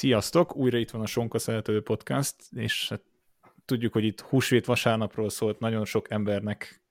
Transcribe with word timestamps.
Sziasztok! 0.00 0.56
Újra 0.56 0.78
itt 0.78 0.90
van 0.90 1.00
a 1.00 1.06
Sonka 1.06 1.38
Szerető 1.38 1.82
Podcast, 1.82 2.36
és 2.52 2.88
hát 2.88 3.02
tudjuk, 3.64 3.92
hogy 3.92 4.04
itt 4.04 4.20
húsvét 4.20 4.66
vasárnapról 4.66 5.30
szólt 5.30 5.58
nagyon 5.58 5.84
sok 5.84 6.10
embernek 6.10 6.82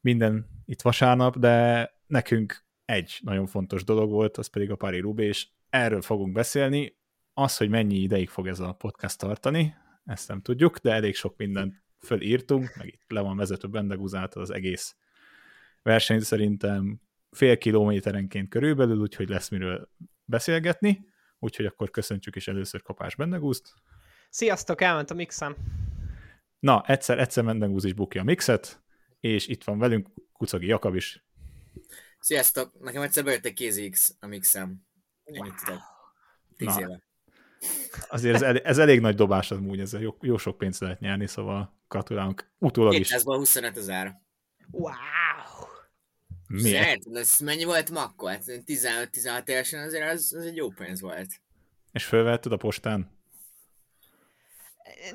minden 0.00 0.46
itt 0.66 0.82
vasárnap, 0.82 1.38
de 1.38 1.90
nekünk 2.06 2.64
egy 2.84 3.18
nagyon 3.22 3.46
fontos 3.46 3.84
dolog 3.84 4.10
volt, 4.10 4.36
az 4.36 4.46
pedig 4.46 4.70
a 4.70 4.76
Pári 4.76 5.00
Rubé, 5.00 5.26
és 5.26 5.48
erről 5.70 6.02
fogunk 6.02 6.32
beszélni. 6.32 6.96
Az, 7.32 7.56
hogy 7.56 7.68
mennyi 7.68 7.96
ideig 7.96 8.28
fog 8.28 8.46
ez 8.46 8.60
a 8.60 8.72
podcast 8.72 9.18
tartani, 9.18 9.74
ezt 10.04 10.28
nem 10.28 10.40
tudjuk, 10.40 10.78
de 10.78 10.92
elég 10.92 11.14
sok 11.14 11.36
mindent 11.36 11.82
fölírtunk, 11.98 12.74
meg 12.76 12.86
itt 12.86 13.04
le 13.08 13.20
van 13.20 13.36
vezető 13.36 13.68
Bendegúz 13.68 14.14
által 14.14 14.42
az 14.42 14.50
egész 14.50 14.96
verseny 15.82 16.20
szerintem 16.20 17.00
fél 17.30 17.58
kilométerenként 17.58 18.48
körülbelül, 18.48 18.98
úgyhogy 18.98 19.28
lesz 19.28 19.48
miről 19.48 19.88
beszélgetni, 20.24 21.06
úgyhogy 21.38 21.66
akkor 21.66 21.90
köszöntjük 21.90 22.36
is 22.36 22.48
először 22.48 22.82
Kapás 22.82 23.14
Bendegúzt. 23.14 23.72
Sziasztok, 24.30 24.80
elment 24.80 25.10
a 25.10 25.14
mixem. 25.14 25.56
Na, 26.58 26.84
egyszer, 26.86 27.18
egyszer 27.18 27.44
Bendegúz 27.44 27.84
is 27.84 27.92
bukja 27.92 28.20
a 28.20 28.24
mixet, 28.24 28.82
és 29.20 29.46
itt 29.46 29.64
van 29.64 29.78
velünk 29.78 30.08
Kucagi 30.32 30.66
Jakab 30.66 30.94
is. 30.94 31.24
Sziasztok, 32.18 32.80
nekem 32.80 33.02
egyszer 33.02 33.24
bejött 33.24 33.44
egy 33.44 33.52
kézi 33.52 33.88
X 33.88 34.16
a 34.20 34.26
mixem. 34.26 34.86
Ennyit 35.24 35.54
tudok. 35.64 35.80
Tíz 36.56 36.74
Na. 36.74 36.80
éve. 36.80 37.02
Azért 38.08 38.34
ez, 38.34 38.42
elég, 38.42 38.62
ez 38.64 38.78
elég 38.78 39.00
nagy 39.00 39.14
dobás 39.14 39.50
az 39.50 39.58
úgy, 39.58 39.80
ezzel 39.80 40.00
jó, 40.00 40.16
jó 40.20 40.36
sok 40.36 40.58
pénzt 40.58 40.80
lehet 40.80 41.00
nyerni, 41.00 41.26
szóval 41.26 41.78
gratulálunk 41.88 42.50
utólag 42.58 42.94
is. 42.94 43.08
200-ból 43.14 43.34
25 43.36 43.76
ezer. 43.76 44.20
Wow! 44.70 44.92
Miért? 46.48 47.02
Szeret, 47.02 47.16
ez 47.16 47.38
mennyi 47.38 47.64
volt 47.64 47.90
ma 47.90 48.02
akkor? 48.02 48.30
Hát 48.30 48.42
15-16 48.46 49.48
évesen 49.48 49.82
azért 49.82 50.12
az, 50.12 50.34
az 50.36 50.44
egy 50.44 50.56
jó 50.56 50.68
pénz 50.68 51.00
volt. 51.00 51.28
És 51.92 52.04
fölvetted 52.04 52.52
a 52.52 52.56
postán? 52.56 53.10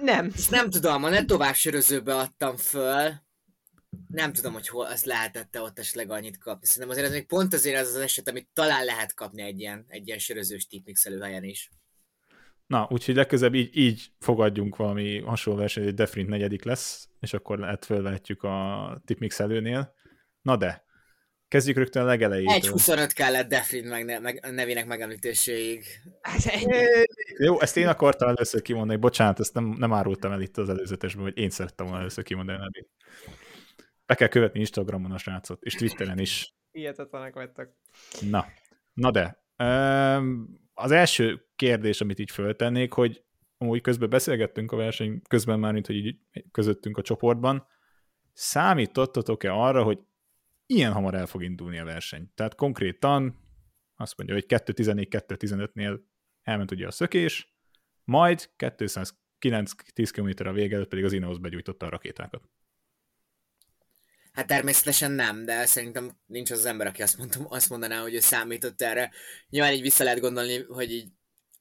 Nem. 0.01 0.31
És 0.35 0.47
nem 0.47 0.69
tudom, 0.69 1.03
a 1.03 1.09
nettovás 1.09 1.59
sörözőbe 1.59 2.15
adtam 2.15 2.57
föl, 2.57 3.13
nem 4.07 4.33
tudom, 4.33 4.53
hogy 4.53 4.67
hol 4.67 4.85
azt 4.85 5.05
lehetette 5.05 5.61
ott 5.61 5.79
esetleg 5.79 6.11
annyit 6.11 6.37
kapni. 6.37 6.65
Szerintem 6.65 6.89
azért 6.89 7.07
ez 7.07 7.13
még 7.13 7.25
pont 7.27 7.53
azért 7.53 7.81
az 7.81 7.87
az 7.87 7.95
eset, 7.95 8.29
amit 8.29 8.47
talán 8.53 8.85
lehet 8.85 9.13
kapni 9.13 9.41
egy 9.41 9.59
ilyen, 9.59 9.85
egy 9.87 10.07
ilyen 10.07 10.19
sörözős 10.19 10.67
tipmixelő 10.67 11.19
helyen 11.19 11.43
is. 11.43 11.69
Na, 12.67 12.87
úgyhogy 12.89 13.15
legközelebb 13.15 13.55
így, 13.55 13.77
így 13.77 14.11
fogadjunk 14.19 14.75
valami 14.75 15.19
hasonló 15.19 15.59
versenyt, 15.59 15.85
hogy 15.85 15.95
Defrint 15.95 16.29
negyedik 16.29 16.63
lesz, 16.63 17.09
és 17.19 17.33
akkor 17.33 17.59
lehet 17.59 17.85
fölvetjük 17.85 18.43
a 18.43 19.01
tipmix 19.05 19.39
előnél. 19.39 19.93
Na 20.41 20.57
de, 20.57 20.83
kezdjük 21.53 21.77
rögtön 21.77 22.03
a 22.03 22.05
legelejétől. 22.05 22.73
1.25 22.75 23.11
kellett 23.15 23.49
Defrin 23.49 23.85
meg, 23.87 24.21
meg, 24.21 24.51
nevének 24.51 24.85
megemlítéséig. 24.85 25.85
Ez 26.21 26.47
ennyi. 26.47 26.85
Jó, 27.37 27.61
ezt 27.61 27.77
én 27.77 27.87
akartam 27.87 28.29
először 28.29 28.61
kimondani, 28.61 28.99
bocsánat, 28.99 29.39
ezt 29.39 29.53
nem, 29.53 29.65
nem 29.65 29.93
árultam 29.93 30.31
el 30.31 30.41
itt 30.41 30.57
az 30.57 30.69
előzetesben, 30.69 31.23
hogy 31.23 31.37
én 31.37 31.49
szerettem 31.49 31.85
volna 31.85 32.01
először 32.01 32.23
kimondani 32.23 32.57
a 32.57 32.61
nevét. 32.61 32.89
Be 34.05 34.15
kell 34.15 34.27
követni 34.27 34.59
Instagramon 34.59 35.11
a 35.11 35.17
srácot, 35.17 35.63
és 35.63 35.73
Twitteren 35.73 36.19
is. 36.19 36.55
Hihetetlenek 36.71 37.33
vagytok. 37.33 37.69
Na, 38.29 38.45
na 38.93 39.11
de, 39.11 39.43
öm, 39.57 40.59
az 40.73 40.91
első 40.91 41.45
kérdés, 41.55 42.01
amit 42.01 42.19
így 42.19 42.31
föltennék, 42.31 42.93
hogy 42.93 43.23
amúgy 43.57 43.81
közben 43.81 44.09
beszélgettünk 44.09 44.71
a 44.71 44.75
verseny 44.75 45.21
közben 45.27 45.59
már, 45.59 45.73
mint 45.73 45.85
hogy 45.85 45.95
így 45.95 46.17
közöttünk 46.51 46.97
a 46.97 47.01
csoportban, 47.01 47.67
számítottatok-e 48.33 49.53
arra, 49.53 49.83
hogy 49.83 49.99
ilyen 50.65 50.91
hamar 50.91 51.13
el 51.13 51.25
fog 51.25 51.43
indulni 51.43 51.79
a 51.79 51.83
verseny? 51.83 52.31
Tehát 52.35 52.55
konkrétan 52.55 53.41
azt 53.95 54.17
mondja, 54.17 54.35
hogy 54.35 54.45
2.14-2.15-nél 54.47 55.99
elment 56.41 56.71
ugye 56.71 56.87
a 56.87 56.91
szökés, 56.91 57.55
majd 58.03 58.49
209-10 58.57 59.15
km 60.11 60.47
a 60.47 60.51
vége 60.51 60.75
előtt 60.75 60.89
pedig 60.89 61.05
az 61.05 61.13
Ineos 61.13 61.39
begyújtotta 61.39 61.85
a 61.85 61.89
rakétákat. 61.89 62.49
Hát 64.31 64.47
természetesen 64.47 65.11
nem, 65.11 65.45
de 65.45 65.65
szerintem 65.65 66.11
nincs 66.25 66.51
az, 66.51 66.57
az 66.57 66.65
ember, 66.65 66.87
aki 66.87 67.01
azt, 67.01 67.17
mondtam, 67.17 67.45
azt 67.49 67.69
mondaná, 67.69 68.01
hogy 68.01 68.13
ő 68.13 68.19
számított 68.19 68.81
erre. 68.81 69.11
Nyilván 69.49 69.73
így 69.73 69.81
vissza 69.81 70.03
lehet 70.03 70.19
gondolni, 70.19 70.61
hogy 70.61 70.91
így 70.91 71.11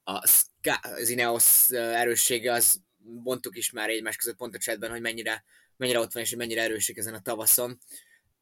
a 0.05 0.27
Ska- 0.27 0.85
az 0.85 1.09
Ineos 1.09 1.71
erőssége 1.71 2.53
az 2.53 2.83
mondtuk 3.05 3.57
is 3.57 3.71
már 3.71 3.89
egymás 3.89 4.17
között 4.17 4.37
pont 4.37 4.55
a 4.55 4.59
chatben, 4.59 4.91
hogy 4.91 5.01
mennyire, 5.01 5.45
mennyire 5.77 5.99
ott 5.99 6.13
van 6.13 6.23
és 6.23 6.29
hogy 6.29 6.39
mennyire 6.39 6.63
erősek 6.63 6.97
ezen 6.97 7.15
a 7.15 7.21
tavaszon. 7.21 7.79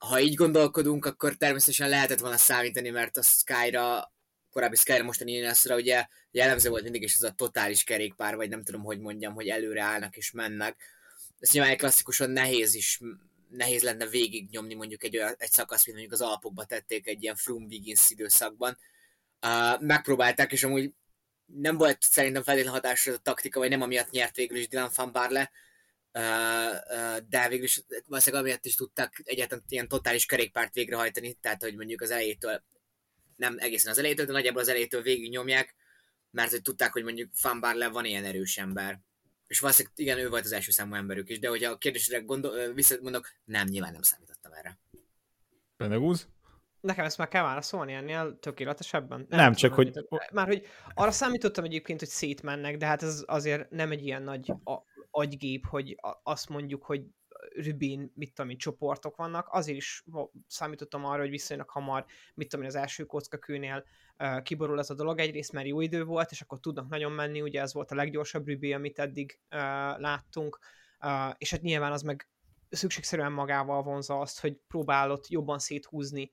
Ha 0.07 0.21
így 0.21 0.35
gondolkodunk, 0.35 1.05
akkor 1.05 1.35
természetesen 1.35 1.89
lehetett 1.89 2.19
volna 2.19 2.37
számítani, 2.37 2.91
mert 2.91 3.17
a 3.17 3.23
Skyra, 3.23 4.13
korábbi 4.51 4.77
Skyra, 4.77 5.03
mostani 5.03 5.33
Ineosra 5.33 5.77
ugye 5.77 6.07
jellemző 6.31 6.69
volt 6.69 6.83
mindig 6.83 7.03
is 7.03 7.15
ez 7.15 7.23
a 7.23 7.33
totális 7.33 7.85
kerékpár, 7.85 8.37
vagy 8.37 8.49
nem 8.49 8.63
tudom, 8.63 8.83
hogy 8.83 9.01
mondjam, 9.01 9.35
hogy 9.35 9.49
előre 9.49 9.83
állnak 9.83 10.17
és 10.17 10.31
mennek. 10.31 10.77
Ez 11.39 11.51
nyilván 11.53 11.71
egy 11.71 11.79
klasszikusan 11.79 12.31
nehéz 12.31 12.75
is 12.75 13.01
nehéz 13.51 13.83
lenne 13.83 14.07
végignyomni 14.07 14.75
mondjuk 14.75 15.05
egy, 15.05 15.17
olyan, 15.17 15.35
egy 15.39 15.51
szakasz, 15.51 15.87
mint 15.87 15.99
mondjuk 15.99 16.21
az 16.21 16.29
Alpokba 16.29 16.65
tették 16.65 17.07
egy 17.07 17.23
ilyen 17.23 17.37
Froome 17.37 17.67
Wiggins 17.67 18.11
időszakban. 18.11 18.79
Uh, 19.47 19.81
megpróbálták, 19.81 20.53
és 20.53 20.65
amúgy 20.65 20.93
nem 21.47 21.77
volt 21.77 22.03
szerintem 22.03 22.43
feltétlenül 22.43 22.81
hatásos 22.81 23.07
ez 23.07 23.15
a 23.15 23.23
taktika, 23.23 23.59
vagy 23.59 23.69
nem 23.69 23.83
amiatt 23.83 24.11
nyert 24.11 24.37
végül 24.37 24.57
is 24.57 24.69
Dylan 24.69 24.91
van 24.95 25.13
Barle, 25.13 25.51
de 27.29 27.49
végül 27.49 27.65
is 27.65 27.83
valószínűleg 28.07 28.45
amiatt 28.45 28.65
is 28.65 28.75
tudtak 28.75 29.13
egyáltalán 29.25 29.65
ilyen 29.69 29.89
totális 29.89 30.27
kerékpárt 30.27 30.75
végrehajtani, 30.75 31.35
tehát 31.35 31.63
hogy 31.63 31.77
mondjuk 31.77 32.01
az 32.01 32.11
elejétől, 32.11 32.63
nem 33.37 33.57
egészen 33.59 33.91
az 33.93 33.99
elejétől, 33.99 34.27
de 34.27 34.33
nagyjából 34.33 34.61
az 34.61 34.69
elejétől 34.69 35.03
végig 35.03 35.31
nyomják, 35.31 35.75
mert 36.31 36.51
hogy 36.51 36.63
tudták, 36.63 36.93
hogy 36.93 37.03
mondjuk 37.03 37.31
Van 37.43 37.61
Barle 37.61 37.89
van 37.89 38.05
ilyen 38.05 38.25
erős 38.25 38.59
ember 38.59 39.01
és 39.51 39.61
valószínűleg 39.61 39.99
igen, 39.99 40.19
ő 40.19 40.29
volt 40.29 40.45
az 40.45 40.53
első 40.53 40.71
számú 40.71 40.95
emberük 40.95 41.29
is, 41.29 41.39
de 41.39 41.49
hogyha 41.49 41.71
a 41.71 41.77
kérdésre 41.77 42.19
gondol, 42.19 42.73
visszamondok, 42.73 43.29
nem, 43.45 43.67
nyilván 43.67 43.93
nem 43.93 44.03
számítottam 44.03 44.53
erre. 44.53 44.79
Benegúz? 45.77 46.29
Nekem 46.81 47.05
ezt 47.05 47.19
már 47.19 47.29
kell 47.29 47.43
válaszolni 47.43 47.93
ennél 47.93 48.39
tökéletesebben. 48.41 49.27
Nem, 49.29 49.55
csak 49.55 49.75
tudom, 49.75 50.05
hogy- 50.09 50.21
Már 50.33 50.47
hogy 50.47 50.67
arra 50.95 51.11
számítottam 51.11 51.65
egyébként, 51.65 51.99
hogy 52.01 52.09
szétmennek, 52.09 52.77
de 52.77 52.87
hát 52.87 53.03
ez 53.03 53.23
azért 53.27 53.71
nem 53.71 53.91
egy 53.91 54.05
ilyen 54.07 54.23
nagy 54.23 54.51
a- 54.65 54.83
agygép, 55.11 55.67
hogy 55.67 55.97
azt 56.23 56.49
mondjuk, 56.49 56.85
hogy 56.85 57.03
Rubin, 57.55 58.13
mit 58.15 58.35
tudom 58.35 58.57
csoportok 58.57 59.17
vannak, 59.17 59.49
azért 59.51 59.79
is 59.79 60.05
számítottam 60.47 61.05
arra, 61.05 61.21
hogy 61.21 61.31
viszonylag 61.31 61.69
hamar, 61.69 62.05
mit 62.35 62.49
tudom 62.49 62.67
az 62.67 62.75
első 62.75 63.05
kockakőnél 63.05 63.85
uh, 64.19 64.43
kiborul 64.43 64.79
ez 64.79 64.91
a 64.91 64.95
dolog, 64.95 65.19
egyrészt 65.19 65.53
mert 65.53 65.67
jó 65.67 65.81
idő 65.81 66.05
volt, 66.05 66.31
és 66.31 66.41
akkor 66.41 66.61
tudnak 66.61 66.89
nagyon 66.89 67.13
menni, 67.13 67.41
ugye 67.41 67.61
ez 67.61 67.73
volt 67.73 67.91
a 67.91 67.95
leggyorsabb 67.95 68.47
Rubin, 68.49 68.75
amit 68.75 68.99
eddig 68.99 69.39
uh, 69.51 69.59
láttunk, 69.99 70.59
uh, 71.01 71.35
és 71.39 71.51
hát 71.51 71.63
nyilván 71.63 71.93
az 71.93 72.03
meg 72.03 72.29
szükségszerűen 72.69 73.33
magával 73.33 73.83
vonza 73.83 74.21
azt, 74.21 74.41
hogy 74.41 74.59
próbálod 74.69 75.25
jobban 75.29 75.59
széthúzni 75.59 76.31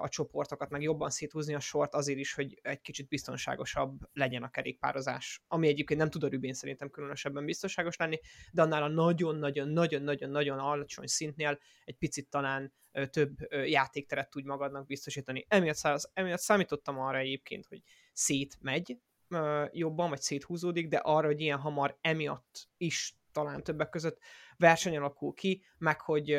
a 0.00 0.08
csoportokat, 0.08 0.70
meg 0.70 0.82
jobban 0.82 1.10
széthúzni 1.10 1.54
a 1.54 1.60
sort 1.60 1.94
azért 1.94 2.18
is, 2.18 2.34
hogy 2.34 2.58
egy 2.62 2.80
kicsit 2.80 3.08
biztonságosabb 3.08 4.00
legyen 4.12 4.42
a 4.42 4.50
kerékpározás. 4.50 5.42
Ami 5.48 5.68
egyébként 5.68 6.00
nem 6.00 6.10
tud 6.10 6.24
a 6.24 6.28
Rubin 6.28 6.52
szerintem 6.52 6.90
különösebben 6.90 7.44
biztonságos 7.44 7.96
lenni, 7.96 8.20
de 8.52 8.62
annál 8.62 8.82
a 8.82 8.88
nagyon-nagyon-nagyon-nagyon-nagyon 8.88 10.58
alacsony 10.58 11.06
szintnél 11.06 11.58
egy 11.84 11.96
picit 11.96 12.28
talán 12.28 12.72
több 13.10 13.36
játékteret 13.64 14.30
tud 14.30 14.44
magadnak 14.44 14.86
biztosítani. 14.86 15.44
Emiatt, 15.48 15.76
szá- 15.76 16.10
emiatt 16.12 16.40
számítottam 16.40 16.98
arra 16.98 17.18
egyébként, 17.18 17.66
hogy 17.66 17.82
szétmegy 18.12 18.98
ö, 19.28 19.64
jobban, 19.72 20.08
vagy 20.08 20.20
széthúzódik, 20.20 20.88
de 20.88 20.96
arra, 20.96 21.26
hogy 21.26 21.40
ilyen 21.40 21.58
hamar 21.58 21.98
emiatt 22.00 22.68
is 22.76 23.16
talán 23.32 23.62
többek 23.62 23.88
között 23.88 24.18
verseny 24.56 24.96
alakul 24.96 25.34
ki, 25.34 25.62
meg 25.78 26.00
hogy 26.00 26.38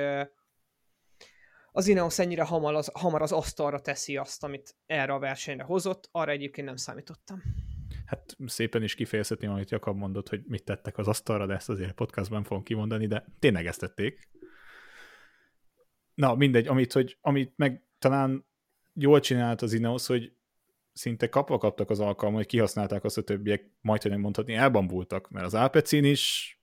az 1.75 1.87
Ineos 1.87 2.19
ennyire 2.19 2.43
hamar 2.43 2.75
az, 2.75 2.91
hamar 2.93 3.21
az 3.21 3.31
asztalra 3.31 3.79
teszi 3.79 4.17
azt, 4.17 4.43
amit 4.43 4.75
erre 4.85 5.13
a 5.13 5.19
versenyre 5.19 5.63
hozott, 5.63 6.09
arra 6.11 6.31
egyébként 6.31 6.67
nem 6.67 6.75
számítottam. 6.75 7.41
Hát 8.05 8.35
szépen 8.45 8.83
is 8.83 8.95
kifejezhetném, 8.95 9.51
amit 9.51 9.71
Jakab 9.71 9.97
mondott, 9.97 10.29
hogy 10.29 10.43
mit 10.47 10.63
tettek 10.63 10.97
az 10.97 11.07
asztalra, 11.07 11.45
de 11.45 11.53
ezt 11.53 11.69
azért 11.69 11.93
podcastban 11.93 12.43
fogom 12.43 12.63
kimondani, 12.63 13.07
de 13.07 13.25
tényleg 13.39 13.65
ezt 13.65 13.79
tették. 13.79 14.29
Na, 16.13 16.35
mindegy, 16.35 16.67
amit, 16.67 16.93
hogy, 16.93 17.17
amit 17.21 17.53
meg 17.55 17.83
talán 17.99 18.45
jól 18.93 19.19
csinált 19.19 19.61
az 19.61 19.73
Ineos, 19.73 20.07
hogy 20.07 20.33
szinte 20.93 21.29
kapva 21.29 21.57
kaptak 21.57 21.89
az 21.89 21.99
alkalmat, 21.99 22.37
hogy 22.37 22.47
kihasználták 22.47 23.03
azt 23.03 23.17
a 23.17 23.21
többiek, 23.21 23.71
nem 23.81 24.19
mondhatni, 24.19 24.53
elbambultak, 24.53 25.29
mert 25.29 25.45
az 25.45 25.53
Alpecin 25.53 26.03
is 26.03 26.57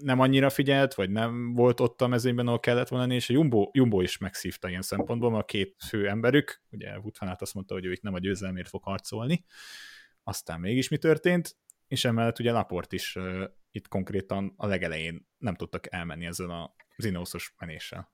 nem 0.00 0.20
annyira 0.20 0.50
figyelt, 0.50 0.94
vagy 0.94 1.10
nem 1.10 1.54
volt 1.54 1.80
ott 1.80 2.00
a 2.00 2.06
mezőnyben, 2.06 2.46
ahol 2.46 2.60
kellett 2.60 2.88
volna 2.88 3.14
és 3.14 3.30
a 3.30 3.32
Jumbo, 3.32 3.70
Jumbo 3.72 4.00
is 4.00 4.18
megszívta 4.18 4.68
ilyen 4.68 4.82
szempontból, 4.82 5.30
mert 5.30 5.42
a 5.42 5.46
két 5.46 5.76
fő 5.88 6.08
emberük, 6.08 6.62
ugye 6.70 6.88
Aert 7.18 7.42
azt 7.42 7.54
mondta, 7.54 7.74
hogy 7.74 7.84
ő 7.84 7.92
itt 7.92 8.02
nem 8.02 8.14
a 8.14 8.18
győzelmért 8.18 8.68
fog 8.68 8.82
harcolni, 8.82 9.44
aztán 10.22 10.60
mégis 10.60 10.88
mi 10.88 10.96
történt, 10.96 11.56
és 11.88 12.04
emellett 12.04 12.38
ugye 12.38 12.52
Laport 12.52 12.92
is 12.92 13.16
uh, 13.16 13.44
itt 13.70 13.88
konkrétan 13.88 14.54
a 14.56 14.66
legelején 14.66 15.28
nem 15.38 15.54
tudtak 15.54 15.92
elmenni 15.92 16.26
ezzel 16.26 16.50
a 16.50 16.74
zinószos 16.96 17.54
menéssel. 17.58 18.12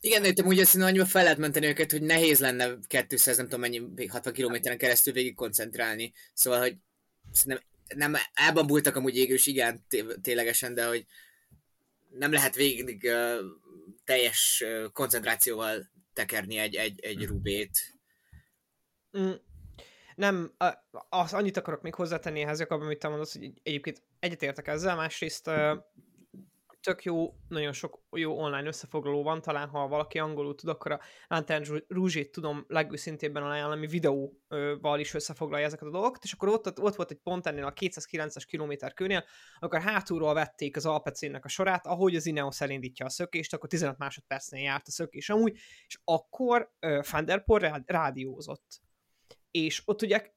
Igen, 0.00 0.22
de 0.22 0.28
itt 0.28 0.38
amúgy 0.38 0.58
azt 0.58 0.76
annyiba 0.76 1.04
fel 1.04 1.22
lehet 1.22 1.38
menteni 1.38 1.66
őket, 1.66 1.90
hogy 1.90 2.02
nehéz 2.02 2.40
lenne 2.40 2.78
200, 3.08 3.36
nem 3.36 3.44
tudom 3.48 3.60
mennyi, 3.60 4.06
60 4.06 4.32
kilométeren 4.32 4.78
keresztül 4.78 5.12
végig 5.12 5.34
koncentrálni. 5.34 6.12
Szóval, 6.34 6.60
hogy 6.60 6.76
szerintem 7.30 7.70
nem, 7.94 8.14
elbambultak 8.32 8.96
amúgy 8.96 9.16
égős, 9.16 9.46
igen, 9.46 9.86
ténylegesen, 10.22 10.74
de 10.74 10.86
hogy 10.86 11.06
nem 12.10 12.32
lehet 12.32 12.54
végig 12.54 13.02
uh, 13.04 13.38
teljes 14.04 14.62
uh, 14.64 14.92
koncentrációval 14.92 15.90
tekerni 16.12 16.56
egy, 16.56 16.74
egy, 16.74 17.00
egy 17.00 17.16
hmm. 17.16 17.26
rubét. 17.26 17.78
Mm, 19.18 19.32
nem, 20.14 20.54
az 21.08 21.32
annyit 21.32 21.56
akarok 21.56 21.82
még 21.82 21.94
hozzátenni 21.94 22.40
ehhez, 22.40 22.58
Jakab, 22.58 22.82
amit 22.82 22.98
te 22.98 23.08
mondasz, 23.08 23.38
hogy 23.38 23.52
egyébként 23.62 24.02
egyetértek 24.18 24.68
ezzel, 24.68 24.96
másrészt 24.96 25.50
tök 26.82 27.04
jó, 27.04 27.34
nagyon 27.48 27.72
sok 27.72 28.02
jó 28.10 28.38
online 28.38 28.66
összefoglaló 28.66 29.22
van, 29.22 29.40
talán 29.40 29.68
ha 29.68 29.88
valaki 29.88 30.18
angolul 30.18 30.54
tud, 30.54 30.68
akkor 30.68 30.92
a 30.92 31.00
Lantern 31.28 31.82
rouge 31.88 32.30
tudom 32.30 32.64
legőszintébben 32.68 33.42
ajánlani, 33.42 33.76
ami 33.76 33.86
videóval 33.86 35.00
is 35.00 35.14
összefoglalja 35.14 35.66
ezeket 35.66 35.88
a 35.88 35.90
dolgokat, 35.90 36.24
és 36.24 36.32
akkor 36.32 36.48
ott, 36.48 36.80
ott 36.80 36.94
volt 36.94 37.10
egy 37.10 37.20
pont 37.22 37.46
ennél 37.46 37.64
a 37.64 37.72
209-es 37.72 38.42
kilométer 38.46 38.92
kőnél, 38.92 39.24
akkor 39.58 39.80
hátulról 39.80 40.34
vették 40.34 40.76
az 40.76 40.86
Alpecénnek 40.86 41.44
a 41.44 41.48
sorát, 41.48 41.86
ahogy 41.86 42.16
az 42.16 42.26
Ineos 42.26 42.60
elindítja 42.60 43.06
a 43.06 43.10
szökést, 43.10 43.54
akkor 43.54 43.68
15 43.68 43.98
másodpercnél 43.98 44.62
járt 44.62 44.88
a 44.88 44.90
szökés 44.90 45.30
amúgy, 45.30 45.58
és 45.86 45.98
akkor 46.04 46.72
uh, 46.80 47.82
rádiózott. 47.86 48.80
És 49.50 49.82
ott 49.84 50.02
ugye 50.02 50.30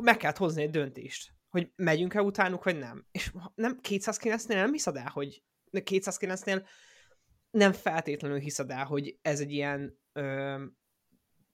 meg 0.00 0.16
kellett 0.16 0.36
hozni 0.36 0.62
egy 0.62 0.70
döntést 0.70 1.40
hogy 1.52 1.72
megyünk-e 1.76 2.22
utánuk, 2.22 2.64
vagy 2.64 2.78
nem. 2.78 3.06
És 3.10 3.32
nem 3.54 3.78
209-nél 3.88 4.46
nem 4.46 4.72
hiszed 4.72 4.96
el, 4.96 5.10
hogy 5.12 5.42
209-nél 5.80 6.66
nem 7.50 7.72
feltétlenül 7.72 8.38
hiszed 8.38 8.70
el, 8.70 8.84
hogy 8.84 9.18
ez 9.22 9.40
egy 9.40 9.50
ilyen 9.50 9.98
ö, 10.12 10.62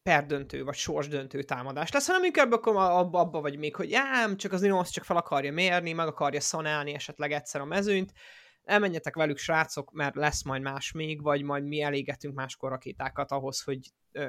perdöntő, 0.03 0.65
vagy 0.65 0.75
sorsdöntő 0.75 1.43
támadás 1.43 1.91
lesz, 1.91 2.07
hanem 2.07 2.25
inkább 2.25 2.53
akkor 2.53 2.77
abba, 2.77 3.21
abba 3.21 3.41
vagy 3.41 3.59
még, 3.59 3.77
hogy 3.77 3.95
ám, 3.95 4.37
csak 4.37 4.53
az 4.53 4.63
Ineos 4.63 4.91
csak 4.91 5.05
fel 5.05 5.17
akarja 5.17 5.53
mérni, 5.53 5.93
meg 5.93 6.07
akarja 6.07 6.41
szanálni 6.41 6.95
esetleg 6.95 7.33
egyszer 7.33 7.61
a 7.61 7.65
mezőnyt, 7.65 8.13
elmenjetek 8.63 9.15
velük 9.15 9.39
srácok, 9.39 9.93
mert 9.93 10.15
lesz 10.15 10.43
majd 10.43 10.63
más 10.63 10.93
még, 10.93 11.23
vagy 11.23 11.43
majd 11.43 11.65
mi 11.65 11.81
elégetünk 11.81 12.35
máskor 12.35 12.71
rakétákat 12.71 13.31
ahhoz, 13.31 13.63
hogy 13.63 13.79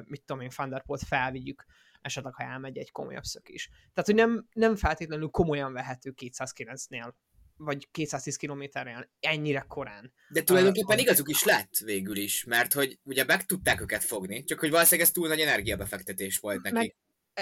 mit 0.05 0.23
tudom 0.25 0.41
én, 0.41 0.49
Thunderbolt 0.49 1.03
felvigyük 1.03 1.65
esetleg, 2.01 2.33
ha 2.33 2.43
elmegy 2.43 2.77
egy 2.77 2.91
komolyabb 2.91 3.23
szökés. 3.23 3.69
Tehát, 3.93 4.05
hogy 4.05 4.15
nem, 4.15 4.47
nem 4.53 4.75
feltétlenül 4.75 5.29
komolyan 5.29 5.73
vehető 5.73 6.13
209-nél 6.15 7.11
vagy 7.59 7.87
210 7.91 8.35
kilométerrel 8.35 9.09
ennyire 9.19 9.65
korán. 9.67 10.13
De 10.29 10.43
tulajdonképpen 10.43 10.95
uh, 10.95 11.01
igazuk 11.01 11.29
is 11.29 11.43
lett 11.43 11.77
végül 11.77 12.17
is, 12.17 12.43
mert 12.43 12.73
hogy 12.73 12.99
ugye 13.03 13.23
meg 13.23 13.45
tudták 13.45 13.81
őket 13.81 14.03
fogni, 14.03 14.43
csak 14.43 14.59
hogy 14.59 14.69
valószínűleg 14.69 15.07
ez 15.07 15.13
túl 15.13 15.27
nagy 15.27 15.39
energiabefektetés 15.39 16.37
volt 16.37 16.61
neki. 16.61 16.75
Meg, 16.75 16.95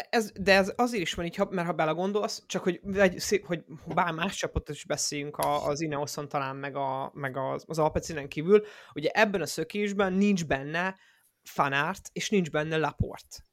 ez, 0.10 0.32
de 0.40 0.54
ez 0.54 0.74
azért 0.76 1.04
is 1.04 1.14
van 1.14 1.26
így, 1.26 1.40
mert 1.50 1.68
ha 1.68 1.74
belegondolsz, 1.74 2.44
csak 2.46 2.64
hogy, 2.64 2.82
hogy, 2.94 3.42
hogy 3.46 3.64
bár 3.88 4.14
más 4.14 4.36
csapatot 4.36 4.76
is 4.76 4.86
beszéljünk 4.86 5.38
az 5.38 5.82
Ineoson 5.82 6.30
talán, 6.30 6.56
meg, 6.56 6.76
a, 6.76 7.12
meg 7.14 7.38
az, 7.38 7.64
az 7.68 7.80
Alpecinen 7.80 8.28
kívül, 8.28 8.66
ugye 8.94 9.10
ebben 9.10 9.42
a 9.42 9.46
szökésben 9.46 10.14
nincs 10.14 10.46
benne 10.46 10.96
Fanart, 11.44 12.10
és 12.14 12.30
nincs 12.30 12.52
benne 12.52 12.78
Laport 12.78 13.47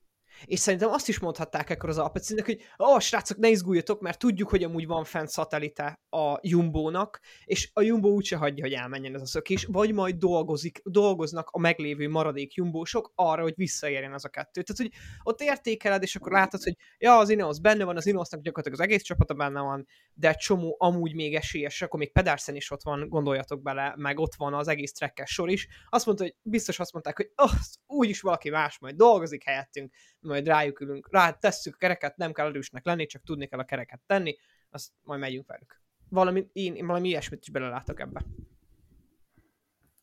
és 0.44 0.58
szerintem 0.58 0.90
azt 0.90 1.08
is 1.08 1.18
mondhatták 1.18 1.70
ekkor 1.70 1.88
az 1.88 1.98
Alpecinek, 1.98 2.44
hogy 2.44 2.60
ó, 2.78 2.92
oh, 2.92 3.00
srácok, 3.00 3.36
ne 3.36 3.48
izguljatok, 3.48 4.00
mert 4.00 4.18
tudjuk, 4.18 4.48
hogy 4.48 4.62
amúgy 4.62 4.86
van 4.86 5.04
fent 5.04 5.28
szatellite 5.28 6.00
a 6.10 6.38
Jumbo-nak, 6.42 7.20
és 7.44 7.70
a 7.72 7.82
Jumbo 7.82 8.08
úgyse 8.08 8.36
hagyja, 8.36 8.64
hogy 8.64 8.72
elmenjen 8.72 9.14
ez 9.14 9.20
a 9.20 9.26
szökés, 9.26 9.64
vagy 9.64 9.92
majd 9.92 10.14
dolgozik, 10.14 10.80
dolgoznak 10.84 11.48
a 11.50 11.58
meglévő 11.58 12.08
maradék 12.08 12.54
Jumbósok 12.54 13.12
arra, 13.14 13.42
hogy 13.42 13.54
visszaérjen 13.56 14.12
az 14.12 14.24
a 14.24 14.28
kettő. 14.28 14.62
Tehát, 14.62 14.82
hogy 14.82 15.00
ott 15.22 15.40
értékeled, 15.40 16.02
és 16.02 16.16
akkor 16.16 16.32
látod, 16.32 16.62
hogy 16.62 16.76
ja, 16.98 17.18
az 17.18 17.28
Ineos 17.28 17.60
benne 17.60 17.84
van, 17.84 17.96
az 17.96 18.06
Ineosnak 18.06 18.40
gyakorlatilag 18.40 18.80
az 18.80 18.86
egész 18.86 19.02
csapata 19.02 19.34
benne 19.34 19.60
van, 19.60 19.86
de 20.14 20.32
csomó 20.32 20.76
amúgy 20.78 21.14
még 21.14 21.34
esélyes, 21.34 21.82
akkor 21.82 21.98
még 21.98 22.12
Pedersen 22.12 22.56
is 22.56 22.70
ott 22.70 22.82
van, 22.82 23.08
gondoljatok 23.08 23.62
bele, 23.62 23.94
meg 23.96 24.18
ott 24.18 24.34
van 24.34 24.54
az 24.54 24.68
egész 24.68 24.92
trekkes 24.92 25.30
sor 25.30 25.50
is. 25.50 25.68
Azt 25.88 26.06
mondta, 26.06 26.24
hogy 26.24 26.34
biztos 26.42 26.78
azt 26.78 26.92
mondták, 26.92 27.16
hogy 27.16 27.30
oh, 27.36 27.50
úgyis 27.86 28.20
valaki 28.20 28.50
más 28.50 28.78
majd 28.78 28.94
dolgozik 28.96 29.44
helyettünk, 29.44 29.94
majd 30.24 30.46
rájuk 30.46 30.80
ülünk, 30.80 31.08
rá 31.12 31.32
tesszük 31.32 31.74
a 31.74 31.78
kereket, 31.78 32.16
nem 32.16 32.32
kell 32.32 32.46
erősnek 32.46 32.84
lenni, 32.84 33.06
csak 33.06 33.22
tudni 33.22 33.46
kell 33.46 33.58
a 33.58 33.64
kereket 33.64 34.00
tenni, 34.06 34.36
azt 34.70 34.92
majd 35.02 35.20
megyünk 35.20 35.46
velük. 35.46 35.80
Valami, 36.08 36.46
én, 36.52 36.74
én 36.74 36.86
valami 36.86 37.08
ilyesmit 37.08 37.40
is 37.42 37.50
belelátok 37.50 38.00
ebbe. 38.00 38.24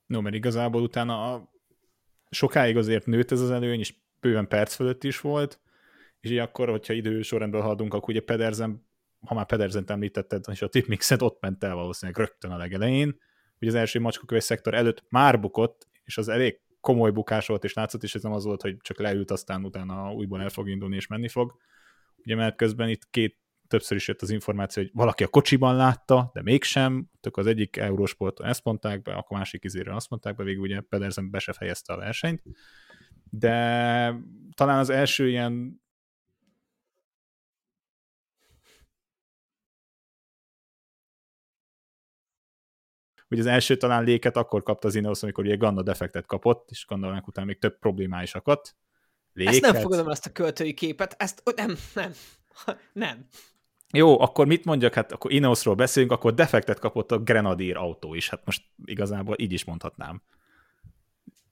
No, 0.06 0.22
mert 0.22 0.36
igazából 0.36 0.82
utána 0.82 1.34
a... 1.34 1.52
sokáig 2.30 2.78
azért 2.78 3.06
nőtt 3.06 3.32
ez 3.32 3.42
az 3.42 3.52
előny, 3.52 3.80
és 3.80 3.96
bőven 4.20 4.48
perc 4.48 4.76
fölött 4.76 5.04
is 5.04 5.20
volt, 5.20 5.60
és 6.20 6.30
így 6.30 6.38
akkor, 6.38 6.70
hogyha 6.70 6.94
idő 6.94 7.22
sorrendben 7.22 7.62
haladunk, 7.62 7.94
akkor 7.94 8.10
ugye 8.10 8.22
Pedersen, 8.22 8.88
ha 9.26 9.34
már 9.34 9.46
Pedersen 9.46 9.84
említetted, 9.88 10.44
és 10.52 10.62
a 10.62 10.70
tipmixet 10.70 11.22
ott 11.22 11.42
ment 11.42 11.64
el 11.64 11.76
valószínűleg 11.76 12.22
rögtön 12.22 12.52
a 12.52 12.58
legelején, 12.58 13.20
hogy 13.60 13.68
az 13.68 13.76
első 13.76 14.00
macskakövés 14.00 14.44
szektor 14.44 14.74
előtt 14.74 15.04
már 15.10 15.40
bukott, 15.40 15.88
és 16.04 16.18
az 16.18 16.28
elég 16.28 16.60
komoly 16.82 17.12
bukás 17.12 17.48
volt, 17.48 17.64
és 17.64 17.74
látszott 17.74 18.04
is, 18.04 18.16
ez 18.16 18.24
nem 18.24 18.32
az 18.32 18.44
volt, 18.44 18.62
hogy 18.62 18.78
csak 18.82 19.00
leült, 19.00 19.32
aztán 19.32 19.66
utána 19.66 20.14
újból 20.14 20.42
el 20.42 20.50
fog 20.50 20.70
indulni, 20.70 20.96
és 20.96 21.08
menni 21.08 21.28
fog. 21.28 21.56
Ugye 22.18 22.36
mert 22.36 22.56
közben 22.56 22.90
itt 22.90 23.10
két 23.10 23.40
többször 23.68 23.98
is 23.98 24.08
jött 24.08 24.22
az 24.22 24.30
információ, 24.30 24.84
hogy 24.84 24.92
valaki 24.94 25.24
a 25.24 25.28
kocsiban 25.28 25.76
látta, 25.76 26.32
de 26.34 26.42
mégsem, 26.42 27.10
tök 27.20 27.38
az 27.38 27.48
egyik 27.48 27.78
Eurosporton 27.78 28.48
ezt 28.48 28.64
mondták 28.64 29.02
be, 29.02 29.14
akkor 29.14 29.38
másik 29.38 29.64
izére 29.64 29.96
azt 29.96 30.10
mondták 30.10 30.36
be, 30.36 30.44
végül 30.44 30.62
ugye 30.62 30.82
Pedersen 30.82 31.30
be 31.30 31.40
se 31.40 31.54
fejezte 31.54 31.94
a 31.94 31.98
versenyt, 31.98 32.42
de 33.30 34.16
talán 34.54 34.80
az 34.80 34.90
első 34.90 35.30
ilyen 35.30 35.82
Ugye 43.32 43.42
az 43.42 43.48
első 43.48 43.78
talán 43.78 44.04
léket 44.04 44.38
akkor 44.38 44.64
kapta 44.64 44.88
az 44.88 44.96
Ineos, 44.96 45.24
amikor 45.24 45.44
ugye 45.44 45.56
Ganna 45.56 45.82
defektet 45.82 46.26
kapott, 46.26 46.70
és 46.70 46.86
gondolnak 46.88 47.28
után 47.28 47.46
még 47.46 47.60
több 47.60 47.80
problémá 47.80 48.22
is 48.22 48.36
akadt. 48.36 48.76
Léket. 49.34 49.54
Ezt 49.54 49.62
nem 49.62 49.82
fogadom 49.82 50.08
ezt 50.08 50.26
a 50.26 50.32
költői 50.32 50.74
képet, 50.74 51.16
ezt 51.18 51.42
nem, 51.56 51.76
nem, 51.94 52.12
nem. 52.94 53.28
Jó, 53.94 54.22
akkor 54.22 54.48
mit 54.48 54.66
mondjak? 54.66 54.94
Hát 54.94 55.12
akkor 55.12 55.32
Ineosról 55.32 55.76
beszélünk, 55.76 56.12
akkor 56.12 56.34
defektet 56.34 56.80
kapott 56.80 57.12
a 57.12 57.20
Grenadier 57.20 57.78
autó 57.78 58.14
is. 58.14 58.30
Hát 58.30 58.46
most 58.46 58.64
igazából 58.86 59.36
így 59.40 59.54
is 59.54 59.64
mondhatnám. 59.64 60.22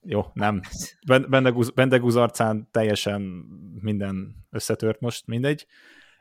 Jó, 0.01 0.25
nem. 0.33 0.61
Bendegúz, 1.29 1.69
Bendegúz 1.69 2.15
arcán 2.15 2.67
teljesen 2.71 3.21
minden 3.81 4.45
összetört 4.49 4.99
most, 4.99 5.27
mindegy. 5.27 5.65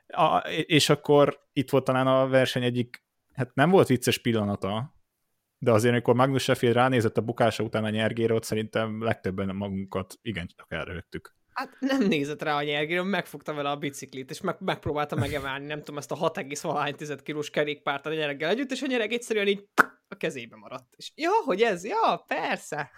A, 0.06 0.36
és 0.66 0.88
akkor 0.88 1.40
itt 1.52 1.70
volt 1.70 1.84
talán 1.84 2.06
a 2.06 2.28
verseny 2.28 2.62
egyik, 2.62 3.04
hát 3.32 3.54
nem 3.54 3.70
volt 3.70 3.88
vicces 3.88 4.18
pillanata, 4.18 4.97
de 5.58 5.70
azért, 5.70 5.92
amikor 5.92 6.14
Magnus 6.14 6.42
Sheffield 6.42 6.74
ránézett 6.74 7.16
a 7.16 7.20
bukása 7.20 7.62
után 7.62 7.84
a 7.84 7.90
nyergére, 7.90 8.34
ott 8.34 8.44
szerintem 8.44 9.02
legtöbben 9.02 9.56
magunkat 9.56 10.18
igencsak 10.22 10.66
elrögtük. 10.68 11.36
Hát 11.52 11.76
nem 11.80 12.02
nézett 12.02 12.42
rá 12.42 12.56
a 12.56 12.62
nyergére, 12.62 13.02
megfogta 13.02 13.54
vele 13.54 13.70
a 13.70 13.76
biciklit, 13.76 14.30
és 14.30 14.40
meg, 14.40 14.56
megpróbálta 14.58 15.16
megemelni, 15.16 15.66
nem 15.66 15.78
tudom, 15.78 15.98
ezt 15.98 16.12
a 16.12 16.16
6,1 16.16 17.18
kilós 17.22 17.50
kerékpárt 17.50 18.06
a 18.06 18.14
nyereggel 18.14 18.50
együtt, 18.50 18.70
és 18.70 18.82
a 18.82 18.86
nyereg 18.86 19.12
egyszerűen 19.12 19.46
így 19.46 19.68
a 20.08 20.14
kezébe 20.14 20.56
maradt. 20.56 20.94
És 20.96 21.12
ja, 21.14 21.30
hogy 21.44 21.60
ez? 21.60 21.84
Ja, 21.84 22.24
persze. 22.26 22.90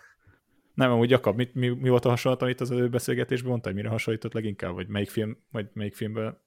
Nem, 0.74 0.90
amúgy 0.90 1.10
Jakab, 1.10 1.36
mi, 1.36 1.48
mi, 1.52 1.68
mi 1.68 1.88
volt 1.88 2.04
a 2.04 2.08
hasonlat, 2.08 2.42
amit 2.42 2.60
az 2.60 2.70
előbeszélgetésben 2.70 3.50
mondta, 3.50 3.72
mire 3.72 3.88
hasonlított 3.88 4.32
leginkább, 4.32 4.74
vagy 4.74 4.88
melyik 4.88 5.10
film, 5.10 5.38
vagy 5.50 5.66
melyik 5.72 5.94
filmben 5.94 6.38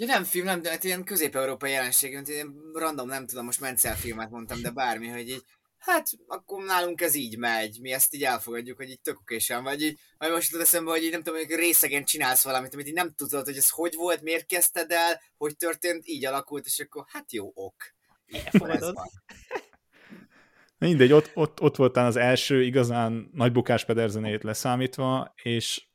Ja, 0.00 0.06
nem 0.06 0.24
film, 0.24 0.44
nem, 0.44 0.62
de 0.62 0.70
hát 0.70 0.84
ilyen 0.84 1.04
közép-európai 1.04 1.70
jelenség, 1.70 2.14
mint 2.14 2.28
ilyen 2.28 2.54
random, 2.72 3.08
nem 3.08 3.26
tudom, 3.26 3.44
most 3.44 3.60
Mencel 3.60 3.96
filmet 3.96 4.30
mondtam, 4.30 4.62
de 4.62 4.70
bármi, 4.70 5.08
hogy 5.08 5.28
így 5.28 5.42
hát 5.78 6.08
akkor 6.26 6.64
nálunk 6.64 7.00
ez 7.00 7.14
így 7.14 7.38
megy, 7.38 7.78
mi 7.80 7.92
ezt 7.92 8.14
így 8.14 8.24
elfogadjuk, 8.24 8.76
hogy 8.76 8.90
így 8.90 9.00
tök 9.00 9.20
okésen 9.20 9.62
vagy, 9.62 9.82
így, 9.82 9.98
majd 10.18 10.32
most 10.32 10.50
tudod 10.50 10.66
eszembe, 10.66 10.90
hogy 10.90 11.02
így 11.02 11.10
nem 11.10 11.22
tudom, 11.22 11.38
hogy 11.38 11.54
részegen 11.54 12.04
csinálsz 12.04 12.44
valamit, 12.44 12.74
amit 12.74 12.86
így 12.86 12.94
nem 12.94 13.12
tudod, 13.16 13.44
hogy 13.44 13.56
ez 13.56 13.70
hogy 13.70 13.94
volt, 13.94 14.22
miért 14.22 14.46
kezdted 14.46 14.90
el, 14.90 15.20
hogy 15.36 15.56
történt, 15.56 16.06
így 16.06 16.26
alakult, 16.26 16.66
és 16.66 16.78
akkor 16.78 17.04
hát 17.06 17.32
jó 17.32 17.50
ok. 17.54 17.74
Elfogadod. 18.26 18.96
Mindegy, 20.78 21.12
ott, 21.12 21.30
ott, 21.34 21.60
ott 21.60 21.76
voltál 21.76 22.06
az 22.06 22.16
első 22.16 22.62
igazán 22.62 23.30
nagy 23.32 23.52
bukás 23.52 23.84
Pedersenét 23.84 24.42
leszámítva, 24.42 25.34
és 25.42 25.86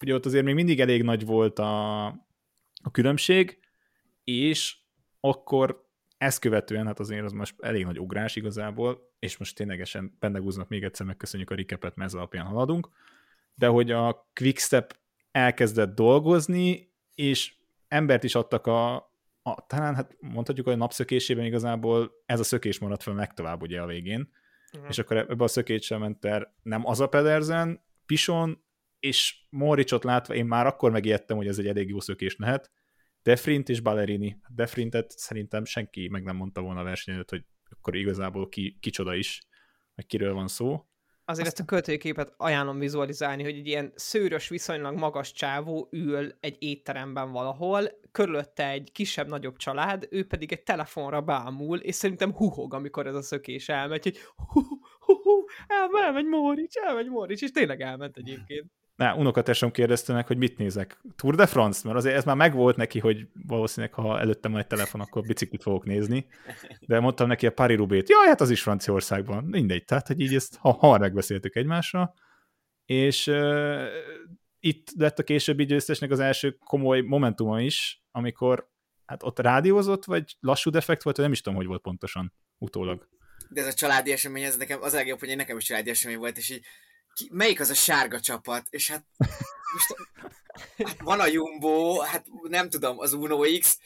ugye 0.00 0.14
ott 0.14 0.26
azért 0.26 0.44
még 0.44 0.54
mindig 0.54 0.80
elég 0.80 1.02
nagy 1.02 1.24
volt 1.24 1.58
a, 1.58 2.06
a 2.86 2.90
különbség, 2.90 3.58
és 4.24 4.76
akkor 5.20 5.88
ezt 6.18 6.38
követően, 6.38 6.86
hát 6.86 7.00
azért 7.00 7.24
az 7.24 7.32
most 7.32 7.54
elég 7.60 7.84
nagy 7.84 7.98
ugrás 7.98 8.36
igazából, 8.36 9.12
és 9.18 9.36
most 9.36 9.56
ténylegesen 9.56 10.16
Pendegúznak 10.18 10.68
még 10.68 10.82
egyszer 10.82 11.06
megköszönjük 11.06 11.50
a 11.50 11.54
rikepet, 11.54 11.96
mert 11.96 12.10
ez 12.10 12.16
alapján 12.16 12.46
haladunk, 12.46 12.88
de 13.54 13.66
hogy 13.66 13.90
a 13.90 14.30
Quickstep 14.40 14.98
elkezdett 15.30 15.94
dolgozni, 15.94 16.92
és 17.14 17.54
embert 17.88 18.24
is 18.24 18.34
adtak 18.34 18.66
a, 18.66 18.94
a 19.42 19.66
talán 19.66 19.94
hát 19.94 20.16
mondhatjuk, 20.20 20.66
hogy 20.66 20.74
a 20.74 20.78
napszökésében 20.78 21.44
igazából 21.44 22.12
ez 22.26 22.40
a 22.40 22.44
szökés 22.44 22.78
maradt 22.78 23.02
fel 23.02 23.14
legtovább 23.14 23.62
ugye 23.62 23.80
a 23.80 23.86
végén, 23.86 24.30
uh-huh. 24.72 24.88
és 24.88 24.98
akkor 24.98 25.16
ebbe 25.16 25.44
a 25.44 25.48
szökésre 25.48 25.98
ment 25.98 26.24
el 26.24 26.54
nem 26.62 26.86
az 26.86 27.00
a 27.00 27.08
Pedersen, 27.08 27.84
Pison, 28.06 28.64
és 29.00 29.36
Moricsot 29.50 30.04
látva 30.04 30.34
én 30.34 30.46
már 30.46 30.66
akkor 30.66 30.90
megijedtem, 30.90 31.36
hogy 31.36 31.46
ez 31.46 31.58
egy 31.58 31.66
elég 31.66 31.88
jó 31.88 32.00
szökés 32.00 32.36
lehet, 32.38 32.70
Defrint 33.24 33.68
és 33.68 33.80
Ballerini. 33.80 34.36
Defrintet 34.48 35.10
szerintem 35.10 35.64
senki 35.64 36.08
meg 36.08 36.22
nem 36.22 36.36
mondta 36.36 36.60
volna 36.60 36.80
a 36.80 36.84
versenyet, 36.84 37.30
hogy 37.30 37.44
akkor 37.70 37.96
igazából 37.96 38.48
ki, 38.48 38.76
kicsoda 38.80 39.14
is, 39.14 39.42
vagy 39.94 40.06
kiről 40.06 40.34
van 40.34 40.48
szó. 40.48 40.84
Azért 41.24 41.46
ezt 41.46 41.60
a 41.60 41.64
költőképet 41.64 42.34
ajánlom 42.36 42.78
vizualizálni, 42.78 43.42
hogy 43.42 43.54
egy 43.54 43.66
ilyen 43.66 43.92
szőrös, 43.94 44.48
viszonylag 44.48 44.96
magas 44.96 45.32
csávó 45.32 45.88
ül 45.90 46.32
egy 46.40 46.56
étteremben 46.58 47.32
valahol, 47.32 47.88
körülötte 48.12 48.68
egy 48.68 48.92
kisebb-nagyobb 48.92 49.56
család, 49.56 50.06
ő 50.10 50.26
pedig 50.26 50.52
egy 50.52 50.62
telefonra 50.62 51.20
bámul, 51.20 51.78
és 51.78 51.94
szerintem 51.94 52.32
huhog, 52.32 52.74
amikor 52.74 53.06
ez 53.06 53.14
a 53.14 53.22
szökés 53.22 53.68
elmegy, 53.68 54.02
hogy 54.02 54.18
hu, 54.36 54.60
hu, 55.00 55.44
elmegy, 55.66 56.02
elmegy 56.02 56.26
Mórics, 56.26 56.76
elmegy 56.76 57.08
Mórics, 57.08 57.42
és 57.42 57.50
tényleg 57.50 57.80
elment 57.80 58.16
egyébként. 58.16 58.70
Na, 58.96 59.14
unokatesom 59.14 59.70
kérdezte 59.70 60.12
meg, 60.12 60.26
hogy 60.26 60.36
mit 60.36 60.58
nézek. 60.58 61.00
Tour 61.16 61.34
de 61.34 61.46
France? 61.46 61.80
Mert 61.84 61.96
azért 61.96 62.16
ez 62.16 62.24
már 62.24 62.36
megvolt 62.36 62.76
neki, 62.76 62.98
hogy 62.98 63.28
valószínűleg, 63.46 63.94
ha 63.94 64.20
előttem 64.20 64.50
van 64.50 64.60
egy 64.60 64.66
telefon, 64.66 65.00
akkor 65.00 65.22
biciklit 65.22 65.62
fogok 65.62 65.84
nézni. 65.84 66.26
De 66.86 67.00
mondtam 67.00 67.28
neki 67.28 67.46
a 67.46 67.52
Paris 67.52 67.76
Rubét. 67.76 68.08
Jaj, 68.08 68.26
hát 68.26 68.40
az 68.40 68.50
is 68.50 68.62
Franciaországban. 68.62 69.44
Mindegy. 69.44 69.84
Tehát, 69.84 70.06
hogy 70.06 70.20
így 70.20 70.34
ezt 70.34 70.56
ha, 70.56 70.72
hamar 70.72 71.00
megbeszéltük 71.00 71.56
egymásra. 71.56 72.14
És 72.84 73.26
uh, 73.26 73.84
itt 74.60 74.90
lett 74.96 75.18
a 75.18 75.22
későbbi 75.22 75.64
győztesnek 75.64 76.10
az 76.10 76.20
első 76.20 76.56
komoly 76.64 77.00
momentuma 77.00 77.60
is, 77.60 78.02
amikor 78.10 78.70
hát 79.06 79.22
ott 79.22 79.38
rádiózott, 79.38 80.04
vagy 80.04 80.36
lassú 80.40 80.70
defekt 80.70 81.02
volt, 81.02 81.16
vagy 81.16 81.24
nem 81.24 81.34
is 81.34 81.40
tudom, 81.40 81.58
hogy 81.58 81.66
volt 81.66 81.82
pontosan 81.82 82.32
utólag. 82.58 83.08
De 83.48 83.60
ez 83.60 83.66
a 83.66 83.72
családi 83.72 84.12
esemény, 84.12 84.42
ez 84.42 84.56
nekem 84.56 84.82
az 84.82 84.92
a 84.92 84.96
legjobb, 84.96 85.18
hogy 85.18 85.36
nekem 85.36 85.56
is 85.56 85.64
családi 85.64 85.90
esemény 85.90 86.18
volt, 86.18 86.36
és 86.36 86.50
így 86.50 86.64
ki, 87.14 87.28
melyik 87.32 87.60
az 87.60 87.70
a 87.70 87.74
sárga 87.74 88.20
csapat, 88.20 88.66
és 88.70 88.90
hát 88.90 89.04
most 89.72 89.94
hát 90.88 91.00
van 91.00 91.20
a 91.20 91.26
Jumbo, 91.26 92.00
hát 92.00 92.26
nem 92.42 92.68
tudom, 92.68 92.98
az 92.98 93.12
Uno 93.12 93.40
X, 93.60 93.78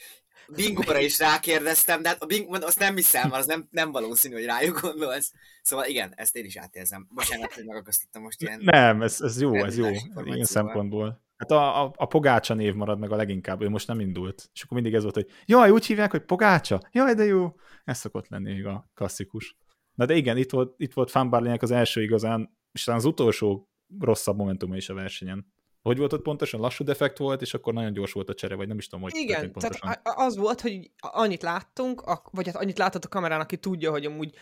Bingóra 0.55 0.99
is 0.99 1.19
rákérdeztem, 1.19 2.01
de 2.01 2.07
hát 2.07 2.21
a 2.21 2.25
Bingo, 2.25 2.53
azt 2.53 2.79
nem 2.79 2.95
hiszem, 2.95 3.31
az 3.31 3.45
nem, 3.45 3.67
nem 3.71 3.91
valószínű, 3.91 4.33
hogy 4.33 4.45
rájuk 4.45 4.81
gondolsz. 4.81 5.33
Szóval 5.61 5.85
igen, 5.85 6.13
ezt 6.15 6.35
én 6.35 6.45
is 6.45 6.57
átérzem. 6.57 7.07
Bocsánat, 7.09 7.53
hogy 7.53 7.65
megakasztottam 7.65 8.21
most 8.21 8.41
ilyen... 8.41 8.59
Nem, 8.63 9.01
ez, 9.01 9.21
ez 9.21 9.41
jó, 9.41 9.55
ez 9.55 9.77
jó, 9.77 9.87
ilyen 10.23 10.43
szempontból. 10.43 11.21
Hát 11.37 11.51
a, 11.51 11.83
a, 11.83 11.93
a 11.95 12.05
Pogácsa 12.05 12.53
név 12.53 12.73
marad 12.73 12.99
meg 12.99 13.11
a 13.11 13.15
leginkább, 13.15 13.61
ő 13.61 13.69
most 13.69 13.87
nem 13.87 13.99
indult. 13.99 14.49
És 14.53 14.61
akkor 14.61 14.81
mindig 14.81 14.93
ez 14.93 15.01
volt, 15.01 15.15
hogy 15.15 15.27
jaj, 15.45 15.69
úgy 15.69 15.85
hívják, 15.85 16.11
hogy 16.11 16.21
Pogácsa? 16.21 16.81
Jaj, 16.91 17.13
de 17.13 17.23
jó. 17.23 17.55
Ez 17.83 17.97
szokott 17.97 18.27
lenni 18.27 18.53
még 18.53 18.65
a 18.65 18.89
klasszikus. 18.93 19.57
Na 19.93 20.05
de 20.05 20.15
igen, 20.15 20.37
itt 20.37 20.51
volt, 20.51 20.73
itt 20.77 20.93
volt 20.93 21.11
Fanbarlinek 21.11 21.61
az 21.61 21.71
első 21.71 22.01
igazán 22.01 22.57
és 22.71 22.87
az 22.87 23.05
utolsó 23.05 23.69
rosszabb 23.99 24.37
momentuma 24.37 24.75
is 24.75 24.89
a 24.89 24.93
versenyen. 24.93 25.53
Hogy 25.81 25.97
volt 25.97 26.13
ott 26.13 26.21
pontosan? 26.21 26.59
Lassú 26.59 26.83
defekt 26.83 27.17
volt, 27.17 27.41
és 27.41 27.53
akkor 27.53 27.73
nagyon 27.73 27.93
gyors 27.93 28.11
volt 28.11 28.29
a 28.29 28.33
csere, 28.33 28.55
vagy 28.55 28.67
nem 28.67 28.77
is 28.77 28.87
tudom, 28.87 29.03
hogy 29.03 29.15
Igen, 29.15 29.51
tehát 29.53 30.01
az 30.03 30.37
volt, 30.37 30.61
hogy 30.61 30.91
annyit 30.99 31.41
láttunk, 31.41 32.03
vagy 32.31 32.45
hát 32.45 32.55
annyit 32.55 32.77
látott 32.77 33.05
a 33.05 33.07
kamerán, 33.07 33.39
aki 33.39 33.57
tudja, 33.57 33.91
hogy 33.91 34.05
amúgy 34.05 34.35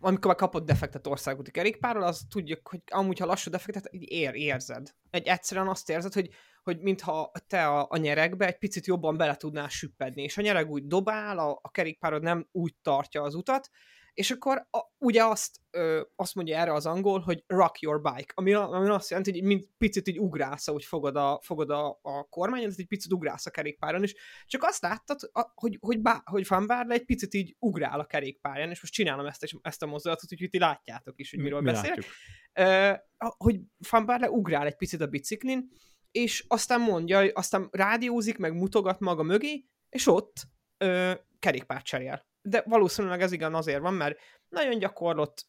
amikor 0.00 0.26
már 0.26 0.36
kapott 0.36 0.66
defektet 0.66 1.06
országúti 1.06 1.50
kerékpárral, 1.50 2.02
az 2.02 2.26
tudjuk, 2.30 2.68
hogy 2.68 2.80
amúgy, 2.90 3.18
ha 3.18 3.26
lassú 3.26 3.50
defektet, 3.50 3.88
így 3.90 4.10
ér, 4.10 4.34
érzed. 4.34 4.94
Egy 5.10 5.26
egyszerűen 5.26 5.68
azt 5.68 5.90
érzed, 5.90 6.12
hogy, 6.12 6.28
hogy 6.62 6.80
mintha 6.80 7.32
te 7.46 7.66
a, 7.66 7.86
a 7.90 7.96
nyerekbe 7.96 8.46
egy 8.46 8.58
picit 8.58 8.86
jobban 8.86 9.16
bele 9.16 9.36
tudnál 9.36 9.68
süppedni, 9.68 10.22
és 10.22 10.36
a 10.36 10.42
nyereg 10.42 10.70
úgy 10.70 10.86
dobál, 10.86 11.38
a, 11.38 11.58
a 11.62 11.70
kerékpárod 11.70 12.22
nem 12.22 12.48
úgy 12.52 12.74
tartja 12.82 13.22
az 13.22 13.34
utat, 13.34 13.70
és 14.16 14.30
akkor 14.30 14.66
a, 14.70 14.80
ugye 14.98 15.24
azt, 15.24 15.60
ö, 15.70 16.00
azt 16.14 16.34
mondja 16.34 16.56
erre 16.56 16.72
az 16.72 16.86
angol, 16.86 17.20
hogy 17.20 17.44
rock 17.46 17.80
your 17.80 18.00
bike, 18.00 18.32
ami, 18.34 18.52
ami 18.52 18.88
azt 18.88 19.10
jelenti, 19.10 19.30
hogy 19.30 19.42
mint 19.42 19.68
picit 19.78 20.08
így 20.08 20.18
ugrálsz, 20.18 20.68
ahogy 20.68 20.84
fogod 20.84 21.16
a, 21.16 21.40
fogod 21.42 21.70
a, 21.70 21.98
a 22.02 22.24
kormányon, 22.28 22.72
egy 22.76 22.86
picit 22.86 23.12
ugrálsz 23.12 23.46
a 23.46 23.50
kerékpáron, 23.50 24.02
és 24.02 24.14
csak 24.46 24.62
azt 24.62 24.82
láttad, 24.82 25.18
a, 25.32 25.52
hogy, 25.54 25.78
hogy, 25.80 26.00
bá, 26.00 26.22
hogy 26.24 26.46
Van 26.48 26.66
Barle 26.66 26.94
egy 26.94 27.04
picit 27.04 27.34
így 27.34 27.56
ugrál 27.58 28.00
a 28.00 28.06
kerékpáron, 28.06 28.70
és 28.70 28.80
most 28.80 28.92
csinálom 28.92 29.26
ezt, 29.26 29.46
ezt 29.62 29.82
a 29.82 29.86
mozdulatot, 29.86 30.32
úgyhogy 30.32 30.50
ti 30.50 30.58
látjátok 30.58 31.18
is, 31.18 31.30
hogy 31.30 31.40
miről 31.40 31.60
Mi 31.60 31.70
beszélek. 31.70 32.04
Ö, 32.52 32.92
hogy 33.36 33.60
Van 33.90 34.06
Barle 34.06 34.30
ugrál 34.30 34.66
egy 34.66 34.76
picit 34.76 35.00
a 35.00 35.06
biciklin, 35.06 35.68
és 36.10 36.44
aztán 36.48 36.80
mondja, 36.80 37.30
aztán 37.32 37.68
rádiózik, 37.70 38.38
meg 38.38 38.54
mutogat 38.54 39.00
maga 39.00 39.22
mögé, 39.22 39.64
és 39.88 40.06
ott 40.06 40.46
ö, 40.78 41.12
kerékpárt 41.38 41.84
cserél 41.84 42.26
de 42.48 42.62
valószínűleg 42.66 43.22
ez 43.22 43.32
igen 43.32 43.54
azért 43.54 43.80
van, 43.80 43.94
mert 43.94 44.18
nagyon 44.48 44.78
gyakorlott, 44.78 45.46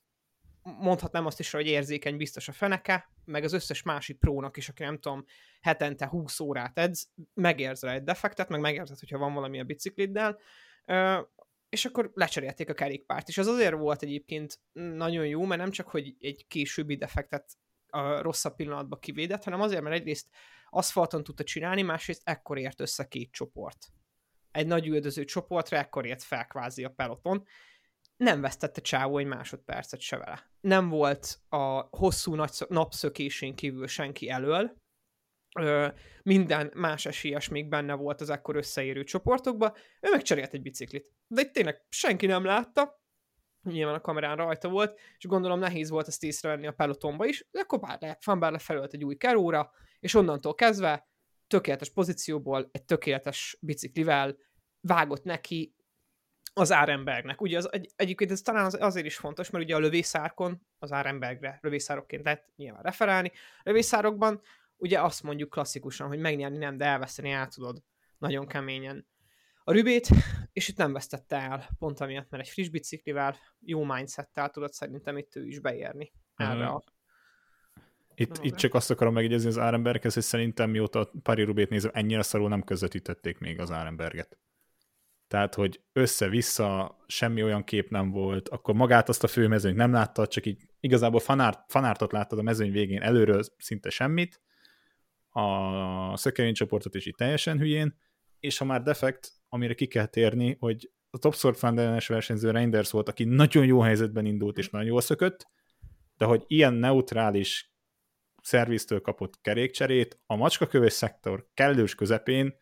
mondhatnám 0.62 1.26
azt 1.26 1.40
is, 1.40 1.52
hogy 1.52 1.68
érzékeny 1.68 2.18
biztos 2.18 2.48
a 2.48 2.52
feneke, 2.52 3.12
meg 3.26 3.44
az 3.44 3.54
összes 3.54 3.82
másik 3.82 4.18
prónak 4.20 4.58
is, 4.58 4.70
aki 4.70 4.84
nem 4.84 5.00
tudom, 5.00 5.26
hetente 5.62 6.08
20 6.08 6.40
órát 6.40 6.78
edz, 6.78 7.10
megérz 7.34 7.82
rá 7.82 7.94
egy 7.94 8.04
defektet, 8.04 8.50
meg 8.50 8.60
megérzed, 8.60 9.00
hogyha 9.00 9.18
van 9.18 9.34
valami 9.34 9.60
a 9.60 9.64
bicikliddel, 9.64 10.40
és 11.70 11.86
akkor 11.86 12.12
lecserélték 12.14 12.70
a 12.70 12.74
kerékpárt. 12.74 13.28
És 13.28 13.38
az 13.38 13.48
azért 13.48 13.76
volt 13.76 14.04
egyébként 14.04 14.60
nagyon 14.74 15.28
jó, 15.28 15.46
mert 15.46 15.62
nem 15.62 15.72
csak, 15.72 15.90
hogy 15.90 16.16
egy 16.20 16.46
későbbi 16.48 16.96
defektet 16.96 17.58
a 17.90 18.22
rosszabb 18.22 18.56
pillanatban 18.56 19.00
kivédett, 19.00 19.44
hanem 19.44 19.62
azért, 19.62 19.82
mert 19.82 19.96
egyrészt 19.96 20.28
aszfalton 20.70 21.24
tudta 21.24 21.44
csinálni, 21.44 21.82
másrészt 21.82 22.22
ekkor 22.24 22.58
ért 22.58 22.80
össze 22.80 23.08
két 23.08 23.32
csoport 23.32 23.88
egy 24.58 24.68
nagy 24.68 24.88
üldöző 24.88 25.24
csoportra, 25.24 25.78
ekkor 25.78 26.06
ért 26.06 26.24
fel 26.24 26.48
kvázi 26.48 26.84
a 26.84 26.90
peloton. 26.90 27.44
Nem 28.18 28.42
vesztette 28.42 28.82
Csávó 28.82 29.18
egy 29.18 29.26
másodpercet 29.26 30.00
se 30.00 30.18
vele. 30.18 30.52
Nem 30.60 30.90
volt 30.90 31.40
a 31.50 31.88
hosszú 31.98 32.36
nagy 32.36 32.52
napszökésén 32.70 33.56
kívül 33.56 33.88
senki 33.88 34.30
elől, 34.30 34.86
Ö, 35.60 35.88
minden 36.24 36.72
más 36.76 37.06
esélyes 37.06 37.50
még 37.50 37.70
benne 37.70 37.94
volt 37.94 38.22
az 38.22 38.30
ekkor 38.30 38.56
összeérő 38.56 39.04
csoportokba, 39.04 39.76
ő 40.02 40.10
megcserélt 40.12 40.54
egy 40.54 40.62
biciklit. 40.62 41.12
De 41.28 41.42
itt 41.42 41.52
tényleg 41.52 41.86
senki 41.90 42.26
nem 42.26 42.44
látta, 42.44 43.02
nyilván 43.64 43.96
a 43.96 44.02
kamerán 44.02 44.36
rajta 44.36 44.70
volt, 44.70 45.00
és 45.18 45.26
gondolom 45.26 45.60
nehéz 45.60 45.90
volt 45.90 46.08
ezt 46.08 46.24
észrevenni 46.24 46.68
a 46.68 46.72
pelotonba 46.72 47.26
is, 47.26 47.48
de 47.52 47.60
akkor 47.60 47.80
bár 47.80 47.98
le, 48.02 48.18
Van 48.26 48.40
bár 48.40 48.52
lefelölt 48.52 48.94
egy 48.94 49.04
új 49.04 49.16
keróra, 49.16 49.72
és 50.00 50.14
onnantól 50.14 50.56
kezdve 50.56 51.08
tökéletes 51.48 51.90
pozícióból, 51.90 52.70
egy 52.72 52.86
tökéletes 52.86 53.58
biciklivel 53.62 54.38
vágott 54.82 55.24
neki 55.24 55.76
az 56.54 56.72
Árenbergnek. 56.72 57.42
Ugye 57.42 57.58
az, 57.58 57.72
egy, 57.72 57.90
egyébként 57.96 58.32
ez 58.32 58.42
talán 58.42 58.66
az, 58.66 58.78
azért 58.80 59.06
is 59.06 59.18
fontos, 59.18 59.50
mert 59.50 59.64
ugye 59.64 59.76
a 59.76 59.80
lövészárkon 59.80 60.68
az 60.80 60.92
Árenbergre 60.92 61.60
lövészárokként 61.62 62.24
lehet 62.24 62.46
nyilván 62.56 62.82
referálni. 62.82 63.32
Lövészárokban 63.64 64.42
ugye 64.78 65.02
azt 65.02 65.24
mondjuk 65.24 65.50
klasszikusan, 65.50 66.08
hogy 66.08 66.20
megnyerni 66.20 66.58
nem, 66.58 66.78
de 66.78 66.86
elveszteni 66.86 67.32
el 67.32 67.48
tudod 67.48 67.84
nagyon 68.18 68.48
keményen 68.48 69.08
a 69.64 69.72
rübét, 69.72 70.08
és 70.54 70.68
itt 70.68 70.78
nem 70.78 70.94
vesztette 70.94 71.36
el, 71.36 71.70
pont 71.80 72.00
amiatt, 72.00 72.30
mert 72.30 72.44
egy 72.44 72.50
friss 72.50 72.70
biciklivel, 72.70 73.36
jó 73.60 73.84
mindsettel 73.84 74.50
tudod 74.50 74.74
szerintem 74.74 75.18
itt 75.18 75.36
ő 75.36 75.46
is 75.46 75.60
beérni 75.60 76.12
erre 76.36 76.68
a 76.68 76.84
itt, 78.20 78.38
itt 78.42 78.56
csak 78.56 78.74
azt 78.74 78.92
akarom 78.92 79.14
megjegyezni 79.14 79.50
az 79.50 79.58
Árenberghez, 79.58 80.14
hogy 80.14 80.24
szerintem 80.24 80.70
mióta 80.70 81.00
a 81.00 81.12
Pari 81.24 81.44
Rubét 81.44 81.70
nézem, 81.70 81.92
ennyire 81.94 82.22
szarul 82.22 82.50
nem 82.50 82.64
közvetítették 82.64 83.38
még 83.38 83.60
az 83.60 83.72
Árenberget. 83.72 84.38
Tehát, 85.28 85.56
hogy 85.56 85.82
össze-vissza 85.94 86.98
semmi 87.08 87.44
olyan 87.44 87.64
kép 87.64 87.90
nem 87.90 88.12
volt, 88.12 88.50
akkor 88.50 88.74
magát 88.76 89.10
azt 89.10 89.24
a 89.24 89.28
főmezőnyt 89.28 89.76
nem 89.76 89.92
láttad, 89.92 90.28
csak 90.28 90.46
így 90.46 90.62
igazából 90.80 91.20
fanárt, 91.20 91.60
fanártot 91.68 92.12
láttad 92.12 92.40
a 92.40 92.42
mezőny 92.42 92.72
végén 92.72 93.02
előről 93.02 93.44
szinte 93.58 93.90
semmit, 93.90 94.42
a 95.30 96.18
szökevénycsoportot 96.18 96.96
is 96.96 97.06
így 97.06 97.16
teljesen 97.16 97.58
hülyén, 97.58 97.98
és 98.40 98.58
ha 98.58 98.66
már 98.66 98.84
defekt, 98.84 99.32
amire 99.50 99.74
ki 99.74 99.88
kell 99.88 100.06
térni, 100.06 100.58
hogy 100.60 100.92
a 101.10 101.18
Topsort 101.18 101.58
Fandelnes 101.58 102.08
versenyző 102.08 102.52
Reinders 102.52 102.92
volt, 102.92 103.10
aki 103.10 103.24
nagyon 103.24 103.66
jó 103.66 103.80
helyzetben 103.80 104.26
indult, 104.26 104.58
és 104.58 104.70
nagyon 104.70 104.88
jól 104.88 105.02
szökött, 105.02 105.48
de 106.18 106.26
hogy 106.26 106.44
ilyen 106.48 106.74
neutrális 106.74 107.72
szerviztől 108.42 109.02
kapott 109.02 109.42
kerékcserét 109.42 110.20
a 110.26 110.36
macskakövés 110.36 110.94
szektor 110.94 111.48
kellős 111.54 111.96
közepén 111.96 112.56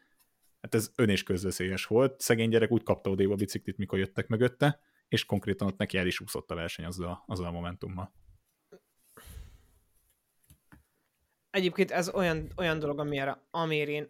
hát 0.66 0.76
ez 0.76 0.92
ön 0.96 1.10
és 1.10 1.24
közveszélyes 1.24 1.86
volt. 1.86 2.22
Szegény 2.22 2.50
gyerek 2.50 2.72
úgy 2.72 2.84
kapta 2.84 3.10
odébb 3.10 3.32
a 3.32 3.36
biciklit, 3.36 3.78
mikor 3.78 4.00
jöttek 4.00 4.28
mögötte, 4.28 4.80
és 5.08 5.26
konkrétan 5.26 5.68
ott 5.68 5.78
neki 5.78 5.98
el 5.98 6.08
is 6.08 6.20
úszott 6.20 6.52
a 6.52 6.56
verseny 6.56 6.86
azzal, 6.86 7.24
azzal 7.28 7.46
a 7.46 7.52
momentummal. 7.52 8.14
Egyébként 11.50 11.92
ez 11.92 12.10
olyan, 12.10 12.52
olyan 12.58 12.80
dolog, 12.80 13.00
amire, 13.00 13.48
amire 13.52 13.92
én 13.92 14.10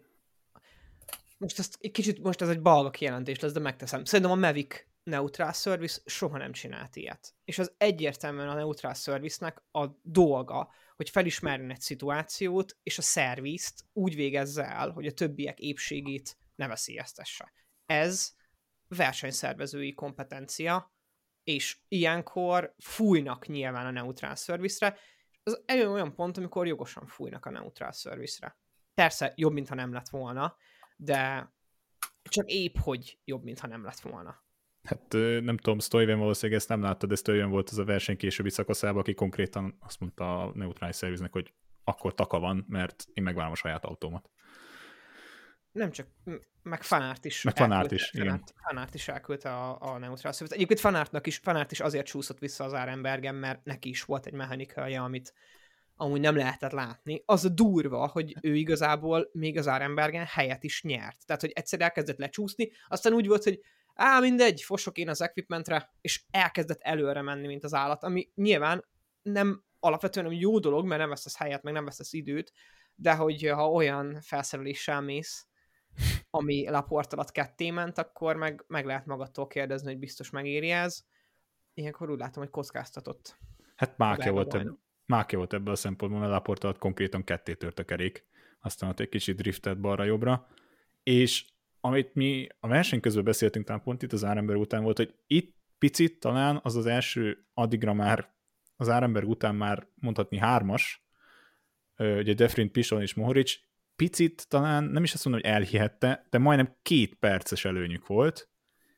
most 1.38 1.58
ezt 1.58 1.76
egy 1.80 1.90
kicsit, 1.90 2.22
most 2.22 2.40
ez 2.40 2.48
egy 2.48 2.62
balga 2.62 2.90
kijelentés 2.90 3.40
lesz, 3.40 3.52
de 3.52 3.60
megteszem. 3.60 4.04
Szerintem 4.04 4.34
a 4.34 4.46
Mavic 4.46 4.84
Neutral 5.02 5.52
Service 5.52 6.00
soha 6.04 6.38
nem 6.38 6.52
csinált 6.52 6.96
ilyet. 6.96 7.34
És 7.44 7.58
az 7.58 7.72
egyértelműen 7.78 8.48
a 8.48 8.54
Neutral 8.54 8.94
Service-nek 8.94 9.62
a 9.72 9.86
dolga, 10.02 10.70
hogy 10.96 11.10
felismerjen 11.10 11.70
egy 11.70 11.80
szituációt, 11.80 12.76
és 12.82 12.98
a 12.98 13.02
szervizt 13.02 13.84
úgy 13.92 14.14
végezze 14.14 14.64
el, 14.64 14.90
hogy 14.90 15.06
a 15.06 15.12
többiek 15.12 15.58
épségét 15.58 16.36
ne 16.56 16.66
veszélyeztesse. 16.66 17.52
Ez 17.86 18.34
versenyszervezői 18.88 19.94
kompetencia, 19.94 20.94
és 21.44 21.78
ilyenkor 21.88 22.74
fújnak 22.78 23.46
nyilván 23.46 23.86
a 23.86 23.90
neutral 23.90 24.34
service-re, 24.34 24.98
az 25.42 25.62
egy 25.66 25.80
olyan 25.80 26.14
pont, 26.14 26.36
amikor 26.36 26.66
jogosan 26.66 27.06
fújnak 27.06 27.46
a 27.46 27.50
neutral 27.50 27.92
service-re. 27.92 28.58
Persze 28.94 29.32
jobb, 29.36 29.52
mintha 29.52 29.74
nem 29.74 29.92
lett 29.92 30.08
volna, 30.08 30.56
de 30.96 31.52
Csak 32.28 32.50
épp, 32.50 32.76
hogy 32.76 33.18
jobb, 33.24 33.42
mintha 33.42 33.66
nem 33.66 33.84
lett 33.84 34.00
volna. 34.00 34.44
Hát 34.82 35.12
nem 35.40 35.56
tudom, 35.56 35.78
Stoiven 35.78 36.18
valószínűleg 36.18 36.60
ezt 36.60 36.68
nem 36.68 36.82
láttad, 36.82 37.08
de 37.08 37.14
Stoiven 37.14 37.50
volt 37.50 37.70
az 37.70 37.78
a 37.78 37.84
verseny 37.84 38.16
későbbi 38.16 38.50
szakaszában, 38.50 39.00
aki 39.00 39.14
konkrétan 39.14 39.76
azt 39.80 40.00
mondta 40.00 40.42
a 40.42 40.52
neutrális 40.54 40.96
szerviznek, 40.96 41.32
hogy 41.32 41.54
akkor 41.84 42.14
taka 42.14 42.38
van, 42.38 42.64
mert 42.68 43.04
én 43.12 43.24
megvárom 43.24 43.52
a 43.52 43.56
saját 43.56 43.84
autómat. 43.84 44.30
Nem 45.76 45.90
csak, 45.90 46.06
meg 46.62 46.82
Fanárt 46.82 47.24
is. 47.24 47.42
Meg 47.42 47.56
Fanárt 47.56 47.92
is, 47.92 48.10
Fanárt, 48.10 48.28
igen. 48.28 48.44
Fanárt 48.68 48.94
is 48.94 49.08
elküldte 49.08 49.50
a, 49.50 49.78
a 49.80 49.98
neutrális 49.98 50.20
szervizet. 50.20 50.52
Egyébként 50.52 50.80
Fanártnak 50.80 51.26
is, 51.26 51.36
Fanárt 51.36 51.72
is 51.72 51.80
azért 51.80 52.06
csúszott 52.06 52.38
vissza 52.38 52.64
az 52.64 52.74
Árenbergen, 52.74 53.34
mert 53.34 53.64
neki 53.64 53.88
is 53.88 54.02
volt 54.02 54.26
egy 54.26 54.32
mechanikája, 54.32 55.04
amit 55.04 55.34
amúgy 55.96 56.20
nem 56.20 56.36
lehetett 56.36 56.70
látni. 56.70 57.22
Az 57.26 57.44
a 57.44 57.48
durva, 57.48 58.06
hogy 58.06 58.36
ő 58.42 58.54
igazából 58.54 59.28
még 59.32 59.58
az 59.58 59.68
Árenbergen 59.68 60.26
helyet 60.26 60.64
is 60.64 60.82
nyert. 60.82 61.26
Tehát, 61.26 61.42
hogy 61.42 61.52
egyszer 61.54 61.80
elkezdett 61.80 62.18
lecsúszni, 62.18 62.70
aztán 62.88 63.12
úgy 63.12 63.26
volt, 63.26 63.44
hogy 63.44 63.60
á, 63.94 64.20
mindegy, 64.20 64.62
fosok 64.62 64.98
én 64.98 65.08
az 65.08 65.20
equipmentre, 65.20 65.90
és 66.00 66.24
elkezdett 66.30 66.80
előre 66.80 67.22
menni, 67.22 67.46
mint 67.46 67.64
az 67.64 67.74
állat, 67.74 68.02
ami 68.02 68.30
nyilván 68.34 68.84
nem 69.22 69.64
alapvetően 69.80 70.26
nem 70.26 70.34
jó 70.34 70.58
dolog, 70.58 70.86
mert 70.86 71.00
nem 71.00 71.08
veszesz 71.08 71.36
helyet, 71.36 71.62
meg 71.62 71.72
nem 71.72 71.84
veszesz 71.84 72.12
időt, 72.12 72.52
de 72.94 73.14
hogy 73.14 73.48
ha 73.48 73.70
olyan 73.70 74.20
felszereléssel 74.20 75.00
mész, 75.00 75.46
ami 76.36 76.68
laport 76.68 77.12
alatt 77.12 77.32
ketté 77.32 77.70
ment, 77.70 77.98
akkor 77.98 78.36
meg, 78.36 78.64
meg 78.66 78.84
lehet 78.84 79.06
magadtól 79.06 79.46
kérdezni, 79.46 79.88
hogy 79.88 79.98
biztos 79.98 80.30
megéri 80.30 80.70
ez. 80.70 81.04
Ilyenkor 81.74 82.10
úgy 82.10 82.18
látom, 82.18 82.42
hogy 82.42 82.52
kockáztatott. 82.52 83.38
Hát 83.76 83.98
Mákja 83.98 84.32
volt, 84.32 84.66
Mákja 85.06 85.38
volt 85.38 85.52
ebből 85.52 85.72
a 85.72 85.76
szempontból, 85.76 86.20
mert 86.20 86.32
laport 86.32 86.64
alatt 86.64 86.78
konkrétan 86.78 87.24
ketté 87.24 87.54
tört 87.54 87.78
a 87.78 87.84
kerék, 87.84 88.26
aztán 88.60 88.90
ott 88.90 89.00
egy 89.00 89.08
kicsit 89.08 89.36
driftet 89.36 89.80
balra-jobbra, 89.80 90.48
és 91.02 91.46
amit 91.80 92.14
mi 92.14 92.46
a 92.60 92.68
verseny 92.68 93.00
közben 93.00 93.24
beszéltünk, 93.24 93.66
talán 93.66 93.82
pont 93.82 94.02
itt 94.02 94.12
az 94.12 94.24
Árenberg 94.24 94.60
után 94.60 94.82
volt, 94.82 94.96
hogy 94.96 95.14
itt 95.26 95.56
picit 95.78 96.20
talán 96.20 96.60
az 96.62 96.76
az 96.76 96.86
első, 96.86 97.46
addigra 97.54 97.92
már 97.92 98.34
az 98.76 98.88
Árenberg 98.88 99.28
után 99.28 99.54
már 99.54 99.88
mondhatni 99.94 100.38
hármas, 100.38 101.06
ugye 101.96 102.34
Defrin, 102.34 102.72
Pison 102.72 103.00
és 103.00 103.14
Mohoric, 103.14 103.54
picit 103.96 104.48
talán, 104.48 104.84
nem 104.84 105.02
is 105.02 105.14
azt 105.14 105.24
mondom, 105.24 105.42
hogy 105.42 105.52
elhihette, 105.52 106.26
de 106.30 106.38
majdnem 106.38 106.76
két 106.82 107.14
perces 107.14 107.64
előnyük 107.64 108.06
volt, 108.06 108.48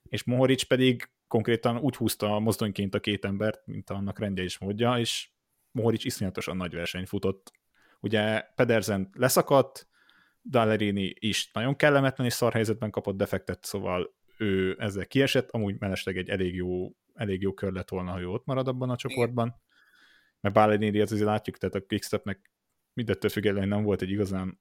és 0.02 0.24
Mohoric 0.24 0.62
pedig 0.62 1.10
konkrétan 1.26 1.78
úgy 1.78 1.96
húzta 1.96 2.38
mozdonyként 2.38 2.94
a 2.94 3.00
két 3.00 3.24
embert, 3.24 3.66
mint 3.66 3.90
annak 3.90 4.18
rendje 4.18 4.44
is 4.44 4.58
módja, 4.58 4.98
és 4.98 5.28
Mohoric 5.70 6.04
iszonyatosan 6.04 6.56
nagy 6.56 6.74
verseny 6.74 7.06
futott. 7.06 7.52
Ugye 8.00 8.40
Pedersen 8.54 9.10
leszakadt, 9.12 9.88
Dallerini 10.42 11.14
is 11.18 11.50
nagyon 11.52 11.76
kellemetlen 11.76 12.26
és 12.26 12.32
szar 12.32 12.52
helyzetben 12.52 12.90
kapott 12.90 13.16
defektet, 13.16 13.64
szóval 13.64 14.16
ő 14.38 14.76
ezzel 14.78 15.06
kiesett, 15.06 15.50
amúgy 15.50 15.78
mellesleg 15.78 16.16
egy 16.16 16.28
elég 16.28 16.54
jó, 16.54 16.92
elég 17.14 17.42
jó 17.42 17.52
kör 17.52 17.72
lett 17.72 17.88
volna, 17.88 18.10
ha 18.10 18.20
ő 18.20 18.28
ott 18.28 18.44
marad 18.44 18.68
abban 18.68 18.90
a 18.90 18.96
csoportban. 18.96 19.54
Mert 20.40 20.54
Ballerini 20.54 21.00
azért 21.00 21.22
látjuk, 21.22 21.56
tehát 21.56 21.74
a 21.74 21.80
Quickstepnek 21.80 22.52
mindettől 22.92 23.30
függetlenül 23.30 23.68
nem 23.68 23.82
volt 23.82 24.02
egy 24.02 24.10
igazán 24.10 24.60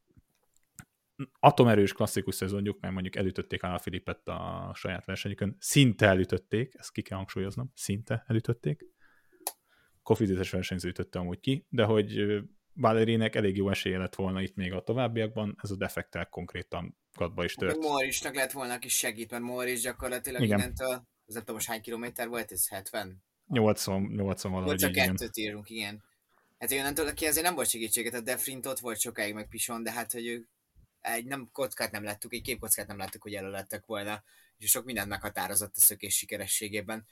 atomerős 1.39 1.93
klasszikus 1.93 2.35
szezonjuk, 2.35 2.79
mert 2.79 2.93
mondjuk 2.93 3.15
elütötték 3.15 3.63
a 3.63 3.79
Filipet 3.79 4.27
a 4.27 4.71
saját 4.75 5.05
versenyükön, 5.05 5.55
szinte 5.59 6.07
elütötték, 6.07 6.73
ezt 6.77 6.91
ki 6.91 7.01
kell 7.01 7.17
hangsúlyoznom, 7.17 7.71
szinte 7.75 8.23
elütötték. 8.27 8.85
Kofizétes 10.03 10.49
versenyző 10.49 10.89
ütötte 10.89 11.19
amúgy 11.19 11.39
ki, 11.39 11.65
de 11.69 11.83
hogy 11.83 12.41
Balerinek 12.73 13.35
elég 13.35 13.55
jó 13.55 13.69
esélye 13.69 13.97
lett 13.97 14.15
volna 14.15 14.41
itt 14.41 14.55
még 14.55 14.73
a 14.73 14.81
továbbiakban, 14.81 15.55
ez 15.61 15.71
a 15.71 15.75
defektel 15.75 16.25
konkrétan 16.25 16.97
gadba 17.13 17.43
is 17.43 17.53
tört. 17.53 17.77
Morisnak 17.77 18.35
lett 18.35 18.51
volna, 18.51 18.73
aki 18.73 18.87
segít, 18.87 19.31
mert 19.31 19.43
Moris 19.43 19.81
gyakorlatilag 19.81 20.41
igen. 20.41 20.57
innentől, 20.59 21.07
az 21.25 21.33
nem 21.33 21.39
tudom, 21.39 21.55
most 21.55 21.67
hány 21.67 21.81
kilométer 21.81 22.27
volt, 22.27 22.51
ez 22.51 22.69
70? 22.69 23.23
80, 23.47 24.01
80 24.01 24.51
valahogy 24.51 24.77
Csak 24.77 24.91
kettőt 24.91 25.37
írunk, 25.37 25.69
igen. 25.69 26.03
Hát 26.57 26.71
innentől 26.71 27.07
aki 27.07 27.25
azért 27.25 27.45
nem 27.45 27.55
volt 27.55 27.69
segítséget, 27.69 28.13
a 28.13 28.21
Defrint 28.21 28.65
ott 28.65 28.79
volt 28.79 28.99
sokáig 28.99 29.33
meg 29.33 29.47
Pison, 29.47 29.83
de 29.83 29.91
hát, 29.91 30.11
hogy 30.11 30.27
ők 30.27 30.47
egy 31.13 31.25
nem 31.25 31.49
kockát 31.51 31.91
nem 31.91 32.03
láttuk, 32.03 32.33
egy 32.33 32.41
képkockát 32.41 32.87
nem 32.87 32.97
láttuk, 32.97 33.21
hogy 33.21 33.33
elő 33.33 33.49
lettek 33.49 33.85
volna, 33.85 34.23
és 34.57 34.69
sok 34.69 34.85
mindent 34.85 35.09
meghatározott 35.09 35.75
a 35.75 35.79
szökés 35.79 36.15
sikerességében. 36.15 37.05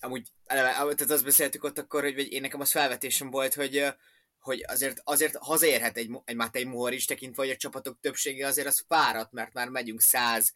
Amúgy, 0.00 0.28
eleve, 0.44 0.72
tehát 0.72 1.10
azt 1.10 1.24
beszéltük 1.24 1.64
ott 1.64 1.78
akkor, 1.78 2.02
hogy 2.02 2.32
én 2.32 2.40
nekem 2.40 2.60
az 2.60 2.70
felvetésem 2.70 3.30
volt, 3.30 3.54
hogy 3.54 3.94
hogy 4.38 4.64
azért, 4.66 5.00
azért 5.04 5.36
hazaérhet 5.36 5.96
egy, 5.96 6.10
egy 6.24 6.36
Matej 6.36 6.64
Muhor 6.64 6.92
is 6.92 7.04
tekintve, 7.04 7.42
hogy 7.42 7.52
a 7.52 7.56
csapatok 7.56 8.00
többsége 8.00 8.46
azért 8.46 8.66
az 8.66 8.84
fáradt, 8.88 9.32
mert 9.32 9.52
már 9.52 9.68
megyünk 9.68 10.00
100 10.00 10.52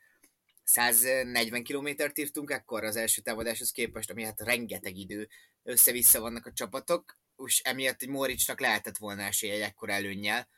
140 0.64 1.62
kilométert 1.62 2.18
írtunk 2.18 2.50
ekkor 2.50 2.84
az 2.84 2.96
első 2.96 3.22
támadáshoz 3.22 3.70
képest, 3.70 4.10
ami 4.10 4.24
hát 4.24 4.40
rengeteg 4.40 4.96
idő 4.96 5.28
össze-vissza 5.62 6.20
vannak 6.20 6.46
a 6.46 6.52
csapatok, 6.52 7.18
és 7.46 7.60
emiatt 7.60 8.02
egy 8.02 8.08
Moricsnak 8.08 8.60
lehetett 8.60 8.96
volna 8.96 9.22
esélye 9.22 9.54
egy 9.54 9.60
ekkor 9.60 9.90
előnnyel. 9.90 10.48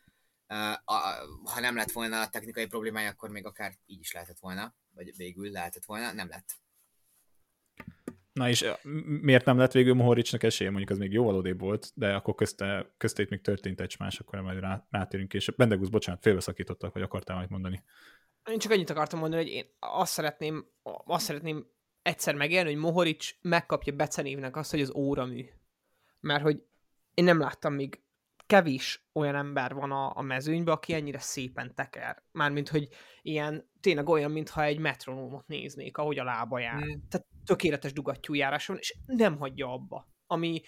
Ha 1.44 1.60
nem 1.60 1.76
lett 1.76 1.90
volna 1.90 2.20
a 2.20 2.28
technikai 2.28 2.66
problémája, 2.66 3.10
akkor 3.10 3.30
még 3.30 3.46
akár 3.46 3.72
így 3.86 4.00
is 4.00 4.12
lehetett 4.12 4.38
volna, 4.38 4.74
vagy 4.94 5.16
végül 5.16 5.50
lehetett 5.50 5.84
volna, 5.84 6.12
nem 6.12 6.28
lett. 6.28 6.60
Na 8.32 8.48
és 8.48 8.64
miért 9.04 9.44
nem 9.44 9.58
lett 9.58 9.72
végül 9.72 9.94
Mohoricsnak 9.94 10.42
esélye? 10.42 10.70
Mondjuk 10.70 10.90
az 10.90 10.98
még 10.98 11.12
jó 11.12 11.28
odébb 11.28 11.60
volt, 11.60 11.90
de 11.94 12.14
akkor 12.14 12.34
közte, 12.34 12.94
közte 12.96 13.22
itt 13.22 13.28
még 13.28 13.40
történt 13.40 13.80
egy 13.80 13.96
más, 13.98 14.20
akkor 14.20 14.40
majd 14.40 14.58
rá, 14.58 14.86
rátérünk, 14.90 15.34
és 15.34 15.52
Bendegusz, 15.56 15.88
bocsánat, 15.88 16.22
félbeszakítottak, 16.22 16.92
hogy 16.92 17.02
akartál 17.02 17.36
majd 17.36 17.50
mondani. 17.50 17.82
Én 18.50 18.58
csak 18.58 18.72
annyit 18.72 18.90
akartam 18.90 19.18
mondani, 19.18 19.42
hogy 19.42 19.52
én 19.52 19.66
azt 19.78 20.12
szeretném, 20.12 20.66
azt 21.04 21.24
szeretném 21.24 21.66
egyszer 22.02 22.34
megélni, 22.34 22.68
hogy 22.72 22.80
Mohorics 22.80 23.34
megkapja 23.40 23.92
becenévnek 23.92 24.56
azt, 24.56 24.70
hogy 24.70 24.80
az 24.80 24.94
óramű. 24.94 25.48
Mert 26.20 26.42
hogy 26.42 26.64
én 27.14 27.24
nem 27.24 27.40
láttam 27.40 27.74
még 27.74 28.01
kevés 28.52 29.06
olyan 29.12 29.34
ember 29.34 29.74
van 29.74 29.92
a, 29.92 30.16
a 30.16 30.22
mezőnyben, 30.22 30.74
aki 30.74 30.92
ennyire 30.92 31.18
szépen 31.18 31.74
teker. 31.74 32.22
Mármint, 32.32 32.68
hogy 32.68 32.88
ilyen, 33.22 33.70
tényleg 33.80 34.08
olyan, 34.08 34.30
mintha 34.30 34.64
egy 34.64 34.78
metronómot 34.78 35.46
néznék, 35.46 35.96
ahogy 35.96 36.18
a 36.18 36.24
lába 36.24 36.58
jár. 36.58 36.84
Mm. 36.84 36.98
Tehát 37.08 37.26
tökéletes 37.44 37.92
dugattyú 37.92 38.34
járás 38.34 38.66
van, 38.66 38.76
és 38.76 38.96
nem 39.06 39.36
hagyja 39.36 39.72
abba. 39.72 40.08
Ami, 40.26 40.60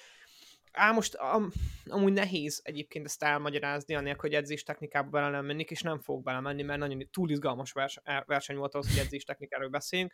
Á, 0.72 0.92
most 0.92 1.14
am, 1.14 1.50
amúgy 1.86 2.12
nehéz 2.12 2.60
egyébként 2.64 3.04
ezt 3.04 3.22
elmagyarázni, 3.22 3.94
anélkül, 3.94 4.30
hogy 4.30 4.38
edzés 4.38 4.62
technikába 4.62 5.10
bele 5.10 5.30
nem 5.30 5.44
mennék, 5.44 5.70
és 5.70 5.82
nem 5.82 5.98
fog 5.98 6.22
belemenni, 6.22 6.62
mert 6.62 6.78
nagyon 6.78 7.08
túl 7.10 7.30
izgalmas 7.30 7.72
vers, 7.72 8.00
verseny 8.26 8.56
volt 8.56 8.74
ahhoz, 8.74 8.88
hogy 8.88 9.04
edzés 9.04 9.24
technikáról 9.24 9.68
beszéljünk 9.68 10.12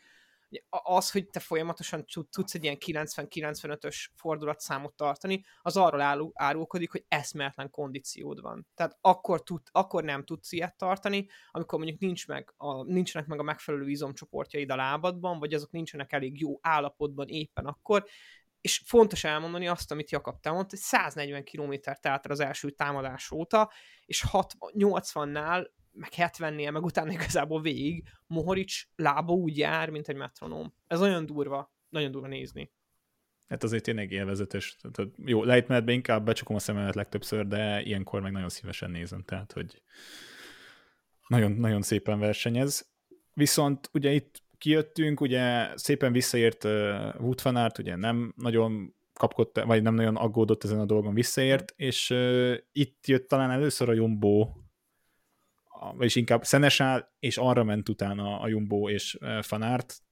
az, 0.68 1.10
hogy 1.10 1.28
te 1.28 1.40
folyamatosan 1.40 2.04
tudsz 2.30 2.54
egy 2.54 2.64
ilyen 2.64 2.76
90-95-ös 2.86 4.06
fordulatszámot 4.16 4.94
tartani, 4.94 5.44
az 5.62 5.76
arról 5.76 6.00
árul, 6.00 6.30
árulkodik, 6.34 6.90
hogy 6.90 7.04
eszméletlen 7.08 7.70
kondíciód 7.70 8.40
van. 8.40 8.66
Tehát 8.74 8.98
akkor, 9.00 9.42
tud, 9.42 9.62
akkor 9.70 10.04
nem 10.04 10.24
tudsz 10.24 10.52
ilyet 10.52 10.76
tartani, 10.76 11.28
amikor 11.50 11.78
mondjuk 11.78 12.00
nincs 12.00 12.26
meg 12.26 12.54
a, 12.56 12.82
nincsenek 12.82 13.28
meg 13.28 13.38
a 13.38 13.42
megfelelő 13.42 13.88
izomcsoportjaid 13.88 14.70
a 14.70 14.76
lábadban, 14.76 15.38
vagy 15.38 15.54
azok 15.54 15.70
nincsenek 15.70 16.12
elég 16.12 16.40
jó 16.40 16.58
állapotban 16.60 17.28
éppen 17.28 17.66
akkor, 17.66 18.04
és 18.60 18.82
fontos 18.86 19.24
elmondani 19.24 19.68
azt, 19.68 19.90
amit 19.90 20.10
Jakab 20.10 20.40
te 20.40 20.50
mondta, 20.50 20.70
hogy 20.70 20.78
140 20.78 21.44
km 21.44 21.72
telt 22.00 22.26
az 22.26 22.40
első 22.40 22.70
támadás 22.70 23.30
óta, 23.30 23.70
és 24.06 24.24
80-nál 24.30 25.66
meg 25.92 26.10
70-nél, 26.16 26.72
meg 26.72 26.84
utána 26.84 27.12
igazából 27.12 27.60
végig 27.60 28.08
Mohoric 28.26 28.82
lába 28.96 29.32
úgy 29.32 29.58
jár, 29.58 29.90
mint 29.90 30.08
egy 30.08 30.16
metronóm. 30.16 30.74
Ez 30.86 31.00
olyan 31.00 31.26
durva, 31.26 31.72
nagyon 31.88 32.10
durva 32.10 32.26
nézni. 32.26 32.72
Hát 33.48 33.62
azért 33.62 33.82
tényleg 33.82 34.10
élvezetes. 34.10 34.76
Tehát, 34.80 35.12
jó, 35.24 35.44
lejtmenetben 35.44 35.94
inkább 35.94 36.24
becsukom 36.24 36.56
a 36.56 36.58
szememet 36.58 36.94
legtöbbször, 36.94 37.46
de 37.46 37.82
ilyenkor 37.82 38.20
meg 38.20 38.32
nagyon 38.32 38.48
szívesen 38.48 38.90
nézem, 38.90 39.22
tehát 39.22 39.52
hogy 39.52 39.82
nagyon, 41.26 41.52
nagyon 41.52 41.82
szépen 41.82 42.18
versenyez. 42.18 42.90
Viszont 43.34 43.90
ugye 43.92 44.12
itt 44.12 44.42
kijöttünk, 44.58 45.20
ugye 45.20 45.68
szépen 45.74 46.12
visszaért 46.12 46.64
uh, 46.64 46.70
Wood 47.18 47.42
van 47.42 47.56
Aert, 47.56 47.78
ugye 47.78 47.96
nem 47.96 48.32
nagyon 48.36 48.94
kapkodott, 49.12 49.64
vagy 49.64 49.82
nem 49.82 49.94
nagyon 49.94 50.16
aggódott 50.16 50.64
ezen 50.64 50.80
a 50.80 50.84
dolgon 50.84 51.14
visszaért, 51.14 51.72
és 51.76 52.10
uh, 52.10 52.56
itt 52.72 53.06
jött 53.06 53.28
talán 53.28 53.50
először 53.50 53.88
a 53.88 53.92
Jumbo 53.92 54.48
vagyis 55.94 56.16
inkább 56.16 56.44
Szenesál, 56.44 57.16
és 57.18 57.36
arra 57.36 57.64
ment 57.64 57.88
utána 57.88 58.40
a 58.40 58.48
Jumbo 58.48 58.88
és 58.88 59.18
Fanárt, 59.40 60.02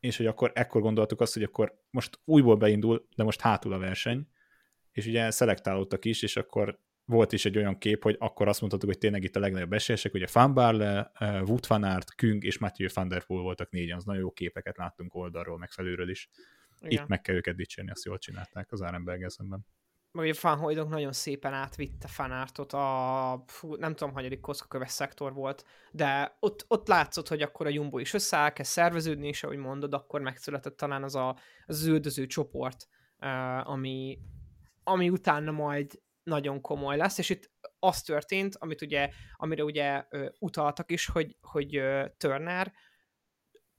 és 0.00 0.16
hogy 0.16 0.26
akkor 0.26 0.50
ekkor 0.54 0.80
gondoltuk 0.80 1.20
azt, 1.20 1.34
hogy 1.34 1.42
akkor 1.42 1.82
most 1.90 2.20
újból 2.24 2.56
beindul, 2.56 3.08
de 3.16 3.22
most 3.22 3.40
hátul 3.40 3.72
a 3.72 3.78
verseny, 3.78 4.28
és 4.92 5.06
ugye 5.06 5.30
szelektálódtak 5.30 6.04
is, 6.04 6.22
és 6.22 6.36
akkor 6.36 6.80
volt 7.04 7.32
is 7.32 7.44
egy 7.44 7.56
olyan 7.56 7.78
kép, 7.78 8.02
hogy 8.02 8.16
akkor 8.18 8.48
azt 8.48 8.60
mondhattuk, 8.60 8.88
hogy 8.88 8.98
tényleg 8.98 9.22
itt 9.22 9.36
a 9.36 9.40
legnagyobb 9.40 9.72
esélyesek, 9.72 10.14
ugye 10.14 10.26
Van 10.32 10.54
Barle, 10.54 11.10
Wout 11.20 11.66
van 11.66 11.82
Aert, 11.82 12.14
Küng 12.14 12.44
és 12.44 12.58
Mathieu 12.58 12.88
van 12.94 13.08
der 13.08 13.24
Poel 13.24 13.42
voltak 13.42 13.70
négyen, 13.70 13.96
az 13.96 14.04
nagyon 14.04 14.22
jó 14.22 14.30
képeket 14.30 14.76
láttunk 14.76 15.14
oldalról, 15.14 15.58
meg 15.58 15.70
felülről 15.70 16.10
is. 16.10 16.28
Igen. 16.80 17.02
Itt 17.02 17.08
meg 17.08 17.20
kell 17.20 17.34
őket 17.34 17.56
dicsérni, 17.56 17.90
azt 17.90 18.04
jól 18.04 18.18
csinálták 18.18 18.72
az 18.72 18.82
Árenberg 18.82 19.28
szemben. 19.28 19.66
Vagy 20.12 20.28
a 20.28 20.34
fanhoidok 20.34 20.88
nagyon 20.88 21.12
szépen 21.12 21.52
átvitte 21.52 22.08
fanártot 22.08 22.72
a, 22.72 23.44
fú, 23.46 23.74
nem 23.74 23.94
tudom, 23.94 24.14
hanyadik 24.14 24.40
kockaköves 24.40 24.90
szektor 24.90 25.32
volt, 25.32 25.64
de 25.90 26.36
ott, 26.40 26.64
ott 26.68 26.88
látszott, 26.88 27.28
hogy 27.28 27.42
akkor 27.42 27.66
a 27.66 27.70
Jumbo 27.70 27.98
is 27.98 28.14
összeáll, 28.14 28.52
kezd 28.52 28.70
szerveződni, 28.70 29.28
és 29.28 29.42
ahogy 29.42 29.56
mondod, 29.56 29.94
akkor 29.94 30.20
megszületett 30.20 30.76
talán 30.76 31.02
az 31.02 31.14
a, 31.14 31.38
az 31.66 31.76
zöldöző 31.76 32.26
csoport, 32.26 32.88
ami, 33.62 34.18
ami 34.82 35.10
utána 35.10 35.50
majd 35.50 36.02
nagyon 36.22 36.60
komoly 36.60 36.96
lesz, 36.96 37.18
és 37.18 37.30
itt 37.30 37.50
az 37.78 38.02
történt, 38.02 38.56
amit 38.56 38.82
ugye, 38.82 39.10
amire 39.36 39.64
ugye 39.64 40.04
utaltak 40.38 40.90
is, 40.90 41.06
hogy, 41.06 41.36
hogy 41.40 41.80
Turner 42.16 42.72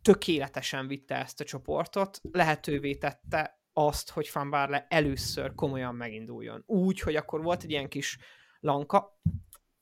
tökéletesen 0.02 0.88
vitte 0.88 1.15
ezt 1.15 1.39
a 1.39 1.44
csoportot, 1.44 2.20
lehetővé 2.32 2.96
tette 2.96 3.59
azt, 3.88 4.10
hogy 4.10 4.30
Van 4.34 4.50
Barle 4.50 4.86
először 4.89 5.56
komolyan 5.56 5.96
meginduljon. 5.96 6.63
Úgy, 6.65 7.00
hogy 7.00 7.15
akkor 7.15 7.42
volt 7.42 7.63
egy 7.63 7.70
ilyen 7.70 7.89
kis 7.89 8.18
lanka, 8.60 9.20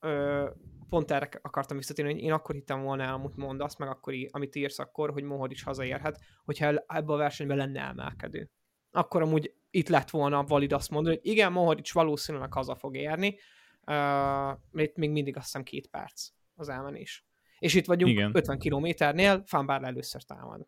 ö, 0.00 0.48
pont 0.88 1.10
erre 1.10 1.28
akartam 1.42 1.76
visszatérni, 1.76 2.12
hogy 2.12 2.22
én 2.22 2.32
akkor 2.32 2.54
hittem 2.54 2.82
volna 2.82 3.02
el, 3.02 3.14
amit 3.14 3.36
mondasz, 3.36 3.76
meg 3.76 3.88
akkor, 3.88 4.14
amit 4.30 4.54
írsz 4.54 4.78
akkor, 4.78 5.10
hogy 5.10 5.22
Mohor 5.22 5.50
is 5.50 5.62
hazaérhet, 5.62 6.20
hogyha 6.44 6.66
ebbe 6.86 7.12
a 7.12 7.16
versenyben 7.16 7.56
lenne 7.56 7.80
emelkedő. 7.80 8.50
Akkor 8.90 9.22
amúgy 9.22 9.54
itt 9.70 9.88
lett 9.88 10.10
volna 10.10 10.44
valid 10.44 10.72
azt 10.72 10.90
mondani, 10.90 11.16
hogy 11.16 11.26
igen, 11.26 11.52
Mohoric 11.52 11.92
valószínűleg 11.92 12.52
haza 12.52 12.74
fog 12.74 12.96
érni, 12.96 13.38
uh, 13.86 14.82
itt 14.82 14.96
még 14.96 15.10
mindig 15.10 15.36
azt 15.36 15.44
hiszem 15.44 15.62
két 15.62 15.88
perc 15.88 16.28
az 16.54 16.68
elmenés. 16.68 17.24
És 17.58 17.74
itt 17.74 17.86
vagyunk 17.86 18.12
igen. 18.12 18.30
50 18.34 18.58
kilométernél, 18.58 19.42
Fánbár 19.46 19.82
először 19.82 20.22
támad. 20.22 20.66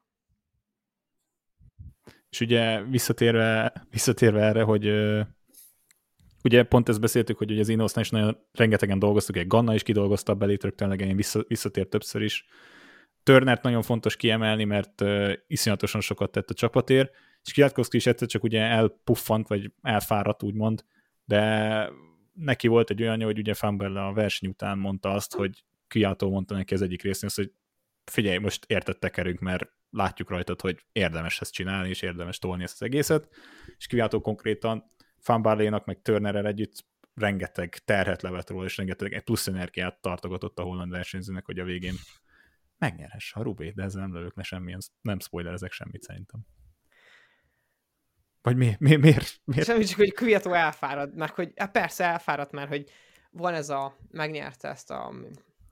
És 2.31 2.41
ugye 2.41 2.83
visszatérve, 2.83 3.73
visszatérve 3.91 4.41
erre, 4.41 4.63
hogy 4.63 4.93
ugye 6.45 6.63
pont 6.63 6.89
ezt 6.89 7.01
beszéltük, 7.01 7.39
hogy 7.39 7.51
ugye 7.51 7.61
az 7.61 7.69
Inosznál 7.69 8.05
is 8.05 8.11
nagyon 8.11 8.39
rengetegen 8.53 8.99
dolgoztuk, 8.99 9.37
egy 9.37 9.47
Ganna 9.47 9.75
is 9.75 9.83
kidolgozta 9.83 10.33
a 10.33 10.35
belét 10.35 10.63
rögtön 10.63 10.89
legyen, 10.89 11.17
vissza, 11.17 11.45
visszatért 11.49 11.89
többször 11.89 12.23
is. 12.23 12.45
Turnert 13.23 13.63
nagyon 13.63 13.83
fontos 13.83 14.17
kiemelni, 14.17 14.65
mert 14.65 15.01
uh, 15.01 15.33
iszonyatosan 15.47 16.01
sokat 16.01 16.31
tett 16.31 16.51
a 16.51 16.55
csapatért, 16.55 17.13
és 17.45 17.53
Kwiatkowski 17.53 17.97
is 17.97 18.07
egyszer 18.07 18.29
csak 18.29 18.43
ugye 18.43 18.61
elpuffant, 18.61 19.49
vagy 19.49 19.73
elfáradt, 19.83 20.43
úgymond, 20.43 20.85
de 21.25 21.91
neki 22.33 22.69
volt 22.69 22.91
egy 22.91 23.03
olyan, 23.03 23.23
hogy 23.23 23.39
ugye 23.39 23.55
Fambella 23.55 24.07
a 24.07 24.13
verseny 24.13 24.49
után 24.49 24.79
mondta 24.79 25.11
azt, 25.11 25.35
hogy 25.35 25.65
Kwiato 25.89 26.31
mondta 26.31 26.55
neki 26.55 26.75
az 26.75 26.83
egyik 26.83 27.03
részén 27.03 27.29
azt, 27.29 27.37
hogy 27.37 27.53
figyelj, 28.05 28.39
most 28.39 28.65
érted 28.69 28.99
tekerünk, 28.99 29.39
mert 29.39 29.73
látjuk 29.91 30.31
rajtad, 30.31 30.61
hogy 30.61 30.85
érdemes 30.93 31.41
ezt 31.41 31.53
csinálni, 31.53 31.89
és 31.89 32.03
érdemes 32.03 32.39
tolni 32.39 32.63
ezt 32.63 32.75
az 32.75 32.83
egészet, 32.83 33.29
és 33.77 33.87
Kwiato 33.87 34.21
konkrétan 34.21 34.93
Fanbarlénak, 35.19 35.85
meg 35.85 36.03
Turnerrel 36.03 36.47
együtt 36.47 36.89
rengeteg 37.15 37.79
terhet 37.85 38.23
levet 38.23 38.51
róla, 38.51 38.65
és 38.65 38.77
rengeteg 38.77 39.23
plusz 39.25 39.47
energiát 39.47 40.01
tartogatott 40.01 40.59
a 40.59 40.63
holland 40.63 40.91
versenyzőnek, 40.91 41.47
hogy 41.47 41.59
a 41.59 41.65
végén 41.65 41.95
megnyerhesse 42.79 43.41
a 43.41 43.43
Rubé, 43.43 43.71
de 43.71 43.83
ezzel 43.83 44.01
nem 44.01 44.13
lövök 44.13 44.37
le 44.37 44.43
semmilyen, 44.43 44.81
nem 45.01 45.21
spoilerezek 45.21 45.73
semmit 45.73 46.03
szerintem. 46.03 46.41
Vagy 48.43 48.57
mi, 48.57 48.77
mi, 48.79 48.97
miért? 48.97 49.41
miért? 49.45 49.67
Semmi, 49.67 49.85
csak 49.85 49.97
hogy 49.97 50.15
Kwiato 50.15 50.53
elfárad, 50.53 51.17
mert 51.17 51.35
hogy 51.35 51.53
hát 51.57 51.71
persze 51.71 52.05
elfáradt, 52.05 52.53
mert 52.53 52.69
hogy 52.69 52.91
van 53.31 53.55
ez 53.55 53.69
a, 53.69 53.97
megnyerte 54.11 54.69
ezt 54.69 54.91
a 54.91 55.13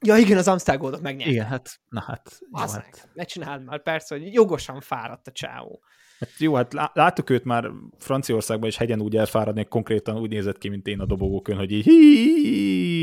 Ja, 0.01 0.17
igen, 0.17 0.39
az 0.39 0.49
Amstel 0.49 0.77
Goldot 0.77 1.01
megnyerte. 1.01 1.33
Igen, 1.33 1.47
hát, 1.47 1.81
na 1.89 2.01
hát. 2.01 2.39
Jó, 2.41 2.59
hát. 2.59 3.09
Ne 3.15 3.25
csináld 3.25 3.65
már, 3.65 3.83
persze, 3.83 4.19
hogy 4.19 4.33
jogosan 4.33 4.81
fáradt 4.81 5.27
a 5.27 5.33
csávó. 5.33 5.83
Hát 6.19 6.39
jó, 6.39 6.55
hát 6.55 6.73
láttuk 6.93 7.31
őt 7.31 7.45
már 7.45 7.71
Franciaországban 7.99 8.69
is 8.69 8.77
hegyen 8.77 9.01
úgy 9.01 9.17
elfáradni, 9.17 9.65
konkrétan 9.65 10.19
úgy 10.19 10.31
nézett 10.31 10.59
ki, 10.59 10.69
mint 10.69 10.87
én 10.87 11.01
a 11.01 11.07
dobogókön, 11.07 11.57
hogy 11.57 11.73
így 11.73 11.87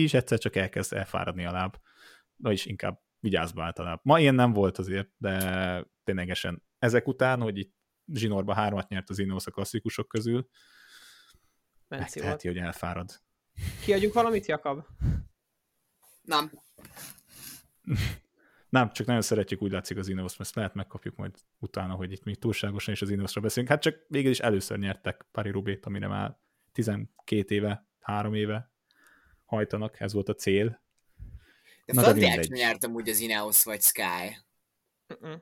és 0.03 0.13
egyszer 0.13 0.37
csak 0.37 0.55
elkezd 0.55 0.93
elfáradni 0.93 1.45
a 1.45 1.51
láb. 1.51 1.75
is 2.43 2.65
inkább 2.65 2.99
vigyázz 3.19 3.51
általában. 3.55 3.99
Ma 4.03 4.19
ilyen 4.19 4.35
nem 4.35 4.53
volt 4.53 4.77
azért, 4.77 5.09
de 5.17 5.85
ténylegesen 6.03 6.63
ezek 6.79 7.07
után, 7.07 7.41
hogy 7.41 7.57
itt 7.57 7.73
zsinórba 8.13 8.53
hármat 8.53 8.89
nyert 8.89 9.09
az 9.09 9.19
Ineos 9.19 9.45
a 9.45 9.51
klasszikusok 9.51 10.07
közül, 10.07 10.47
megteheti, 11.87 12.47
hogy 12.47 12.57
elfárad. 12.57 13.21
Kiadjuk 13.83 14.13
valamit, 14.13 14.45
Jakab? 14.45 14.85
Nem. 16.25 16.51
Nem, 18.69 18.91
csak 18.91 19.07
nagyon 19.07 19.21
szeretjük 19.21 19.61
úgy 19.61 19.71
látszik 19.71 19.97
az 19.97 20.07
Ineos, 20.07 20.37
mert 20.37 20.55
lehet 20.55 20.73
megkapjuk 20.73 21.15
majd 21.15 21.35
utána, 21.59 21.93
hogy 21.93 22.11
itt 22.11 22.23
mi 22.23 22.35
túlságosan 22.35 22.93
is 22.93 23.01
az 23.01 23.09
Ineosra 23.09 23.41
beszélünk. 23.41 23.71
Hát 23.71 23.81
csak 23.81 24.05
végül 24.07 24.31
is 24.31 24.39
először 24.39 24.77
nyertek 24.77 25.25
Pari 25.31 25.49
Rubét, 25.49 25.85
amire 25.85 26.07
már 26.07 26.37
12 26.71 27.55
éve, 27.55 27.87
3 27.99 28.33
éve 28.33 28.71
hajtanak, 29.45 29.99
ez 29.99 30.13
volt 30.13 30.29
a 30.29 30.33
cél. 30.33 30.81
De 31.85 32.01
Frontier 32.01 32.45
nyertem 32.45 32.93
úgy 32.93 33.09
az 33.09 33.19
Ineos 33.19 33.63
vagy 33.63 33.81
Sky. 33.81 34.37
Uh-uh. 35.07 35.41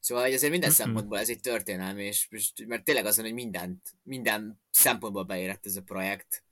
Szóval 0.00 0.24
hogy 0.24 0.32
azért 0.32 0.52
minden 0.52 0.70
uh-uh. 0.70 0.84
szempontból 0.84 1.18
ez 1.18 1.28
egy 1.28 1.40
történelmi, 1.40 2.04
és, 2.04 2.26
és 2.30 2.52
mert 2.66 2.84
tényleg 2.84 3.06
azon, 3.06 3.24
hogy 3.24 3.34
mindent, 3.34 3.94
minden 4.02 4.60
szempontból 4.70 5.24
beérett 5.24 5.66
ez 5.66 5.76
a 5.76 5.82
projekt 5.82 6.43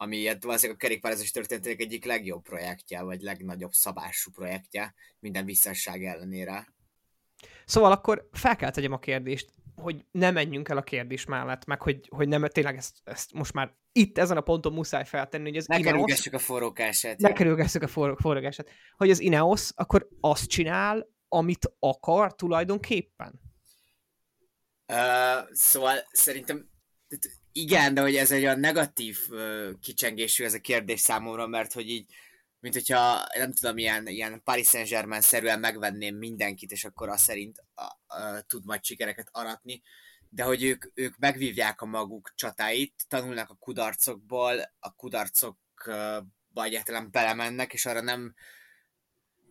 ami 0.00 0.26
hát 0.26 0.42
valószínűleg 0.42 0.80
a 0.80 0.84
kerékpározás 0.84 1.30
történetének 1.30 1.80
egyik 1.80 2.04
legjobb 2.04 2.42
projektje, 2.42 3.02
vagy 3.02 3.20
legnagyobb 3.20 3.72
szabású 3.72 4.30
projektje, 4.30 4.94
minden 5.18 5.44
visszasság 5.44 6.04
ellenére. 6.04 6.74
Szóval 7.64 7.92
akkor 7.92 8.28
fel 8.32 8.56
kell 8.56 8.70
tegyem 8.70 8.92
a 8.92 8.98
kérdést, 8.98 9.50
hogy 9.74 10.04
ne 10.10 10.30
menjünk 10.30 10.68
el 10.68 10.76
a 10.76 10.82
kérdés 10.82 11.24
mellett, 11.24 11.64
meg 11.64 11.82
hogy, 11.82 12.08
hogy 12.08 12.28
nem, 12.28 12.46
tényleg 12.46 12.76
ezt, 12.76 12.96
ezt 13.04 13.32
most 13.32 13.52
már 13.52 13.76
itt 13.92 14.18
ezen 14.18 14.36
a 14.36 14.40
ponton 14.40 14.72
muszáj 14.72 15.04
feltenni, 15.04 15.48
hogy 15.48 15.56
az 15.56 15.66
ne 15.66 15.78
Ineos... 15.78 16.26
a 16.26 16.38
forrókását. 16.38 17.18
Ne 17.18 17.32
kerülgessük 17.32 17.82
a 17.82 17.88
forró, 17.88 18.14
forrókását. 18.14 18.68
Hogy 18.96 19.10
az 19.10 19.20
Ineos 19.20 19.70
akkor 19.74 20.08
azt 20.20 20.48
csinál, 20.48 21.08
amit 21.28 21.72
akar 21.78 22.34
tulajdonképpen? 22.34 23.40
Uh, 24.92 25.52
szóval 25.52 25.96
szerintem 26.10 26.70
igen, 27.52 27.94
de 27.94 28.00
hogy 28.00 28.16
ez 28.16 28.30
egy 28.30 28.42
olyan 28.42 28.60
negatív 28.60 29.18
kicsengésű 29.80 30.44
ez 30.44 30.54
a 30.54 30.60
kérdés 30.60 31.00
számomra, 31.00 31.46
mert 31.46 31.72
hogy 31.72 31.88
így, 31.88 32.14
mint 32.60 32.74
hogyha 32.74 33.26
nem 33.34 33.52
tudom, 33.52 33.78
ilyen, 33.78 34.06
ilyen 34.06 34.42
Paris 34.44 34.68
Saint-Germain 34.68 35.20
szerűen 35.20 35.60
megvenném 35.60 36.16
mindenkit, 36.16 36.70
és 36.70 36.84
akkor 36.84 37.08
azt 37.08 37.24
szerint 37.24 37.64
a, 37.74 37.82
a, 38.06 38.40
tud 38.40 38.64
majd 38.64 38.84
sikereket 38.84 39.28
aratni, 39.32 39.82
de 40.28 40.42
hogy 40.42 40.62
ők, 40.62 40.84
ők 40.94 41.16
megvívják 41.18 41.80
a 41.80 41.86
maguk 41.86 42.32
csatáit, 42.34 42.94
tanulnak 43.08 43.50
a 43.50 43.54
kudarcokból, 43.54 44.74
a 44.78 44.94
kudarcokba 44.94 46.64
egyáltalán 46.64 47.10
belemennek, 47.10 47.72
és 47.72 47.86
arra 47.86 48.00
nem, 48.00 48.34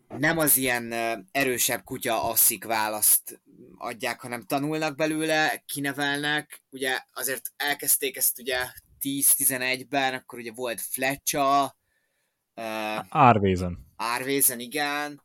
nem 0.08 0.38
az 0.38 0.58
ilyen 0.58 0.94
erősebb 1.32 1.84
kutya 1.84 2.24
asszik 2.24 2.66
választ 2.66 3.42
adják, 3.78 4.22
hanem 4.22 4.46
tanulnak 4.46 4.96
belőle, 4.96 5.64
kinevelnek, 5.66 6.64
ugye 6.70 7.00
azért 7.14 7.52
elkezdték 7.58 8.18
ezt 8.18 8.40
ugye 8.40 8.58
10-11-ben, 9.02 10.14
akkor 10.14 10.40
ugye 10.40 10.52
volt 10.52 10.82
Fletcher, 10.82 11.76
Árvézen. 13.10 13.86
Árvézen, 13.96 14.60
igen. 14.60 15.22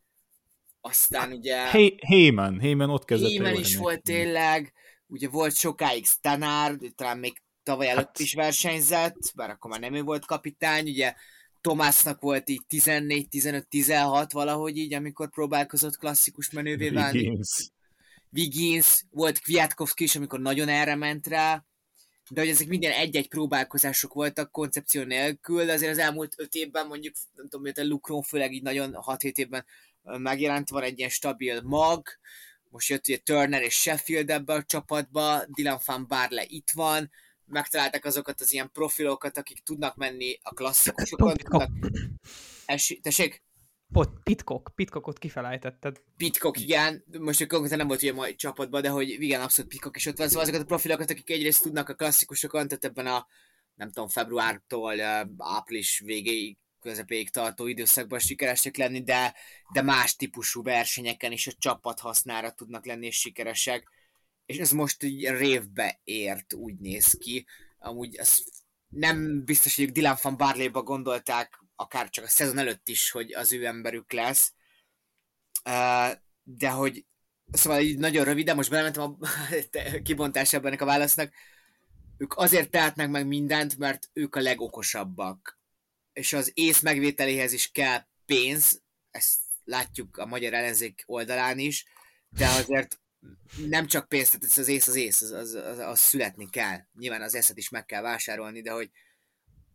Aztán 0.80 1.32
ugye... 1.32 1.70
Hey, 1.70 1.98
Heyman, 2.06 2.60
Heyman 2.60 2.90
ott 2.90 3.04
kezdett. 3.04 3.30
Heyman 3.30 3.54
is 3.54 3.76
volt 3.76 4.02
tényleg, 4.02 4.72
ugye 5.06 5.28
volt 5.28 5.56
sokáig 5.56 6.06
Stanard, 6.06 6.94
talán 6.94 7.18
még 7.18 7.42
tavaly 7.62 7.88
előtt 7.88 8.06
hát... 8.06 8.18
is 8.18 8.34
versenyzett, 8.34 9.32
bár 9.34 9.50
akkor 9.50 9.70
már 9.70 9.80
nem 9.80 9.94
ő 9.94 10.02
volt 10.02 10.24
kapitány, 10.24 10.88
ugye 10.88 11.14
Tomásnak 11.62 12.20
volt 12.20 12.48
így 12.48 12.66
14, 12.66 13.28
15, 13.28 13.68
16 13.68 14.32
valahogy 14.32 14.76
így, 14.76 14.94
amikor 14.94 15.30
próbálkozott 15.30 15.96
klasszikus 15.96 16.50
menővé 16.50 16.88
válni. 16.88 17.18
Wiggins. 17.18 17.70
Wiggins, 18.32 19.04
volt 19.10 19.40
Kwiatkowski 19.40 20.04
is, 20.04 20.16
amikor 20.16 20.40
nagyon 20.40 20.68
erre 20.68 20.94
ment 20.94 21.26
rá, 21.26 21.64
de 22.30 22.40
hogy 22.40 22.50
ezek 22.50 22.68
minden 22.68 22.92
egy-egy 22.92 23.28
próbálkozások 23.28 24.12
voltak 24.12 24.50
koncepció 24.50 25.02
nélkül, 25.02 25.64
de 25.64 25.72
azért 25.72 25.92
az 25.92 25.98
elmúlt 25.98 26.34
öt 26.36 26.54
évben 26.54 26.86
mondjuk, 26.86 27.14
nem 27.34 27.48
tudom, 27.48 27.66
hogy 27.66 27.84
a 27.84 27.88
Lucron 27.88 28.22
főleg 28.22 28.52
így 28.52 28.62
nagyon 28.62 28.96
6-7 29.06 29.34
évben 29.34 29.64
megjelent, 30.02 30.68
van 30.68 30.82
egy 30.82 30.98
ilyen 30.98 31.10
stabil 31.10 31.60
mag, 31.62 32.06
most 32.70 32.88
jött 32.88 33.08
ugye 33.08 33.18
Turner 33.18 33.62
és 33.62 33.74
Sheffield 33.74 34.30
ebbe 34.30 34.52
a 34.52 34.62
csapatba, 34.62 35.44
Dylan 35.46 35.80
van 35.84 36.06
Barle 36.06 36.44
itt 36.46 36.70
van, 36.70 37.10
megtalálták 37.52 38.04
azokat 38.04 38.40
az 38.40 38.52
ilyen 38.52 38.70
profilokat, 38.72 39.36
akik 39.36 39.62
tudnak 39.62 39.96
menni 39.96 40.38
a 40.42 40.54
klasszikusokon. 40.54 41.36
Tudnak... 41.36 41.70
Esi... 42.66 43.00
Tessék? 43.00 43.42
Pot, 43.92 44.10
Pitkok, 44.22 44.72
Pitkokot 44.74 45.18
kifelejtetted. 45.18 46.02
Pitkok, 46.16 46.60
igen. 46.60 47.04
Most 47.18 47.46
konkrétan 47.46 47.78
nem 47.78 47.86
volt 47.86 48.02
ugye 48.02 48.12
mai 48.12 48.34
csapatban, 48.34 48.82
de 48.82 48.88
hogy 48.88 49.08
igen, 49.08 49.40
abszolút 49.40 49.70
Pitkok 49.70 49.96
is 49.96 50.06
ott 50.06 50.16
van. 50.16 50.28
Szóval 50.28 50.42
azokat 50.42 50.60
a 50.60 50.64
profilokat, 50.64 51.10
akik 51.10 51.30
egyrészt 51.30 51.62
tudnak 51.62 51.88
a 51.88 51.94
klasszikusokon, 51.94 52.68
tehát 52.68 52.84
ebben 52.84 53.06
a 53.06 53.26
nem 53.74 53.90
tudom, 53.90 54.08
februártól 54.08 55.00
április 55.38 56.02
végéig 56.04 56.56
közepéig 56.80 57.30
tartó 57.30 57.66
időszakban 57.66 58.18
sikeresek 58.18 58.76
lenni, 58.76 59.02
de, 59.02 59.34
de 59.72 59.82
más 59.82 60.16
típusú 60.16 60.62
versenyeken 60.62 61.32
is 61.32 61.46
a 61.46 61.52
csapat 61.58 62.00
hasznára 62.00 62.50
tudnak 62.50 62.86
lenni 62.86 63.06
és 63.06 63.16
sikeresek 63.16 63.88
és 64.46 64.58
ez 64.58 64.70
most 64.70 65.02
így 65.02 65.28
révbe 65.28 66.00
ért, 66.04 66.52
úgy 66.52 66.78
néz 66.78 67.12
ki. 67.18 67.46
Amúgy 67.78 68.16
ez 68.16 68.38
nem 68.88 69.44
biztos, 69.44 69.76
hogy 69.76 69.92
Dylan 69.92 70.16
van 70.22 70.36
Barley-ba 70.36 70.82
gondolták, 70.82 71.64
akár 71.76 72.10
csak 72.10 72.24
a 72.24 72.28
szezon 72.28 72.58
előtt 72.58 72.88
is, 72.88 73.10
hogy 73.10 73.32
az 73.34 73.52
ő 73.52 73.66
emberük 73.66 74.12
lesz. 74.12 74.52
De 76.42 76.70
hogy 76.70 77.06
szóval 77.52 77.80
így 77.80 77.98
nagyon 77.98 78.24
röviden, 78.24 78.56
most 78.56 78.70
belementem 78.70 79.02
a 79.02 79.26
kibontásába 80.04 80.66
ennek 80.66 80.80
a 80.80 80.84
válasznak, 80.84 81.32
ők 82.16 82.36
azért 82.36 82.70
tehetnek 82.70 83.08
meg 83.08 83.26
mindent, 83.26 83.78
mert 83.78 84.10
ők 84.12 84.34
a 84.34 84.40
legokosabbak. 84.40 85.60
És 86.12 86.32
az 86.32 86.50
ész 86.54 86.80
megvételéhez 86.80 87.52
is 87.52 87.70
kell 87.70 88.06
pénz, 88.26 88.82
ezt 89.10 89.40
látjuk 89.64 90.16
a 90.16 90.26
magyar 90.26 90.52
ellenzék 90.52 91.02
oldalán 91.06 91.58
is, 91.58 91.86
de 92.28 92.48
azért 92.48 93.00
nem 93.68 93.86
csak 93.86 94.08
pénz, 94.08 94.30
tehát 94.30 94.58
az 94.58 94.68
ész 94.68 94.86
az 94.86 94.94
ész, 94.94 95.20
az, 95.20 95.30
az, 95.30 95.54
az, 95.54 95.78
az 95.78 95.98
születni 95.98 96.50
kell. 96.50 96.78
Nyilván 96.98 97.22
az 97.22 97.34
eszet 97.34 97.56
is 97.56 97.68
meg 97.68 97.84
kell 97.84 98.02
vásárolni, 98.02 98.62
de 98.62 98.70
hogy 98.70 98.90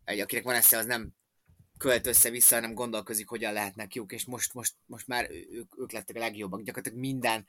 egy, 0.04 0.20
akinek 0.20 0.44
van 0.44 0.54
esze, 0.54 0.76
az 0.76 0.86
nem 0.86 1.12
költ 1.78 2.06
össze-vissza, 2.06 2.54
hanem 2.54 2.74
gondolkozik, 2.74 3.28
hogyan 3.28 3.52
lehetnek 3.52 3.94
jók, 3.94 4.12
és 4.12 4.24
most, 4.24 4.54
most, 4.54 4.74
most 4.86 5.06
már 5.06 5.30
ők, 5.30 5.78
ők 5.78 5.92
lettek 5.92 6.16
a 6.16 6.18
legjobbak. 6.18 6.62
Gyakorlatilag 6.62 7.04
minden, 7.04 7.46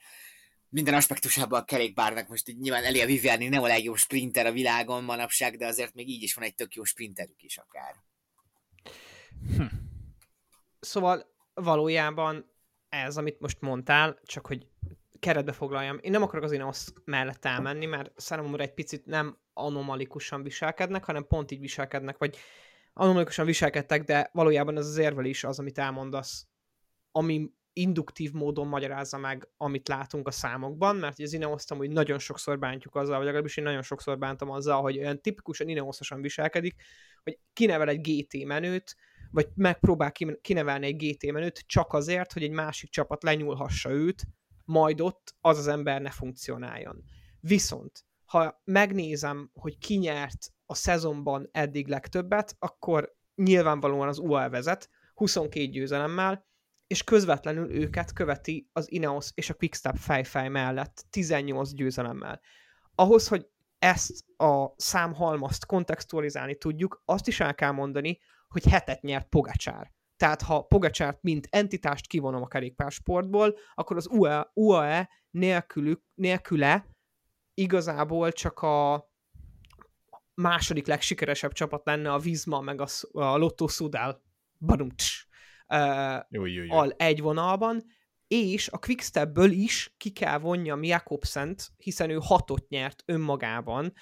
minden 0.69 0.93
aspektusában 0.93 1.59
a 1.59 1.65
kerékpárnak 1.65 2.27
most 2.27 2.49
így 2.49 2.57
nyilván 2.57 2.83
Elia 2.83 3.05
Viviani 3.05 3.47
nem 3.47 3.63
a 3.63 3.67
legjobb 3.67 3.95
sprinter 3.95 4.45
a 4.45 4.51
világon 4.51 5.03
manapság, 5.03 5.57
de 5.57 5.67
azért 5.67 5.93
még 5.93 6.09
így 6.09 6.23
is 6.23 6.33
van 6.33 6.43
egy 6.43 6.55
tök 6.55 6.73
jó 6.73 6.83
sprinterük 6.83 7.41
is 7.41 7.57
akár. 7.57 7.95
Hm. 9.57 9.65
Szóval 10.79 11.33
valójában 11.53 12.51
ez, 12.89 13.17
amit 13.17 13.39
most 13.39 13.61
mondtál, 13.61 14.19
csak 14.23 14.45
hogy 14.45 14.67
keretbe 15.19 15.51
foglaljam. 15.51 15.97
Én 16.01 16.11
nem 16.11 16.21
akarok 16.21 16.45
az 16.45 16.51
Ineos 16.51 16.85
mellett 17.05 17.45
elmenni, 17.45 17.85
mert 17.85 18.11
számomra 18.15 18.63
egy 18.63 18.73
picit 18.73 19.05
nem 19.05 19.37
anomalikusan 19.53 20.43
viselkednek, 20.43 21.03
hanem 21.03 21.27
pont 21.27 21.51
így 21.51 21.59
viselkednek, 21.59 22.17
vagy 22.17 22.37
anomalikusan 22.93 23.45
viselkedtek, 23.45 24.03
de 24.03 24.29
valójában 24.33 24.77
ez 24.77 24.85
az 24.85 24.97
érvel 24.97 25.25
is 25.25 25.43
az, 25.43 25.59
amit 25.59 25.77
elmondasz, 25.77 26.47
ami 27.11 27.51
induktív 27.73 28.31
módon 28.31 28.67
magyarázza 28.67 29.17
meg, 29.17 29.49
amit 29.57 29.87
látunk 29.87 30.27
a 30.27 30.31
számokban, 30.31 30.95
mert 30.95 31.19
az 31.19 31.33
Ineosztam, 31.33 31.77
hogy 31.77 31.89
nagyon 31.89 32.19
sokszor 32.19 32.59
bántjuk 32.59 32.95
azzal, 32.95 33.15
vagy 33.15 33.25
legalábbis 33.25 33.57
én 33.57 33.63
nagyon 33.63 33.81
sokszor 33.81 34.17
bántam 34.17 34.49
azzal, 34.49 34.81
hogy 34.81 34.97
olyan 34.97 35.21
tipikusan 35.21 35.69
Ineoszosan 35.69 36.21
viselkedik, 36.21 36.81
hogy 37.23 37.39
kinevel 37.53 37.89
egy 37.89 38.01
GT 38.01 38.45
menőt, 38.45 38.95
vagy 39.31 39.47
megpróbál 39.55 40.11
kinevelni 40.41 40.85
egy 40.85 40.95
GT 40.95 41.31
menőt 41.31 41.63
csak 41.65 41.93
azért, 41.93 42.33
hogy 42.33 42.43
egy 42.43 42.51
másik 42.51 42.89
csapat 42.89 43.23
lenyúlhassa 43.23 43.89
őt, 43.89 44.23
majd 44.69 45.01
ott 45.01 45.35
az 45.41 45.57
az 45.57 45.67
ember 45.67 46.01
ne 46.01 46.09
funkcionáljon. 46.09 47.03
Viszont, 47.39 48.05
ha 48.25 48.61
megnézem, 48.63 49.51
hogy 49.53 49.77
ki 49.77 49.95
nyert 49.95 50.53
a 50.65 50.75
szezonban 50.75 51.49
eddig 51.51 51.87
legtöbbet, 51.87 52.55
akkor 52.59 53.15
nyilvánvalóan 53.35 54.07
az 54.07 54.17
UAE 54.17 54.49
vezet, 54.49 54.89
22 55.13 55.65
győzelemmel, 55.65 56.47
és 56.87 57.03
közvetlenül 57.03 57.71
őket 57.71 58.13
követi 58.13 58.69
az 58.73 58.91
Ineos 58.91 59.31
és 59.33 59.49
a 59.49 59.53
Quickstep 59.53 59.95
fejfej 59.95 60.49
mellett 60.49 61.05
18 61.09 61.73
győzelemmel. 61.73 62.41
Ahhoz, 62.95 63.27
hogy 63.27 63.47
ezt 63.79 64.25
a 64.37 64.73
számhalmazt 64.75 65.65
kontextualizálni 65.65 66.55
tudjuk, 66.55 67.01
azt 67.05 67.27
is 67.27 67.39
el 67.39 67.55
kell 67.55 67.71
mondani, 67.71 68.19
hogy 68.47 68.63
hetet 68.65 69.01
nyert 69.01 69.29
Pogacsár. 69.29 69.91
Tehát 70.19 70.41
ha 70.41 70.61
Pogacsárt 70.61 71.21
mint 71.21 71.47
entitást 71.49 72.07
kivonom 72.07 72.41
a 72.41 72.47
kerékpársportból, 72.47 73.57
akkor 73.75 73.97
az 73.97 74.07
UAE, 74.07 74.51
UAE 74.53 75.09
nélkülük, 75.29 76.01
nélküle 76.13 76.85
igazából 77.53 78.31
csak 78.31 78.59
a 78.59 79.09
második 80.33 80.87
legsikeresebb 80.87 81.51
csapat 81.51 81.85
lenne 81.85 82.13
a 82.13 82.19
Vizma, 82.19 82.59
meg 82.59 82.81
a, 82.81 82.87
a 83.11 83.37
Lotto 83.37 83.67
Sudal. 83.67 84.23
Badumcs 84.57 85.23
uh, 85.67 86.71
al 86.71 86.91
egy 86.91 87.21
vonalban, 87.21 87.83
és 88.27 88.69
a 88.69 88.77
Quickstepből 88.77 89.51
is 89.51 89.93
ki 89.97 90.09
kell 90.09 90.37
vonjam 90.37 90.83
Jakobsent, 90.83 91.71
hiszen 91.77 92.09
ő 92.09 92.17
hatot 92.21 92.69
nyert 92.69 93.03
önmagában, 93.05 93.93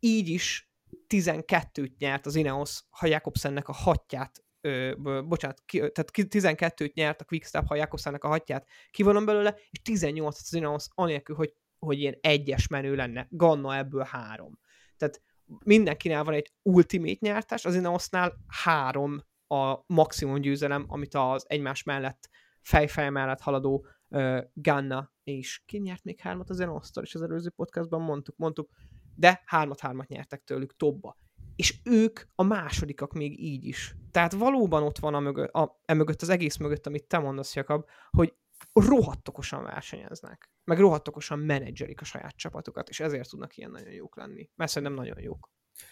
így 0.00 0.28
is 0.28 0.70
12-t 1.08 1.96
nyert 1.98 2.26
az 2.26 2.34
Ineos, 2.34 2.82
ha 2.88 3.06
Jakobsennek 3.06 3.68
a 3.68 3.72
hatját 3.72 4.44
ö, 4.60 4.92
bocsánat, 5.26 5.62
ki, 5.66 5.78
tehát 5.78 6.10
12-t 6.12 6.92
nyert 6.94 7.20
a 7.20 7.24
Quickstep, 7.24 7.66
ha 7.66 7.74
Jakobsennek 7.74 8.24
a 8.24 8.28
hatját 8.28 8.66
kivonom 8.90 9.24
belőle, 9.24 9.56
és 9.70 9.82
18 9.82 10.38
az 10.40 10.54
Ineos 10.54 10.86
anélkül, 10.94 11.36
hogy, 11.36 11.54
hogy 11.78 11.98
ilyen 11.98 12.18
egyes 12.20 12.68
menő 12.68 12.94
lenne. 12.94 13.26
Ganna 13.30 13.76
ebből 13.76 14.04
három. 14.04 14.58
Tehát 14.96 15.22
mindenkinél 15.64 16.24
van 16.24 16.34
egy 16.34 16.52
ultimate 16.62 17.18
nyertás, 17.20 17.64
az 17.64 17.74
Ineosnál 17.74 18.34
három 18.46 19.22
a 19.46 19.78
maximum 19.86 20.40
győzelem, 20.40 20.84
amit 20.88 21.14
az 21.14 21.44
egymás 21.48 21.82
mellett, 21.82 22.28
fejfej 22.60 23.10
mellett 23.10 23.40
haladó 23.40 23.86
uh, 24.08 24.40
Ganna 24.54 25.12
és 25.24 25.62
ki 25.66 25.78
nyert 25.78 26.04
még 26.04 26.20
hármat 26.20 26.50
az 26.50 26.60
Ineos-tól, 26.60 27.04
és 27.04 27.14
az 27.14 27.22
előző 27.22 27.50
podcastban 27.50 28.00
mondtuk, 28.00 28.36
mondtuk, 28.36 28.70
de 29.14 29.42
hármat-hármat 29.44 30.08
nyertek 30.08 30.44
tőlük 30.44 30.76
tobba. 30.76 31.18
És 31.56 31.80
ők 31.84 32.20
a 32.34 32.42
másodikak 32.42 33.12
még 33.12 33.40
így 33.40 33.64
is. 33.64 33.94
Tehát 34.10 34.32
valóban 34.32 34.82
ott 34.82 34.98
van 34.98 35.14
a 35.14 35.20
mögött, 35.20 35.52
a, 35.52 35.80
e 35.84 35.94
mögött 35.94 36.22
az 36.22 36.28
egész 36.28 36.56
mögött, 36.56 36.86
amit 36.86 37.04
te 37.04 37.18
mondasz, 37.18 37.54
Jakab, 37.54 37.84
hogy 38.10 38.34
rohadtokosan 38.72 39.62
versenyeznek, 39.62 40.50
meg 40.64 40.78
rohadtokosan 40.78 41.38
menedzserik 41.38 42.00
a 42.00 42.04
saját 42.04 42.36
csapatukat, 42.36 42.88
és 42.88 43.00
ezért 43.00 43.28
tudnak 43.28 43.56
ilyen 43.56 43.70
nagyon 43.70 43.92
jók 43.92 44.16
lenni. 44.16 44.50
Mert 44.54 44.70
szerintem 44.70 44.96
nagyon 44.96 45.20
jók. 45.20 45.50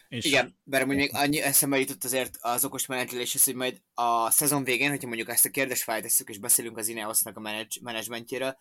És... 0.08 0.24
Igen, 0.24 0.58
bár 0.62 0.84
mondjuk 0.84 1.12
még 1.12 1.22
annyi 1.22 1.40
eszembe 1.40 1.78
jutott 1.78 2.04
azért 2.04 2.36
az 2.40 2.64
okos 2.64 2.86
menedzseléshez, 2.86 3.44
hogy 3.44 3.54
majd 3.54 3.82
a 3.94 4.30
szezon 4.30 4.64
végén, 4.64 4.90
hogyha 4.90 5.06
mondjuk 5.06 5.28
ezt 5.28 5.44
a 5.44 5.50
kérdést 5.50 5.82
feltesszük, 5.82 6.28
és 6.28 6.38
beszélünk 6.38 6.76
az 6.76 6.88
Ineosnak 6.88 7.36
a 7.36 7.40
menedzs, 7.40 7.78
menedzsmentjéről, 7.80 8.56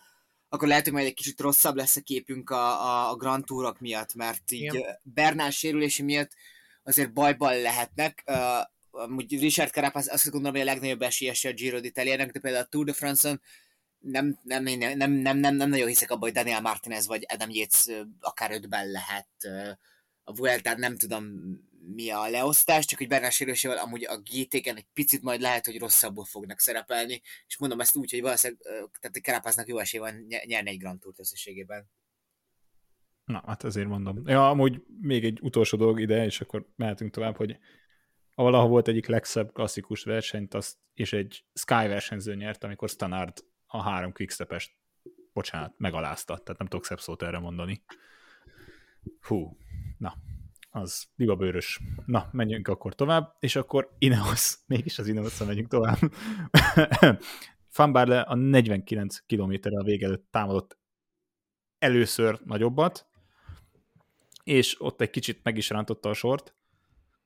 akkor 0.50 0.68
lehet, 0.68 0.84
hogy 0.84 0.94
majd 0.94 1.06
egy 1.06 1.14
kicsit 1.14 1.40
rosszabb 1.40 1.76
lesz 1.76 1.96
a 1.96 2.02
képünk 2.02 2.50
a, 2.50 2.82
a, 2.86 3.10
a 3.10 3.16
Grand 3.16 3.46
Tourok 3.46 3.80
miatt, 3.80 4.14
mert 4.14 4.52
így 4.52 4.62
Igen. 4.62 5.00
Bernál 5.04 5.50
sérülési 5.50 6.04
miatt 6.04 6.32
azért 6.84 7.14
bajban 7.14 7.62
lehetnek. 7.62 8.24
Uh, 8.26 8.36
amúgy 8.98 9.40
Richard 9.40 9.72
Carapaz 9.72 10.12
azt 10.12 10.30
gondolom, 10.30 10.52
hogy 10.52 10.68
a 10.68 10.72
legnagyobb 10.72 11.02
esélyese 11.02 11.50
a 11.50 11.54
Giro 11.54 11.80
d'Italiának, 11.80 12.30
de 12.32 12.40
például 12.40 12.64
a 12.64 12.68
Tour 12.68 12.86
de 12.86 12.94
France-on 12.94 13.42
nem, 14.00 14.40
nem, 14.44 14.64
nem, 14.64 14.98
nem, 14.98 15.12
nem, 15.12 15.38
nem, 15.38 15.56
nem 15.56 15.70
nagyon 15.70 15.88
hiszek 15.88 16.12
abban, 16.12 16.30
hogy 16.30 16.38
Daniel 16.38 16.62
Martinez 16.62 17.08
vagy 17.08 17.26
Adam 17.28 17.50
Yates 17.50 17.86
akár 18.20 18.52
ötben 18.52 18.92
lehet 18.92 19.28
a 20.24 20.34
Vueltán 20.34 20.80
nem 20.80 20.98
tudom 20.98 21.26
mi 21.96 22.10
a 22.10 22.30
leosztás, 22.30 22.86
csak 22.86 23.00
hogy 23.00 23.08
Bernard 23.08 23.32
sérülésével 23.32 23.78
amúgy 23.78 24.06
a 24.06 24.18
GT-ken 24.18 24.76
egy 24.76 24.88
picit 24.94 25.22
majd 25.22 25.42
lehet, 25.42 25.66
hogy 25.66 25.80
rosszabbul 25.80 26.26
fognak 26.26 26.60
szerepelni, 26.60 27.22
és 27.48 27.58
mondom 27.58 27.80
ezt 27.80 27.96
úgy, 27.96 28.12
hogy 28.12 28.22
valószínűleg 28.22 28.62
tehát 29.00 29.22
Kerapáznak 29.22 29.68
jó 29.68 29.78
esély 29.78 30.00
van 30.00 30.26
nyerni 30.46 30.70
egy 30.70 30.78
Grand 30.78 31.00
Tour 31.00 31.14
összességében. 31.18 31.90
Na, 33.26 33.44
hát 33.46 33.64
ezért 33.64 33.88
mondom. 33.88 34.22
Ja, 34.26 34.50
amúgy 34.50 34.84
még 35.02 35.26
egy 35.26 35.40
utolsó 35.42 35.78
dolog 35.78 36.00
ide, 36.00 36.26
és 36.26 36.42
akkor 36.42 36.68
mehetünk 36.76 37.12
tovább, 37.12 37.36
hogy 37.36 37.58
valahol 38.44 38.68
volt 38.68 38.88
egyik 38.88 39.08
legszebb 39.08 39.52
klasszikus 39.52 40.04
versenyt, 40.04 40.54
azt, 40.54 40.78
és 40.94 41.14
egy 41.14 41.46
Sky 41.54 41.88
versenyző 41.88 42.36
nyert, 42.36 42.64
amikor 42.64 42.90
Stanard 42.90 43.44
a 43.66 43.82
három 43.82 44.12
quickstep 44.12 44.62
bocsánat, 45.34 45.74
megalázta, 45.78 46.38
tehát 46.38 46.60
nem 46.60 46.68
tudok 46.68 46.86
szebb 46.86 47.00
szót 47.00 47.24
erre 47.24 47.40
mondani. 47.40 47.84
Hú, 49.20 49.58
na, 49.98 50.14
az 50.70 51.08
libabőrös. 51.16 51.80
Na, 52.06 52.30
menjünk 52.32 52.68
akkor 52.68 52.96
tovább, 52.96 53.36
és 53.40 53.56
akkor 53.56 53.96
Ineos, 53.98 54.58
mégis 54.68 55.00
az 55.00 55.08
ineos 55.08 55.38
megyünk 55.38 55.68
tovább. 55.68 55.98
Fanbarle 57.78 58.22
a 58.22 58.36
49 58.36 59.26
kilométerre 59.26 59.80
a 59.80 59.84
vége 59.84 60.06
előtt 60.06 60.28
támadott 60.32 60.78
először 61.80 62.40
nagyobbat, 62.46 63.08
és 64.44 64.82
ott 64.82 65.02
egy 65.02 65.10
kicsit 65.10 65.44
meg 65.44 65.58
is 65.58 65.70
rántotta 65.70 66.10
a 66.10 66.14
sort, 66.14 66.57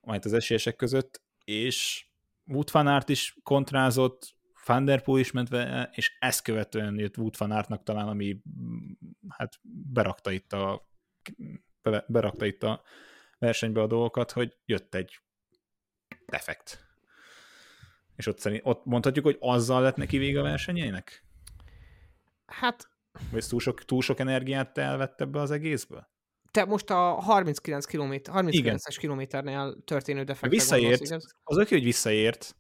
majd 0.02 0.26
az 0.26 0.34
esélyesek 0.34 0.76
között, 0.76 1.22
és 1.44 2.06
Wood 2.46 2.72
van 2.72 2.88
Aert 2.88 3.10
is 3.10 3.38
kontrázott, 3.44 4.36
Van 4.66 4.86
Der 4.86 5.02
Poel 5.02 5.20
is 5.20 5.32
ment 5.32 5.50
vele, 5.50 5.90
és 5.92 6.18
ezt 6.20 6.42
követően 6.42 7.00
jött 7.00 7.18
Wood 7.18 7.38
van 7.38 7.52
Aertnak 7.52 7.84
talán, 7.84 8.08
ami 8.08 8.42
hát 9.28 9.60
berakta 9.94 10.32
itt 10.32 10.54
a 10.54 10.90
berakta 12.08 12.46
itt 12.46 12.64
a 12.64 12.84
versenybe 13.40 13.82
a 13.82 13.88
dolgokat, 13.88 14.32
hogy 14.32 14.58
jött 14.66 14.96
egy 14.96 15.20
defekt. 16.26 16.86
És 18.16 18.28
ott, 18.28 18.40
szerint, 18.40 18.62
ott 18.66 18.86
mondhatjuk, 18.86 19.26
hogy 19.26 19.38
azzal 19.40 19.82
lett 19.82 19.96
neki 19.96 20.18
vége 20.18 20.40
a 20.40 20.44
versenyének? 20.44 21.26
Hát... 22.46 22.90
Vagy 23.32 23.48
túl 23.48 23.60
sok, 23.60 23.86
túl 23.86 24.02
sok 24.02 24.20
energiát 24.20 24.74
te 24.74 24.82
elvett 24.82 25.22
ebbe 25.22 25.40
az 25.40 25.52
egészből? 25.52 26.11
Te 26.52 26.66
most 26.66 26.90
a 26.90 27.14
39 27.14 27.86
km, 27.86 28.14
39-es 28.24 28.96
kilométernél 28.98 29.76
történő 29.86 30.24
defektre 30.24 30.50
Visszaért. 30.50 31.00
Gondolsz, 31.00 31.36
az 31.44 31.58
oké, 31.58 31.76
hogy 31.76 31.84
visszaért. 31.84 32.56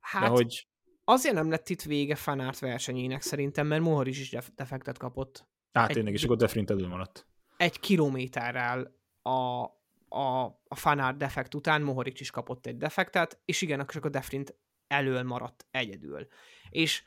Hát, 0.00 0.22
de 0.22 0.28
hogy... 0.28 0.66
azért 1.04 1.34
nem 1.34 1.50
lett 1.50 1.68
itt 1.68 1.82
vége 1.82 2.14
Fanárt 2.14 2.58
versenyének 2.58 3.22
szerintem, 3.22 3.66
mert 3.66 3.82
Mohorics 3.82 4.18
is 4.18 4.36
defektet 4.54 4.98
kapott. 4.98 5.46
Hát 5.72 5.92
tényleg, 5.92 6.12
és 6.12 6.24
akkor 6.24 6.36
Defrint 6.36 6.70
elő 6.70 6.86
maradt 6.86 7.26
egy 7.58 7.80
kilométerrel 7.80 8.96
a 9.22 9.76
a, 10.10 10.44
a 10.68 10.74
fanár 10.74 11.16
defekt 11.16 11.54
után 11.54 11.82
Mohoric 11.82 12.20
is 12.20 12.30
kapott 12.30 12.66
egy 12.66 12.76
defektet, 12.76 13.40
és 13.44 13.62
igen, 13.62 13.80
akkor 13.80 14.06
a 14.06 14.08
Defrint 14.08 14.54
elől 14.86 15.22
maradt 15.22 15.66
egyedül. 15.70 16.26
És 16.70 17.02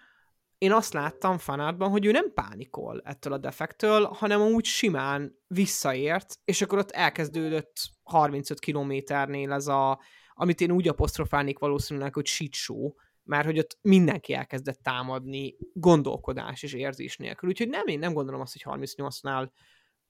én 0.61 0.71
azt 0.71 0.93
láttam 0.93 1.37
fanártban, 1.37 1.89
hogy 1.89 2.05
ő 2.05 2.11
nem 2.11 2.33
pánikol 2.33 3.01
ettől 3.03 3.33
a 3.33 3.37
defektől, 3.37 4.03
hanem 4.03 4.41
úgy 4.41 4.65
simán 4.65 5.39
visszaért, 5.47 6.39
és 6.45 6.61
akkor 6.61 6.77
ott 6.77 6.91
elkezdődött 6.91 7.73
35 8.03 8.59
kilométernél 8.59 9.51
ez 9.51 9.67
a, 9.67 10.01
amit 10.33 10.61
én 10.61 10.71
úgy 10.71 10.87
apostrofálnék 10.87 11.59
valószínűleg, 11.59 12.13
hogy 12.13 12.25
shit 12.25 12.53
show, 12.53 12.93
mert 13.23 13.45
hogy 13.45 13.59
ott 13.59 13.77
mindenki 13.81 14.33
elkezdett 14.33 14.79
támadni 14.83 15.55
gondolkodás 15.73 16.63
és 16.63 16.73
érzés 16.73 17.17
nélkül. 17.17 17.49
Úgyhogy 17.49 17.69
nem, 17.69 17.87
én 17.87 17.99
nem 17.99 18.13
gondolom 18.13 18.41
azt, 18.41 18.63
hogy 18.63 18.79
38-nál 18.79 19.49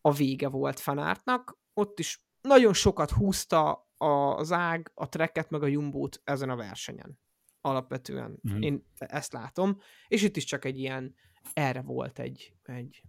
a 0.01 0.11
vége 0.11 0.47
volt 0.47 0.79
fanártnak, 0.79 1.59
ott 1.73 1.99
is 1.99 2.25
nagyon 2.41 2.73
sokat 2.73 3.11
húzta 3.11 3.89
az 3.97 4.51
ág, 4.51 4.91
a 4.93 5.09
trekket 5.09 5.49
meg 5.49 5.63
a 5.63 5.67
jumbót 5.67 6.21
ezen 6.23 6.49
a 6.49 6.55
versenyen. 6.55 7.19
Alapvetően 7.61 8.39
mm. 8.49 8.61
én 8.61 8.85
ezt 8.97 9.33
látom, 9.33 9.81
és 10.07 10.23
itt 10.23 10.35
is 10.35 10.43
csak 10.43 10.65
egy 10.65 10.79
ilyen, 10.79 11.15
erre 11.53 11.81
volt 11.81 12.19
egy, 12.19 12.53
egy 12.63 13.01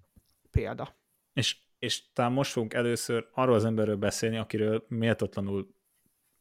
példa. 0.51 0.97
És, 1.33 1.57
és 1.79 2.13
talán 2.13 2.33
most 2.33 2.51
fogunk 2.51 2.75
először 2.75 3.29
arról 3.33 3.55
az 3.55 3.65
emberről 3.65 3.97
beszélni, 3.97 4.37
akiről 4.37 4.85
méltatlanul 4.89 5.75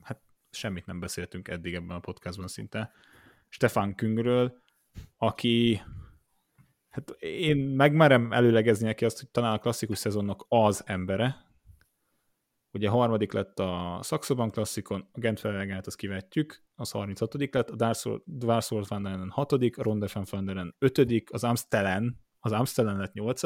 hát 0.03 0.21
semmit 0.49 0.85
nem 0.85 0.99
beszéltünk 0.99 1.47
eddig 1.47 1.73
ebben 1.73 1.95
a 1.95 1.99
podcastban 1.99 2.47
szinte, 2.47 2.91
Stefan 3.49 3.95
Küngről, 3.95 4.63
aki 5.17 5.81
hát 6.89 7.09
én 7.19 7.57
megmerem 7.57 8.31
előlegezni 8.31 8.85
neki 8.85 9.05
azt, 9.05 9.19
hogy 9.19 9.29
talán 9.29 9.53
a 9.53 9.59
klasszikus 9.59 9.97
szezonnak 9.97 10.45
az 10.47 10.83
embere, 10.85 11.50
Ugye 12.73 12.89
harmadik 12.89 13.31
lett 13.31 13.59
a 13.59 13.99
Saxoban 14.03 14.51
klasszikon, 14.51 15.09
a 15.11 15.19
Gent 15.19 15.41
azt 15.87 15.95
kivetjük, 15.95 16.63
az 16.75 16.91
36 16.91 17.53
lett, 17.53 17.69
a 17.69 18.21
Dwarsworth 18.25 18.89
Van 18.89 19.29
6 19.29 19.51
a 19.51 19.57
Ronde 19.75 20.07
van 20.13 20.25
Vanderen 20.29 20.75
5 20.79 21.23
az 21.31 21.43
Amstelen, 21.43 22.19
az 22.39 22.51
Amstelen 22.51 22.97
lett 22.97 23.13
8 23.13 23.41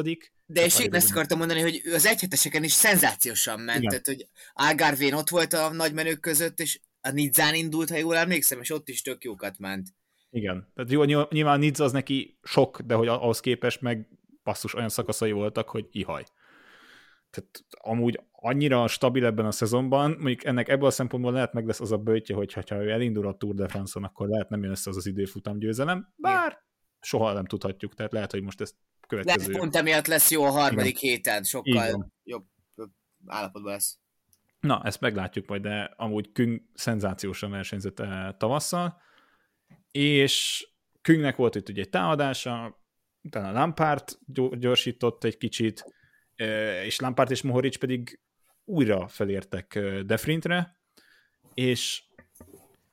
De 0.45 0.65
és 0.65 0.79
én 0.79 0.93
ezt 0.93 1.11
akartam 1.11 1.37
mondani, 1.37 1.61
hogy 1.61 1.81
ő 1.83 1.93
az 1.93 2.05
egyheteseken 2.05 2.63
is 2.63 2.71
szenzációsan 2.71 3.59
ment, 3.59 3.79
Igen. 3.79 3.89
tehát 3.89 4.05
hogy 4.05 4.27
Algarvén 4.53 5.13
ott 5.13 5.29
volt 5.29 5.53
a 5.53 5.73
nagy 5.73 5.93
menők 5.93 6.19
között, 6.19 6.59
és 6.59 6.79
a 7.01 7.11
Nidzán 7.11 7.55
indult, 7.55 7.89
ha 7.89 7.97
jól 7.97 8.15
emlékszem, 8.15 8.59
és 8.59 8.71
ott 8.71 8.89
is 8.89 9.01
tök 9.01 9.23
jókat 9.23 9.59
ment. 9.59 9.87
Igen, 10.29 10.71
tehát 10.73 10.91
jó, 10.91 11.23
nyilván 11.29 11.59
Nidza 11.59 11.83
az 11.83 11.91
neki 11.91 12.37
sok, 12.43 12.81
de 12.81 12.93
hogy 12.93 13.07
ahhoz 13.07 13.39
képest 13.39 13.81
meg 13.81 14.09
passzus 14.43 14.73
olyan 14.73 14.89
szakaszai 14.89 15.31
voltak, 15.31 15.69
hogy 15.69 15.87
ihaj. 15.91 16.23
Tehát 17.35 17.65
amúgy 17.69 18.19
annyira 18.31 18.87
stabil 18.87 19.25
ebben 19.25 19.45
a 19.45 19.51
szezonban, 19.51 20.11
mondjuk 20.11 20.45
ennek 20.45 20.69
ebből 20.69 20.87
a 20.87 20.91
szempontból 20.91 21.31
lehet 21.31 21.53
meg 21.53 21.65
lesz 21.65 21.79
az 21.79 21.91
a 21.91 21.97
bőtje, 21.97 22.35
hogy 22.35 22.53
ha 22.53 22.75
ő 22.75 22.89
elindul 22.89 23.27
a 23.27 23.37
Tour 23.37 23.55
de 23.55 23.67
France-on, 23.67 24.03
akkor 24.03 24.27
lehet 24.27 24.49
nem 24.49 24.61
jön 24.63 24.71
össze 24.71 24.89
az 24.89 24.97
az 24.97 25.05
időfutam 25.05 25.59
győzelem, 25.59 26.13
bár 26.15 26.47
Igen. 26.47 26.63
soha 26.99 27.33
nem 27.33 27.45
tudhatjuk, 27.45 27.93
tehát 27.93 28.11
lehet, 28.11 28.31
hogy 28.31 28.43
most 28.43 28.61
ezt 28.61 28.75
következő... 29.07 29.47
Lehet 29.47 29.59
pont 29.59 29.75
emiatt 29.75 30.07
lesz 30.07 30.31
jó 30.31 30.43
a 30.43 30.49
harmadik 30.49 31.01
Igen. 31.01 31.15
héten, 31.15 31.43
sokkal 31.43 32.11
jobb, 32.23 32.45
állapotban 33.25 33.71
lesz. 33.71 33.99
Na, 34.59 34.81
ezt 34.83 35.01
meglátjuk 35.01 35.47
majd, 35.47 35.61
de 35.61 35.93
amúgy 35.95 36.31
Küng 36.31 36.61
szenzációsan 36.73 37.51
versenyzett 37.51 37.99
eh, 37.99 38.29
tavasszal, 38.37 39.01
és 39.91 40.67
Küngnek 41.01 41.35
volt 41.35 41.55
itt 41.55 41.69
ugye 41.69 41.81
egy 41.81 41.89
támadása, 41.89 42.79
utána 43.21 43.51
Lampard 43.51 44.03
gyorsított 44.57 45.23
egy 45.23 45.37
kicsit, 45.37 45.85
és 46.85 46.99
Lampard 46.99 47.31
és 47.31 47.41
Mohoric 47.41 47.77
pedig 47.77 48.19
újra 48.65 49.07
felértek 49.07 49.79
Defrintre, 50.05 50.77
és 51.53 52.03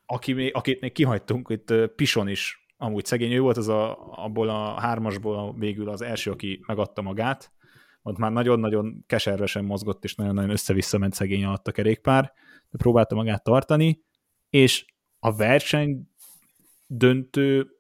aki 0.07 0.33
még, 0.33 0.55
akit 0.55 0.81
még 0.81 0.93
kihagytunk, 0.93 1.49
itt 1.51 1.73
Pison 1.97 2.29
is 2.29 2.67
amúgy 2.77 3.05
szegény, 3.05 3.33
ő 3.33 3.41
volt 3.41 3.57
az 3.57 3.69
a, 3.69 4.11
abból 4.11 4.49
a 4.49 4.81
hármasból 4.81 5.55
végül 5.59 5.89
az 5.89 6.03
első, 6.03 6.31
aki 6.31 6.63
megadta 6.67 7.03
magát, 7.03 7.53
ott 8.03 8.19
már 8.19 8.33
nagyon-nagyon 8.33 9.05
keservesen 9.07 9.65
mozgott, 9.65 10.05
és 10.05 10.15
nagyon-nagyon 10.15 10.51
össze-vissza 10.51 10.99
ment 10.99 11.15
szegény 11.15 11.45
alatt 11.45 11.69
a 11.69 11.73
kerékpár, 11.73 12.33
de 12.71 12.79
próbálta 12.79 13.15
magát 13.15 13.45
tartani, 13.45 14.03
és 14.51 14.85
a 15.19 15.37
verseny 15.37 16.09
döntő, 16.87 17.71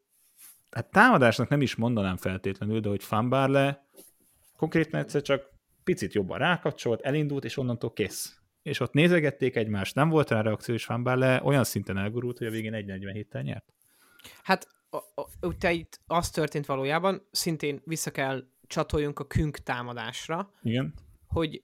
hát 0.70 0.90
támadásnak 0.90 1.48
nem 1.48 1.60
is 1.60 1.74
mondanám 1.74 2.16
feltétlenül, 2.16 2.80
de 2.80 2.88
hogy 2.88 3.04
Fanbarle 3.04 3.86
konkrétan 4.56 5.00
egyszer 5.00 5.22
csak 5.22 5.51
picit 5.84 6.12
jobban 6.12 6.38
rákapcsolt, 6.38 7.00
elindult, 7.00 7.44
és 7.44 7.56
onnantól 7.56 7.92
kész. 7.92 8.36
És 8.62 8.80
ott 8.80 8.92
nézegették 8.92 9.56
egymást, 9.56 9.94
nem 9.94 10.08
volt 10.08 10.30
rá 10.30 10.40
reakció, 10.40 10.74
és 10.74 10.86
Van 10.86 11.18
le 11.18 11.40
olyan 11.44 11.64
szinten 11.64 11.98
elgurult, 11.98 12.38
hogy 12.38 12.46
a 12.46 12.50
végén 12.50 12.72
1.47-tel 12.72 13.42
nyert. 13.42 13.72
Hát 14.42 14.68
ugye 15.40 15.72
itt 15.72 16.00
az 16.06 16.30
történt 16.30 16.66
valójában, 16.66 17.28
szintén 17.30 17.80
vissza 17.84 18.10
kell 18.10 18.44
csatoljunk 18.66 19.18
a 19.18 19.26
Künk 19.26 19.58
támadásra, 19.58 20.52
Igen. 20.62 20.94
hogy 21.26 21.62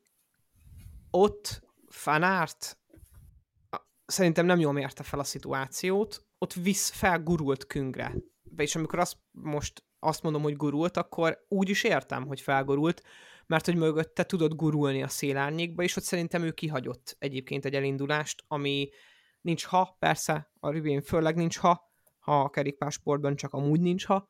ott 1.10 1.66
Fanárt 1.88 2.78
szerintem 4.06 4.46
nem 4.46 4.58
jól 4.58 4.72
mérte 4.72 5.02
fel 5.02 5.18
a 5.18 5.24
szituációt, 5.24 6.24
ott 6.38 6.52
visz 6.52 6.90
felgurult 6.90 7.66
Küngre. 7.66 8.14
És 8.56 8.76
amikor 8.76 8.98
azt 8.98 9.16
most 9.30 9.82
azt 9.98 10.22
mondom, 10.22 10.42
hogy 10.42 10.56
gurult, 10.56 10.96
akkor 10.96 11.44
úgy 11.48 11.68
is 11.68 11.82
értem, 11.82 12.26
hogy 12.26 12.40
felgurult, 12.40 13.02
mert 13.48 13.64
hogy 13.64 13.76
mögötte 13.76 14.24
tudott 14.24 14.54
gurulni 14.54 15.02
a 15.02 15.08
szélárnyékba, 15.08 15.82
és 15.82 15.96
ott 15.96 16.02
szerintem 16.02 16.42
ő 16.42 16.52
kihagyott 16.52 17.16
egyébként 17.18 17.64
egy 17.64 17.74
elindulást, 17.74 18.44
ami 18.46 18.88
nincs 19.40 19.64
ha, 19.64 19.96
persze, 19.98 20.50
a 20.60 20.70
Rivén 20.70 21.02
főleg 21.02 21.34
nincs 21.36 21.58
ha, 21.58 21.90
ha 22.18 22.40
a 22.40 22.50
kerékpásportban 22.50 23.36
csak 23.36 23.52
amúgy 23.52 23.80
nincs 23.80 24.06
ha. 24.06 24.24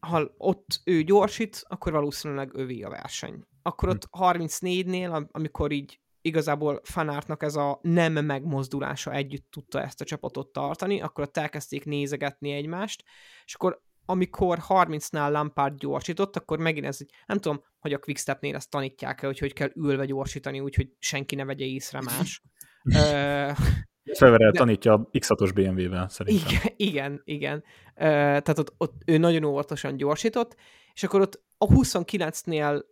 Ha 0.00 0.34
ott 0.36 0.80
ő 0.84 1.02
gyorsít, 1.02 1.64
akkor 1.68 1.92
valószínűleg 1.92 2.54
ővé 2.54 2.82
a 2.82 2.88
verseny. 2.88 3.44
Akkor 3.62 3.88
ott 3.88 4.08
34-nél, 4.18 5.28
amikor 5.30 5.72
így 5.72 6.00
igazából 6.20 6.80
fanártnak 6.84 7.42
ez 7.42 7.54
a 7.54 7.78
nem 7.82 8.12
megmozdulása 8.24 9.12
együtt 9.12 9.50
tudta 9.50 9.82
ezt 9.82 10.00
a 10.00 10.04
csapatot 10.04 10.52
tartani, 10.52 11.00
akkor 11.00 11.24
ott 11.24 11.36
elkezdték 11.36 11.84
nézegetni 11.84 12.52
egymást, 12.52 13.04
és 13.44 13.54
akkor 13.54 13.82
amikor 14.10 14.58
30-nál 14.68 15.30
Lampard 15.30 15.78
gyorsított, 15.78 16.36
akkor 16.36 16.58
megint 16.58 16.86
ez, 16.86 16.98
nem 17.26 17.38
tudom, 17.38 17.62
hogy 17.78 17.92
a 17.92 17.98
Quickstepnél 17.98 18.54
ezt 18.54 18.70
tanítják-e, 18.70 19.26
hogy 19.26 19.38
hogy 19.38 19.52
kell 19.52 19.70
ülve 19.74 20.04
gyorsítani, 20.04 20.60
úgyhogy 20.60 20.88
senki 20.98 21.34
ne 21.34 21.44
vegye 21.44 21.64
észre 21.64 22.00
más. 22.00 22.42
Feverel 24.18 24.52
tanítja 24.52 24.92
a 24.92 25.08
X6-os 25.12 25.50
BMW-vel 25.54 26.08
szerintem. 26.08 26.48
Igen, 26.48 26.72
igen. 26.76 27.20
igen. 27.24 27.64
tehát 27.94 28.58
ott, 28.58 28.74
ott 28.76 29.02
ő 29.06 29.18
nagyon 29.18 29.44
óvatosan 29.44 29.96
gyorsított, 29.96 30.56
és 30.94 31.02
akkor 31.02 31.20
ott 31.20 31.42
a 31.58 31.66
29-nél 31.66 32.84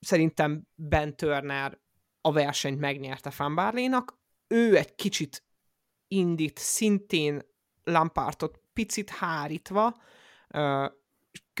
szerintem 0.00 0.66
Ben 0.74 1.16
Turner 1.16 1.78
a 2.20 2.32
versenyt 2.32 2.78
megnyerte 2.78 3.30
Fanbarlénak, 3.30 4.18
ő 4.46 4.76
egy 4.76 4.94
kicsit 4.94 5.44
indít 6.08 6.58
szintén 6.58 7.42
Lampártot 7.84 8.60
picit 8.72 9.10
hárítva, 9.10 9.96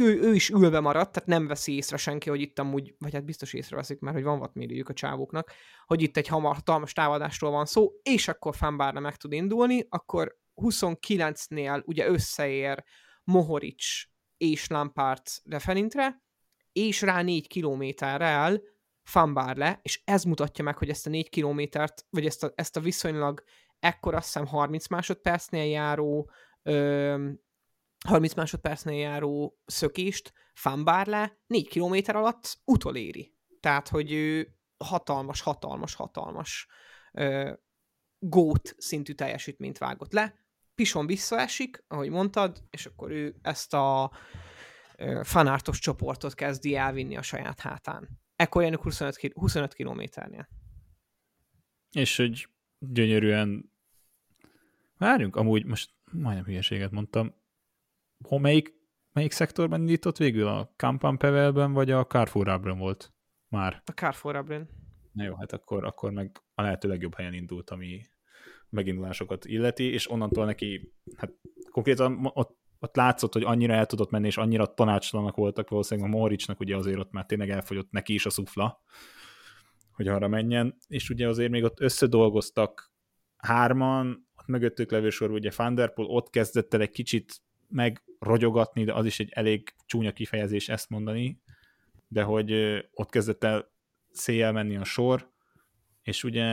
ő, 0.00 0.20
ő 0.20 0.34
is 0.34 0.48
ülve 0.48 0.80
maradt, 0.80 1.12
tehát 1.12 1.28
nem 1.28 1.46
veszi 1.46 1.74
észre 1.74 1.96
senki, 1.96 2.28
hogy 2.28 2.40
itt 2.40 2.58
amúgy, 2.58 2.94
vagy 2.98 3.12
hát 3.14 3.24
biztos 3.24 3.52
észreveszik, 3.52 4.00
mert 4.00 4.16
hogy 4.16 4.24
van 4.24 4.38
vatmérőjük 4.38 4.88
a 4.88 4.92
csávóknak, 4.92 5.52
hogy 5.86 6.02
itt 6.02 6.16
egy 6.16 6.28
hatalmas 6.28 6.92
támadásról 6.92 7.50
van 7.50 7.66
szó, 7.66 7.90
és 8.02 8.28
akkor 8.28 8.56
Fanbárna 8.56 9.00
meg 9.00 9.16
tud 9.16 9.32
indulni, 9.32 9.86
akkor 9.88 10.38
29-nél 10.54 11.84
ugye 11.84 12.08
összeér 12.08 12.84
Mohoric 13.24 13.84
és 14.36 14.68
Lampard 14.68 15.22
Referintre, 15.44 16.22
és 16.72 17.02
rá 17.02 17.22
4 17.22 17.46
kilométerrel 17.46 18.62
Fanbár 19.02 19.56
le, 19.56 19.78
és 19.82 20.00
ez 20.04 20.24
mutatja 20.24 20.64
meg, 20.64 20.78
hogy 20.78 20.88
ezt 20.88 21.06
a 21.06 21.10
4 21.10 21.28
kilométert, 21.28 22.06
vagy 22.10 22.26
ezt 22.26 22.44
a, 22.44 22.52
ezt 22.54 22.76
a 22.76 22.80
viszonylag 22.80 23.42
ekkor 23.78 24.14
azt 24.14 24.24
hiszem 24.24 24.46
30 24.46 24.88
másodpercnél 24.88 25.64
járó 25.64 26.30
ö, 26.62 27.30
30 28.06 28.34
másodpercnél 28.34 28.98
járó 28.98 29.58
szökést 29.66 30.32
le 31.04 31.38
4 31.46 31.68
kilométer 31.68 32.16
alatt 32.16 32.58
utoléri. 32.64 33.34
Tehát, 33.60 33.88
hogy 33.88 34.12
ő 34.12 34.56
hatalmas, 34.84 35.40
hatalmas, 35.40 35.94
hatalmas 35.94 36.66
ö, 37.12 37.52
gót 38.18 38.74
szintű 38.76 39.12
teljesítményt 39.12 39.78
vágott 39.78 40.12
le. 40.12 40.34
Pison 40.74 41.06
visszaesik, 41.06 41.84
ahogy 41.88 42.10
mondtad, 42.10 42.64
és 42.70 42.86
akkor 42.86 43.10
ő 43.10 43.38
ezt 43.42 43.74
a 43.74 44.12
ö, 44.96 45.20
fanártos 45.24 45.78
csoportot 45.78 46.34
kezdi 46.34 46.74
elvinni 46.74 47.16
a 47.16 47.22
saját 47.22 47.60
hátán. 47.60 48.08
Ekkor 48.36 48.62
jönnek 48.62 48.82
25, 48.82 49.32
25 49.34 49.74
kilométernél. 49.74 50.48
És 51.90 52.16
hogy 52.16 52.48
gyönyörűen 52.78 53.72
várjunk, 54.96 55.36
amúgy 55.36 55.64
most 55.64 55.94
majdnem 56.12 56.44
hülyeséget 56.44 56.90
mondtam, 56.90 57.34
Hol, 58.24 58.38
melyik, 58.38 58.74
melyik 59.12 59.32
szektorban 59.32 59.80
indított 59.80 60.16
végül? 60.16 60.46
A 60.46 60.72
Kampan 60.76 61.18
Pevelben, 61.18 61.72
vagy 61.72 61.90
a 61.90 62.06
Carrefour 62.06 62.48
Abron 62.48 62.78
volt 62.78 63.12
már? 63.48 63.82
A 63.84 63.90
Carrefour 63.90 64.36
Abron. 64.36 64.68
Na 65.12 65.24
jó, 65.24 65.34
hát 65.34 65.52
akkor, 65.52 65.84
akkor 65.84 66.10
meg 66.10 66.42
a 66.54 66.62
lehető 66.62 66.88
legjobb 66.88 67.14
helyen 67.14 67.34
indult, 67.34 67.70
ami 67.70 68.00
megindulásokat 68.68 69.44
illeti, 69.44 69.84
és 69.84 70.10
onnantól 70.10 70.44
neki, 70.44 70.92
hát 71.16 71.32
konkrétan 71.70 72.30
ott, 72.32 72.58
ott 72.78 72.96
látszott, 72.96 73.32
hogy 73.32 73.42
annyira 73.42 73.74
el 73.74 73.86
tudott 73.86 74.10
menni, 74.10 74.26
és 74.26 74.36
annyira 74.36 74.74
tanácstalanak 74.74 75.36
voltak 75.36 75.68
valószínűleg 75.68 76.10
a 76.10 76.12
Mohoricsnak, 76.12 76.60
ugye 76.60 76.76
azért 76.76 76.98
ott 76.98 77.12
már 77.12 77.26
tényleg 77.26 77.50
elfogyott 77.50 77.90
neki 77.90 78.12
is 78.12 78.26
a 78.26 78.30
szufla, 78.30 78.82
hogy 79.92 80.08
arra 80.08 80.28
menjen, 80.28 80.76
és 80.88 81.10
ugye 81.10 81.28
azért 81.28 81.50
még 81.50 81.64
ott 81.64 81.80
összedolgoztak 81.80 82.92
hárman, 83.36 84.28
ott 84.36 84.46
mögöttük 84.46 84.90
levő 84.90 85.10
sorban 85.10 85.36
ugye 85.36 85.50
Fanderpool 85.50 86.08
ott 86.08 86.30
kezdett 86.30 86.74
el 86.74 86.80
egy 86.80 86.90
kicsit 86.90 87.40
megrogyogatni, 87.68 88.84
de 88.84 88.92
az 88.92 89.06
is 89.06 89.20
egy 89.20 89.30
elég 89.32 89.74
csúnya 89.86 90.12
kifejezés 90.12 90.68
ezt 90.68 90.90
mondani, 90.90 91.40
de 92.08 92.22
hogy 92.22 92.52
ott 92.92 93.10
kezdett 93.10 93.44
el 93.44 93.70
széjjel 94.10 94.52
menni 94.52 94.76
a 94.76 94.84
sor, 94.84 95.30
és 96.02 96.24
ugye 96.24 96.46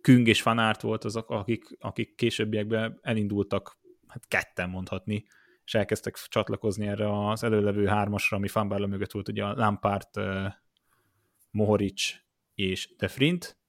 Küng 0.00 0.28
és 0.28 0.42
Fanárt 0.42 0.80
volt 0.80 1.04
azok, 1.04 1.30
akik, 1.30 1.64
akik 1.78 2.14
későbbiekben 2.14 2.98
elindultak, 3.02 3.78
hát 4.06 4.28
ketten 4.28 4.68
mondhatni, 4.68 5.24
és 5.64 5.74
elkezdtek 5.74 6.14
csatlakozni 6.14 6.86
erre 6.86 7.28
az 7.28 7.42
előlevő 7.42 7.86
hármasra, 7.86 8.36
ami 8.36 8.48
Fanbárla 8.48 8.86
mögött 8.86 9.12
volt, 9.12 9.28
ugye 9.28 9.44
a 9.44 9.54
Lampard, 9.54 10.08
Mohoric 11.50 12.14
és 12.54 12.94
De 12.96 13.08
Frint, 13.08 13.61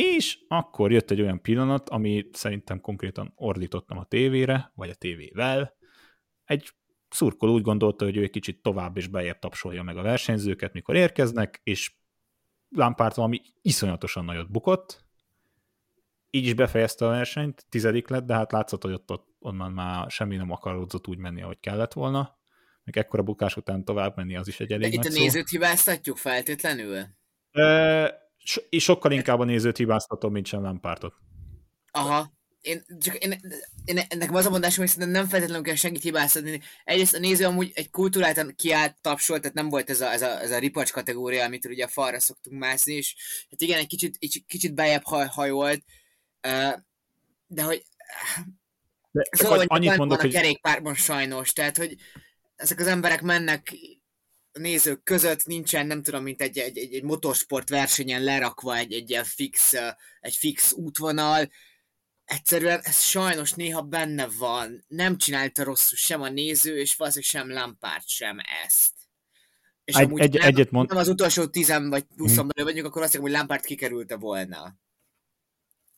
és 0.00 0.38
akkor 0.48 0.92
jött 0.92 1.10
egy 1.10 1.20
olyan 1.20 1.42
pillanat, 1.42 1.88
ami 1.88 2.28
szerintem 2.32 2.80
konkrétan 2.80 3.32
ordítottam 3.34 3.98
a 3.98 4.04
tévére, 4.04 4.72
vagy 4.74 4.90
a 4.90 4.94
tévével. 4.94 5.76
Egy 6.44 6.70
szurkoló 7.08 7.52
úgy 7.52 7.62
gondolta, 7.62 8.04
hogy 8.04 8.16
ő 8.16 8.22
egy 8.22 8.30
kicsit 8.30 8.62
tovább 8.62 8.96
és 8.96 9.06
bejebb 9.06 9.38
tapsolja 9.38 9.82
meg 9.82 9.96
a 9.96 10.02
versenyzőket, 10.02 10.72
mikor 10.72 10.96
érkeznek, 10.96 11.60
és 11.62 11.94
Lampard 12.68 13.14
valami 13.14 13.40
iszonyatosan 13.62 14.24
nagyot 14.24 14.50
bukott, 14.50 15.04
így 16.30 16.46
is 16.46 16.54
befejezte 16.54 17.06
a 17.06 17.08
versenyt, 17.08 17.66
tizedik 17.68 18.08
lett, 18.08 18.24
de 18.24 18.34
hát 18.34 18.52
látszott, 18.52 18.82
hogy 18.82 18.92
ott, 18.92 19.10
ott 19.10 19.36
onnan 19.38 19.72
már 19.72 20.10
semmi 20.10 20.36
nem 20.36 20.50
akarodzott 20.50 21.06
úgy 21.08 21.18
menni, 21.18 21.42
ahogy 21.42 21.60
kellett 21.60 21.92
volna. 21.92 22.38
Még 22.84 22.96
ekkora 22.96 23.22
bukás 23.22 23.56
után 23.56 23.84
tovább 23.84 24.16
menni, 24.16 24.36
az 24.36 24.48
is 24.48 24.60
egy 24.60 24.72
elég 24.72 24.90
de 24.90 24.96
itt 24.96 25.14
a 25.14 25.18
nézőt 25.18 25.48
hibáztatjuk 25.48 26.16
feltétlenül? 26.16 27.06
E, 27.50 28.19
so, 28.44 28.60
sokkal 28.78 29.12
inkább 29.12 29.38
a 29.38 29.44
nézőt 29.44 29.76
hibáztatom, 29.76 30.32
mint 30.32 30.46
sem 30.46 30.62
Lampardot. 30.62 31.14
Aha. 31.90 32.38
Én, 32.60 32.84
csak 33.00 33.14
én, 33.14 33.40
én, 33.84 33.94
nekem 33.94 34.34
az 34.34 34.46
a 34.46 34.50
mondásom, 34.50 34.84
hogy 34.84 34.92
szerintem 34.92 35.20
nem 35.20 35.30
feltétlenül 35.30 35.64
kell 35.64 35.74
senkit 35.74 36.02
hibáztatni. 36.02 36.60
Egyrészt 36.84 37.14
a 37.14 37.18
néző 37.18 37.44
amúgy 37.44 37.70
egy 37.74 37.90
kultúráltan 37.90 38.54
kiállt 38.56 38.96
tapsolt, 39.00 39.40
tehát 39.40 39.56
nem 39.56 39.68
volt 39.68 39.90
ez 39.90 40.00
a, 40.00 40.12
ez 40.12 40.22
a, 40.22 40.40
ez 40.40 40.50
a 40.50 40.58
ripacs 40.58 40.92
kategória, 40.92 41.44
amit 41.44 41.64
ugye 41.64 41.84
a 41.84 41.88
falra 41.88 42.20
szoktunk 42.20 42.60
mászni, 42.60 42.94
és 42.94 43.14
hát 43.50 43.60
igen, 43.60 43.78
egy 43.78 43.86
kicsit, 43.86 44.16
egy 44.18 44.44
kicsit 44.46 44.74
bejebb 44.74 45.02
hajolt, 45.28 45.82
de 47.46 47.62
hogy 47.62 47.82
de, 49.12 49.28
szóval, 49.30 49.56
hogy 49.56 49.66
annyit 49.68 49.96
mondok, 49.96 50.20
van 50.20 50.30
a 50.30 50.32
kerékpárban 50.32 50.94
sajnos, 50.94 51.52
tehát 51.52 51.76
hogy 51.76 51.96
ezek 52.56 52.80
az 52.80 52.86
emberek 52.86 53.22
mennek 53.22 53.72
nézők 54.60 55.02
között 55.02 55.46
nincsen, 55.46 55.86
nem 55.86 56.02
tudom, 56.02 56.22
mint 56.22 56.40
egy, 56.40 56.58
egy, 56.58 56.78
egy, 56.78 56.94
egy 56.94 57.02
motorsport 57.02 57.68
versenyen 57.68 58.22
lerakva 58.22 58.76
egy, 58.76 58.92
egy 58.92 59.10
ilyen 59.10 59.24
fix, 59.24 59.72
egy 60.20 60.36
fix 60.36 60.72
útvonal. 60.72 61.50
Egyszerűen 62.24 62.80
ez 62.82 63.00
sajnos 63.00 63.52
néha 63.52 63.82
benne 63.82 64.28
van. 64.38 64.84
Nem 64.88 65.16
csinálta 65.16 65.64
rosszul 65.64 65.98
sem 65.98 66.22
a 66.22 66.28
néző, 66.28 66.78
és 66.78 66.96
valószínűleg 66.96 67.30
sem 67.30 67.62
Lampard 67.62 68.06
sem 68.06 68.38
ezt. 68.64 68.92
És 69.84 69.94
egy, 69.94 70.04
amúgy 70.04 70.20
egy, 70.20 70.38
nem, 70.38 70.46
egyet 70.46 70.70
mond... 70.70 70.88
nem 70.88 70.98
az 70.98 71.08
utolsó 71.08 71.46
10 71.46 71.68
vagy 71.68 72.04
20 72.16 72.36
hmm. 72.36 72.48
vagyunk, 72.54 72.86
akkor 72.86 73.02
azt 73.02 73.12
mondom, 73.12 73.30
hogy 73.30 73.40
Lampard 73.40 73.64
kikerülte 73.64 74.16
volna. 74.16 74.74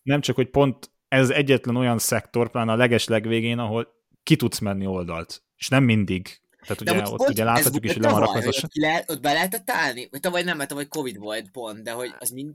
Nem 0.03 0.21
csak, 0.21 0.37
hogy 0.37 0.51
pont 0.51 0.91
ez 1.09 1.31
egyetlen 1.31 1.77
olyan 1.77 1.99
szektor, 1.99 2.51
pláne 2.51 2.73
a 2.73 2.77
leges 2.77 3.07
legvégén, 3.07 3.59
ahol 3.59 3.89
ki 4.23 4.37
tudsz 4.37 4.59
menni 4.59 4.87
oldalt. 4.87 5.45
És 5.57 5.69
nem 5.69 5.85
mindig. 5.85 6.42
Tehát 6.67 6.81
ugye 6.81 7.03
ott, 7.03 7.21
ott 7.21 7.29
ugye 7.29 7.45
láthatjuk 7.45 7.85
is, 7.85 7.93
hogy 7.93 8.05
az 8.05 8.63
ott, 8.63 8.75
le, 8.75 9.05
ott 9.07 9.21
be 9.21 9.33
lehetett 9.33 9.71
állni? 9.71 10.09
Vagy 10.11 10.21
tavaly 10.21 10.43
nem, 10.43 10.57
mert 10.57 10.69
tavaly 10.69 10.87
Covid 10.87 11.19
volt 11.19 11.51
pont, 11.51 11.83
de 11.83 11.93
hogy 11.93 12.15
az 12.19 12.31
mind... 12.31 12.55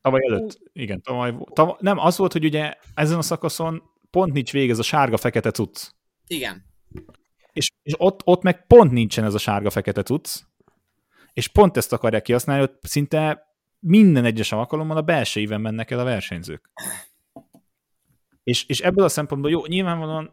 Tavaly 0.00 0.20
előtt, 0.28 0.60
igen, 0.72 1.02
tavaly, 1.02 1.34
tavaly, 1.52 1.76
nem, 1.78 1.98
az 1.98 2.16
volt, 2.16 2.32
hogy 2.32 2.44
ugye 2.44 2.74
ezen 2.94 3.18
a 3.18 3.22
szakaszon 3.22 3.82
pont 4.10 4.32
nincs 4.32 4.52
vége 4.52 4.72
ez 4.72 4.78
a 4.78 4.82
sárga-fekete 4.82 5.50
cucc. 5.50 5.90
Igen. 6.26 6.64
És, 7.52 7.70
és 7.82 7.94
ott, 7.98 8.20
ott 8.24 8.42
meg 8.42 8.66
pont 8.66 8.92
nincsen 8.92 9.24
ez 9.24 9.34
a 9.34 9.38
sárga-fekete 9.38 10.02
cucc, 10.02 10.40
és 11.32 11.48
pont 11.48 11.76
ezt 11.76 11.92
akarják 11.92 12.22
kihasználni, 12.22 12.66
hogy 12.66 12.76
szinte 12.82 13.46
minden 13.78 14.24
egyes 14.24 14.52
alkalommal 14.52 14.96
a 14.96 15.02
belső 15.02 15.40
éven 15.40 15.60
mennek 15.60 15.90
el 15.90 15.98
a 15.98 16.04
versenyzők. 16.04 16.70
És, 18.44 18.64
és 18.66 18.80
ebből 18.80 19.04
a 19.04 19.08
szempontból 19.08 19.50
jó, 19.50 19.66
nyilvánvalóan 19.66 20.30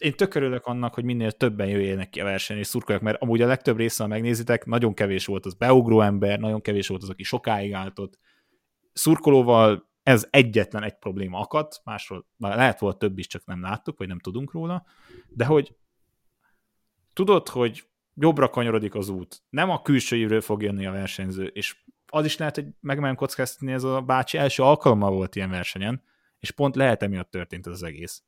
én 0.00 0.12
tökörülök 0.12 0.66
annak, 0.66 0.94
hogy 0.94 1.04
minél 1.04 1.32
többen 1.32 1.68
jöjjenek 1.68 2.10
ki 2.10 2.20
a 2.20 2.24
verseny 2.24 2.58
és 2.58 2.66
szurkoljak, 2.66 3.02
mert 3.02 3.22
amúgy 3.22 3.42
a 3.42 3.46
legtöbb 3.46 3.76
része, 3.76 4.02
ha 4.02 4.08
megnézitek, 4.08 4.64
nagyon 4.64 4.94
kevés 4.94 5.26
volt 5.26 5.46
az 5.46 5.54
beugró 5.54 6.00
ember, 6.00 6.38
nagyon 6.38 6.60
kevés 6.60 6.88
volt 6.88 7.02
az, 7.02 7.10
aki 7.10 7.22
sokáig 7.22 7.72
állt 7.72 7.98
ott. 7.98 8.18
Szurkolóval 8.92 9.88
ez 10.02 10.26
egyetlen 10.30 10.82
egy 10.82 10.98
probléma 10.98 11.40
akadt, 11.40 11.80
másról 11.84 12.26
lehet 12.38 12.78
volt 12.78 12.98
több 12.98 13.18
is, 13.18 13.26
csak 13.26 13.44
nem 13.44 13.60
láttuk, 13.60 13.98
vagy 13.98 14.08
nem 14.08 14.18
tudunk 14.18 14.52
róla, 14.52 14.84
de 15.28 15.44
hogy 15.44 15.76
tudod, 17.12 17.48
hogy 17.48 17.88
jobbra 18.14 18.48
kanyarodik 18.48 18.94
az 18.94 19.08
út, 19.08 19.42
nem 19.48 19.70
a 19.70 19.82
külsőjéről 19.82 20.40
fog 20.40 20.62
jönni 20.62 20.86
a 20.86 20.92
versenyző, 20.92 21.44
és 21.44 21.76
az 22.06 22.24
is 22.24 22.36
lehet, 22.36 22.54
hogy 22.54 22.66
megmerem 22.80 23.16
kockáztatni, 23.16 23.72
ez 23.72 23.84
a 23.84 24.00
bácsi 24.00 24.38
első 24.38 24.62
alkalommal 24.62 25.10
volt 25.10 25.36
ilyen 25.36 25.50
versenyen, 25.50 26.02
és 26.38 26.50
pont 26.50 26.76
lehet 26.76 27.02
emiatt 27.02 27.30
történt 27.30 27.66
ez 27.66 27.72
az 27.72 27.82
egész. 27.82 28.24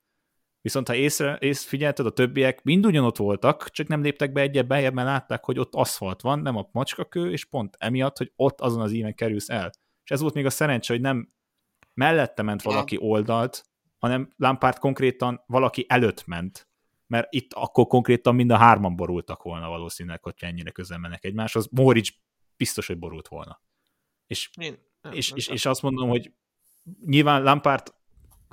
Viszont 0.63 0.89
ha 0.89 0.95
észre, 0.95 1.39
észre 1.41 1.69
figyelted, 1.69 2.07
a 2.07 2.11
többiek 2.11 2.63
mind 2.63 2.87
ugyanott 2.87 3.17
voltak, 3.17 3.71
csak 3.71 3.87
nem 3.87 4.03
léptek 4.03 4.33
be 4.33 4.41
egyet 4.41 4.67
beljebb, 4.67 4.95
mert 4.95 5.09
látták, 5.09 5.45
hogy 5.45 5.59
ott 5.59 5.75
aszfalt 5.75 6.21
van, 6.21 6.39
nem 6.39 6.57
a 6.57 6.69
macskakő, 6.73 7.31
és 7.31 7.45
pont 7.45 7.77
emiatt, 7.79 8.19
hogy 8.19 8.33
ott 8.37 8.61
azon 8.61 8.81
az 8.81 8.93
íven 8.93 9.15
kerülsz 9.15 9.49
el. 9.49 9.71
És 10.05 10.11
ez 10.11 10.21
volt 10.21 10.35
még 10.35 10.47
a 10.47 10.51
szerencse, 10.51 10.93
hogy 10.93 11.03
nem 11.03 11.29
mellette 11.95 12.43
ment 12.43 12.63
valaki 12.63 12.97
oldalt, 13.01 13.65
hanem 13.99 14.33
Lampard 14.37 14.79
konkrétan 14.79 15.43
valaki 15.47 15.85
előtt 15.89 16.27
ment. 16.27 16.69
Mert 17.07 17.33
itt 17.35 17.53
akkor 17.53 17.87
konkrétan 17.87 18.35
mind 18.35 18.51
a 18.51 18.57
hárman 18.57 18.97
borultak 18.97 19.43
volna 19.43 19.69
valószínűleg, 19.69 20.23
hogyha 20.23 20.47
ennyire 20.47 20.71
közel 20.71 20.99
mennek 20.99 21.25
egymáshoz. 21.25 21.69
Moric 21.71 22.09
biztos, 22.57 22.87
hogy 22.87 22.99
borult 22.99 23.29
volna. 23.29 23.61
És, 24.27 24.51
Én, 24.61 24.79
nem, 25.01 25.13
és, 25.13 25.29
nem 25.29 25.39
és, 25.39 25.49
és 25.49 25.67
azt 25.67 25.83
mondom, 25.83 26.09
hogy 26.09 26.33
nyilván 27.05 27.43
Lampard 27.43 27.95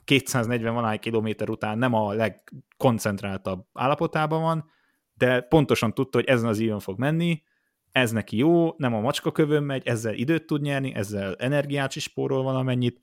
240 0.09 0.73
valány 0.73 0.99
kilométer 0.99 1.49
után 1.49 1.77
nem 1.77 1.93
a 1.93 2.13
legkoncentráltabb 2.13 3.65
állapotában 3.73 4.41
van, 4.41 4.71
de 5.13 5.41
pontosan 5.41 5.93
tudta, 5.93 6.17
hogy 6.17 6.27
ezen 6.27 6.49
az 6.49 6.59
íven 6.59 6.79
fog 6.79 6.99
menni, 6.99 7.43
ez 7.91 8.11
neki 8.11 8.37
jó, 8.37 8.73
nem 8.77 8.93
a 8.93 8.99
macska 8.99 9.31
kövön 9.31 9.63
megy, 9.63 9.87
ezzel 9.87 10.13
időt 10.13 10.45
tud 10.45 10.61
nyerni, 10.61 10.93
ezzel 10.93 11.35
energiát 11.35 11.95
is 11.95 12.03
spórol 12.03 12.43
valamennyit, 12.43 13.01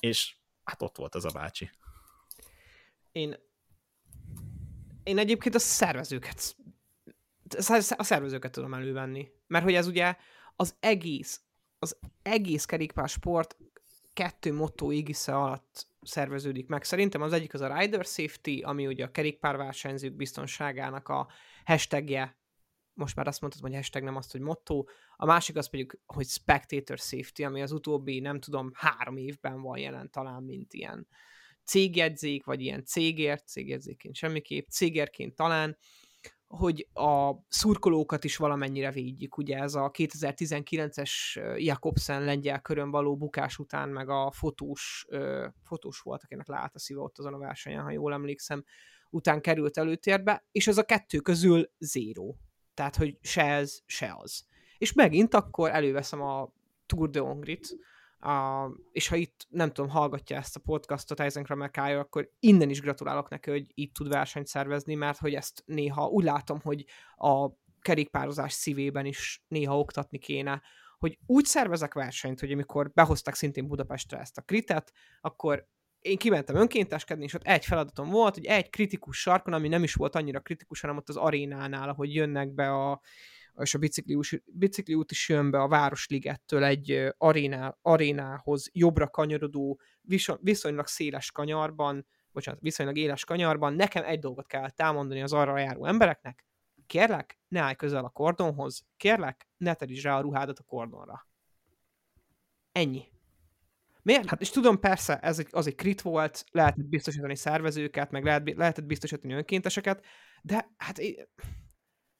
és 0.00 0.36
hát 0.64 0.82
ott 0.82 0.96
volt 0.96 1.14
az 1.14 1.24
a 1.24 1.30
bácsi. 1.34 1.70
Én, 3.12 3.34
én 5.02 5.18
egyébként 5.18 5.54
a 5.54 5.58
szervezőket 5.58 6.56
a 7.96 8.02
szervezőket 8.02 8.52
tudom 8.52 8.74
elővenni. 8.74 9.28
Mert 9.46 9.64
hogy 9.64 9.74
ez 9.74 9.86
ugye 9.86 10.16
az 10.56 10.76
egész, 10.80 11.40
az 11.78 11.98
egész 12.22 12.64
kerékpársport 12.64 13.56
kettő 14.16 14.52
motto 14.52 14.92
égisze 14.92 15.36
alatt 15.36 15.86
szerveződik 16.02 16.66
meg. 16.66 16.84
Szerintem 16.84 17.22
az 17.22 17.32
egyik 17.32 17.54
az 17.54 17.60
a 17.60 17.78
Rider 17.78 18.04
Safety, 18.04 18.60
ami 18.62 18.86
ugye 18.86 19.04
a 19.04 19.10
kerékpárversenyzők 19.10 20.16
biztonságának 20.16 21.08
a 21.08 21.28
hashtagje, 21.64 22.38
most 22.94 23.16
már 23.16 23.26
azt 23.26 23.40
mondtad, 23.40 23.62
hogy 23.62 23.74
hashtag 23.74 24.02
nem 24.02 24.16
azt, 24.16 24.32
hogy 24.32 24.40
motto. 24.40 24.84
A 25.16 25.24
másik 25.24 25.56
az 25.56 25.70
pedig, 25.70 25.98
hogy 26.06 26.26
Spectator 26.26 26.98
Safety, 26.98 27.44
ami 27.44 27.62
az 27.62 27.72
utóbbi, 27.72 28.20
nem 28.20 28.40
tudom, 28.40 28.70
három 28.74 29.16
évben 29.16 29.60
van 29.60 29.78
jelen 29.78 30.10
talán, 30.10 30.42
mint 30.42 30.72
ilyen 30.72 31.06
cégjegyzék, 31.64 32.44
vagy 32.44 32.60
ilyen 32.60 32.84
cégért, 32.84 33.48
cégjegyzéként 33.48 34.14
semmiképp, 34.14 34.66
cégérként 34.66 35.34
talán, 35.34 35.76
hogy 36.46 36.88
a 36.92 37.32
szurkolókat 37.48 38.24
is 38.24 38.36
valamennyire 38.36 38.90
védjük. 38.90 39.36
Ugye 39.36 39.58
ez 39.58 39.74
a 39.74 39.90
2019-es 39.90 41.10
Jakobsen 41.56 42.24
lengyel 42.24 42.60
körön 42.60 42.90
való 42.90 43.16
bukás 43.16 43.58
után, 43.58 43.88
meg 43.88 44.08
a 44.08 44.30
fotós, 44.30 45.06
fotós 45.62 46.00
volt, 46.00 46.22
akinek 46.22 46.46
lát 46.46 46.74
a 46.74 46.78
szíve 46.78 47.00
ott 47.00 47.18
azon 47.18 47.34
a 47.34 47.38
versenyen, 47.38 47.82
ha 47.82 47.90
jól 47.90 48.12
emlékszem, 48.12 48.64
után 49.10 49.40
került 49.40 49.78
előtérbe, 49.78 50.44
és 50.52 50.66
ez 50.66 50.78
a 50.78 50.84
kettő 50.84 51.18
közül 51.18 51.70
zéró. 51.78 52.38
Tehát, 52.74 52.96
hogy 52.96 53.18
se 53.20 53.42
ez, 53.42 53.78
se 53.86 54.14
az. 54.18 54.46
És 54.78 54.92
megint 54.92 55.34
akkor 55.34 55.70
előveszem 55.70 56.20
a 56.20 56.52
Tour 56.86 57.10
de 57.10 57.20
Hongrit, 57.20 57.76
a, 58.26 58.70
és 58.92 59.08
ha 59.08 59.16
itt, 59.16 59.46
nem 59.48 59.72
tudom, 59.72 59.90
hallgatja 59.90 60.36
ezt 60.36 60.56
a 60.56 60.60
podcastot 60.60 61.20
Eisenkramer 61.20 61.70
Kája, 61.70 61.98
akkor 61.98 62.30
innen 62.38 62.70
is 62.70 62.80
gratulálok 62.80 63.28
neki, 63.28 63.50
hogy 63.50 63.66
itt 63.74 63.94
tud 63.94 64.08
versenyt 64.08 64.46
szervezni, 64.46 64.94
mert 64.94 65.18
hogy 65.18 65.34
ezt 65.34 65.62
néha 65.66 66.06
úgy 66.06 66.24
látom, 66.24 66.60
hogy 66.60 66.84
a 67.16 67.50
kerékpározás 67.80 68.52
szívében 68.52 69.06
is 69.06 69.44
néha 69.48 69.78
oktatni 69.78 70.18
kéne, 70.18 70.62
hogy 70.98 71.18
úgy 71.26 71.44
szervezek 71.44 71.94
versenyt, 71.94 72.40
hogy 72.40 72.52
amikor 72.52 72.92
behozták 72.92 73.34
szintén 73.34 73.66
Budapestre 73.66 74.18
ezt 74.18 74.38
a 74.38 74.42
kritet, 74.42 74.92
akkor 75.20 75.66
én 76.00 76.16
kimentem 76.16 76.56
önkénteskedni, 76.56 77.24
és 77.24 77.34
ott 77.34 77.46
egy 77.46 77.64
feladatom 77.64 78.10
volt, 78.10 78.34
hogy 78.34 78.44
egy 78.44 78.70
kritikus 78.70 79.20
sarkon, 79.20 79.52
ami 79.52 79.68
nem 79.68 79.82
is 79.82 79.94
volt 79.94 80.14
annyira 80.14 80.40
kritikus, 80.40 80.80
hanem 80.80 80.96
ott 80.96 81.08
az 81.08 81.16
arénánál, 81.16 81.88
ahogy 81.88 82.14
jönnek 82.14 82.54
be 82.54 82.70
a, 82.70 83.00
és 83.58 83.74
a 83.74 83.78
bicikli 84.44 84.94
út 84.94 85.10
is 85.10 85.28
jön 85.28 85.50
be 85.50 85.60
a 85.60 85.68
Városligettől 85.68 86.64
egy 86.64 87.14
aréná, 87.18 87.76
arénához 87.82 88.68
jobbra 88.72 89.08
kanyarodó, 89.08 89.80
viszonylag 90.40 90.86
széles 90.86 91.30
kanyarban, 91.30 92.06
bocsánat, 92.32 92.60
viszonylag 92.60 92.96
éles 92.96 93.24
kanyarban, 93.24 93.74
nekem 93.74 94.04
egy 94.04 94.18
dolgot 94.18 94.46
kell 94.46 94.70
támondani 94.70 95.22
az 95.22 95.32
arra 95.32 95.58
járó 95.58 95.84
embereknek, 95.84 96.44
kérlek, 96.86 97.38
ne 97.48 97.60
állj 97.60 97.74
közel 97.74 98.04
a 98.04 98.08
kordonhoz, 98.08 98.86
kérlek, 98.96 99.48
ne 99.56 99.74
terítsd 99.74 100.04
rá 100.04 100.16
a 100.16 100.20
ruhádat 100.20 100.58
a 100.58 100.62
kordonra. 100.62 101.28
Ennyi. 102.72 103.04
Miért? 104.02 104.28
Hát 104.28 104.40
és 104.40 104.50
tudom, 104.50 104.80
persze, 104.80 105.18
ez 105.18 105.38
egy, 105.38 105.48
az 105.50 105.66
egy 105.66 105.74
krit 105.74 106.00
volt, 106.00 106.44
lehetett 106.50 106.86
biztosítani 106.86 107.36
szervezőket, 107.36 108.10
meg 108.10 108.24
lehet, 108.24 108.52
lehetett 108.56 108.84
biztosítani 108.84 109.32
önkénteseket, 109.32 110.04
de 110.42 110.74
hát 110.76 111.00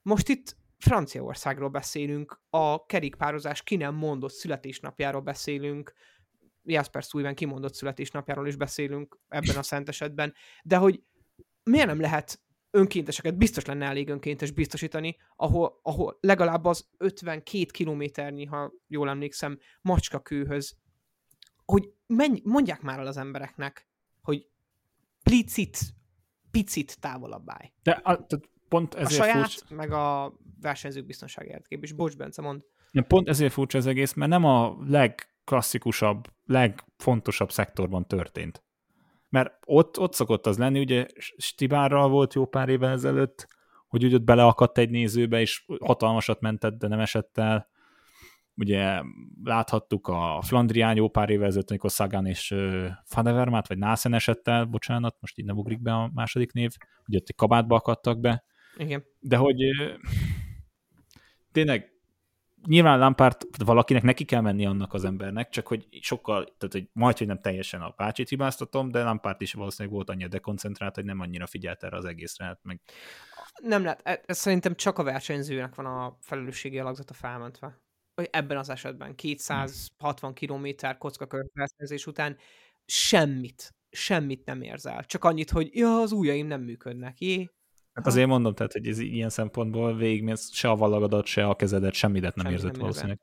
most 0.02 0.28
itt 0.28 0.56
Franciaországról 0.78 1.68
beszélünk, 1.68 2.40
a 2.50 2.86
kerékpározás 2.86 3.62
ki 3.62 3.76
nem 3.76 3.94
mondott 3.94 4.32
születésnapjáról 4.32 5.20
beszélünk, 5.20 5.94
Jasper 6.62 7.02
Sullivan 7.02 7.34
kimondott 7.34 7.74
születésnapjáról 7.74 8.46
is 8.46 8.56
beszélünk 8.56 9.18
ebben 9.28 9.56
a 9.56 9.62
szent 9.62 9.88
esetben, 9.88 10.34
de 10.62 10.76
hogy 10.76 11.02
miért 11.62 11.86
nem 11.86 12.00
lehet 12.00 12.40
önkénteseket, 12.70 13.36
biztos 13.36 13.64
lenne 13.64 13.86
elég 13.86 14.08
önkéntes 14.08 14.50
biztosítani, 14.50 15.16
ahol, 15.36 15.80
ahol 15.82 16.18
legalább 16.20 16.64
az 16.64 16.88
52 16.96 17.64
kilométernyi, 17.64 18.44
ha 18.44 18.72
jól 18.88 19.08
emlékszem, 19.08 19.58
macskakőhöz, 19.80 20.76
hogy 21.64 21.92
menj, 22.06 22.40
mondják 22.44 22.80
már 22.80 22.98
el 22.98 23.06
az 23.06 23.16
embereknek, 23.16 23.88
hogy 24.22 24.48
plicit, 25.22 25.78
picit 26.50 27.00
távolabb 27.00 27.50
állj. 27.50 27.72
De 27.82 27.90
a, 27.90 28.26
pont 28.68 28.94
ezért 28.94 29.20
a 29.20 29.24
saját, 29.24 29.50
furcsa. 29.50 29.74
meg 29.74 29.92
a 29.92 30.32
versenyzők 30.60 31.06
biztonsági 31.06 31.48
érdekében. 31.48 31.84
És 31.84 31.92
bocs, 31.92 32.16
Bence, 32.16 32.42
mond. 32.42 32.64
Pont 33.06 33.28
ezért 33.28 33.52
furcsa 33.52 33.78
az 33.78 33.86
egész, 33.86 34.12
mert 34.12 34.30
nem 34.30 34.44
a 34.44 34.76
legklasszikusabb, 34.86 36.28
legfontosabb 36.46 37.50
szektorban 37.50 38.06
történt. 38.06 38.64
Mert 39.28 39.58
ott, 39.66 39.98
ott 39.98 40.14
szokott 40.14 40.46
az 40.46 40.58
lenni, 40.58 40.80
ugye 40.80 41.06
Stibárral 41.36 42.08
volt 42.08 42.34
jó 42.34 42.46
pár 42.46 42.68
évvel 42.68 42.90
ezelőtt, 42.90 43.48
hogy 43.88 44.04
úgy 44.04 44.14
ott 44.14 44.22
beleakadt 44.22 44.78
egy 44.78 44.90
nézőbe, 44.90 45.40
és 45.40 45.64
hatalmasat 45.80 46.40
mentett, 46.40 46.78
de 46.78 46.88
nem 46.88 47.00
esett 47.00 47.38
el. 47.38 47.68
Ugye 48.54 49.00
láthattuk 49.44 50.08
a 50.08 50.42
Flandrián 50.42 50.96
jó 50.96 51.08
pár 51.08 51.30
évvel 51.30 51.46
ezelőtt, 51.46 51.70
amikor 51.70 51.90
Sagan 51.90 52.26
és 52.26 52.54
Fadevermát, 53.04 53.68
vagy 53.68 53.78
Násen 53.78 54.14
esett 54.14 54.48
el, 54.48 54.64
bocsánat, 54.64 55.16
most 55.20 55.38
így 55.38 55.44
nem 55.44 55.56
ugrik 55.56 55.82
be 55.82 55.92
a 55.92 56.10
második 56.14 56.52
név, 56.52 56.70
ugye 57.06 57.18
ott 57.18 57.28
egy 57.28 57.34
kabátba 57.34 57.76
akadtak 57.76 58.20
be. 58.20 58.44
Igen. 58.76 59.04
De 59.20 59.36
hogy 59.36 59.56
tényleg 61.52 61.96
nyilván 62.66 62.98
Lampard 62.98 63.64
valakinek 63.64 64.02
neki 64.02 64.24
kell 64.24 64.40
menni 64.40 64.66
annak 64.66 64.92
az 64.92 65.04
embernek, 65.04 65.48
csak 65.48 65.66
hogy 65.66 65.88
sokkal, 66.00 66.44
tehát 66.44 66.72
hogy 66.72 66.88
majd, 66.92 67.18
hogy 67.18 67.26
nem 67.26 67.40
teljesen 67.40 67.80
a 67.80 67.90
pácsit 67.90 68.28
hibáztatom, 68.28 68.90
de 68.90 69.02
Lampard 69.02 69.42
is 69.42 69.52
valószínűleg 69.52 69.94
volt 69.94 70.10
annyira 70.10 70.28
dekoncentrált, 70.28 70.94
hogy 70.94 71.04
nem 71.04 71.20
annyira 71.20 71.46
figyelt 71.46 71.82
erre 71.82 71.96
az 71.96 72.04
egészre. 72.04 72.44
Hát 72.44 72.60
meg... 72.62 72.80
Nem 73.62 73.82
lehet, 73.82 74.00
e, 74.04 74.22
ez 74.26 74.38
szerintem 74.38 74.74
csak 74.74 74.98
a 74.98 75.02
versenyzőnek 75.02 75.74
van 75.74 75.86
a 75.86 76.16
felelősségi 76.20 76.78
alakzata 76.78 77.14
felmentve. 77.14 77.80
Ebben 78.30 78.56
az 78.56 78.68
esetben 78.68 79.14
260 79.14 80.34
km 80.34 80.66
kockakör 80.98 81.46
versenyzés 81.52 82.06
után 82.06 82.36
semmit, 82.84 83.74
semmit 83.90 84.44
nem 84.44 84.62
érzel. 84.62 85.04
Csak 85.04 85.24
annyit, 85.24 85.50
hogy 85.50 85.70
ja, 85.72 86.00
az 86.00 86.12
ujjaim 86.12 86.46
nem 86.46 86.60
működnek. 86.60 87.20
Jé, 87.20 87.50
Hát 87.96 88.06
azért 88.06 88.26
mondom, 88.26 88.54
tehát, 88.54 88.72
hogy 88.72 88.86
ez 88.86 88.98
ilyen 88.98 89.28
szempontból 89.28 89.96
végigmész, 89.96 90.52
se 90.52 90.70
a 90.70 90.76
vallagadat, 90.76 91.26
se 91.26 91.46
a 91.46 91.54
kezedet, 91.54 91.94
semmidet 91.94 92.34
nem 92.34 92.44
Semmi 92.44 92.56
érzett 92.56 92.72
nem 92.72 92.80
valószínűleg. 92.80 93.20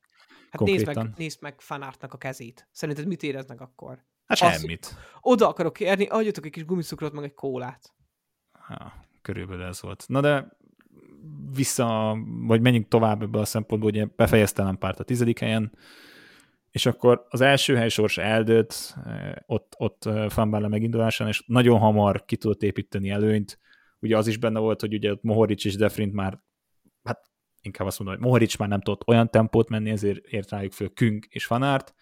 Hát 0.49 0.61
nézd 0.61 0.85
meg, 0.85 1.09
nézd 1.17 1.41
meg 1.41 1.61
Fanártnak 1.61 2.13
a 2.13 2.17
kezét. 2.17 2.67
Szerinted 2.71 3.07
mit 3.07 3.23
éreznek 3.23 3.61
akkor? 3.61 4.05
Hát 4.25 4.37
semmit. 4.37 4.85
Azt, 4.85 4.97
oda 5.21 5.47
akarok 5.47 5.73
kérni, 5.73 6.05
adjatok 6.05 6.45
egy 6.45 6.51
kis 6.51 6.65
gumiszukrot, 6.65 7.13
meg 7.13 7.23
egy 7.23 7.33
kólát. 7.33 7.93
Ha, 8.51 8.93
körülbelül 9.21 9.63
ez 9.63 9.81
volt. 9.81 10.05
Na 10.07 10.21
de 10.21 10.57
vissza, 11.55 12.17
vagy 12.25 12.61
menjünk 12.61 12.87
tovább 12.87 13.21
ebből 13.21 13.41
a 13.41 13.45
szempontból, 13.45 13.89
ugye 13.89 14.07
befejezte 14.15 14.75
párt 14.79 14.99
a 14.99 15.03
tizedik 15.03 15.39
helyen, 15.39 15.77
és 16.71 16.85
akkor 16.85 17.25
az 17.29 17.41
első 17.41 17.75
hely 17.75 17.89
sors 17.89 18.17
eldőlt, 18.17 18.95
eh, 19.05 19.33
ott, 19.45 19.73
ott 19.77 20.05
eh, 20.05 20.29
Fanbále 20.29 20.67
megindulásán, 20.67 21.27
és 21.27 21.43
nagyon 21.47 21.79
hamar 21.79 22.25
ki 22.25 22.37
tudott 22.37 22.63
építeni 22.63 23.09
előnyt, 23.09 23.59
ugye 24.03 24.17
az 24.17 24.27
is 24.27 24.37
benne 24.37 24.59
volt, 24.59 24.81
hogy 24.81 24.93
ugye 24.93 25.15
Mohoric 25.21 25.65
és 25.65 25.75
Defrint 25.75 26.13
már, 26.13 26.39
hát 27.03 27.31
inkább 27.61 27.87
azt 27.87 27.99
mondom, 27.99 28.17
hogy 28.17 28.25
Mohoric 28.25 28.57
már 28.57 28.69
nem 28.69 28.81
tudott 28.81 29.07
olyan 29.07 29.29
tempót 29.29 29.69
menni, 29.69 29.89
ezért 29.89 30.25
ért 30.25 30.49
rájuk 30.49 30.71
föl 30.71 30.93
Küng 30.93 31.25
és 31.29 31.45
Fanárt, 31.45 31.93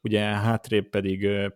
ugye 0.00 0.20
hátrébb 0.20 0.88
pedig 0.88 1.24
ö, 1.24 1.48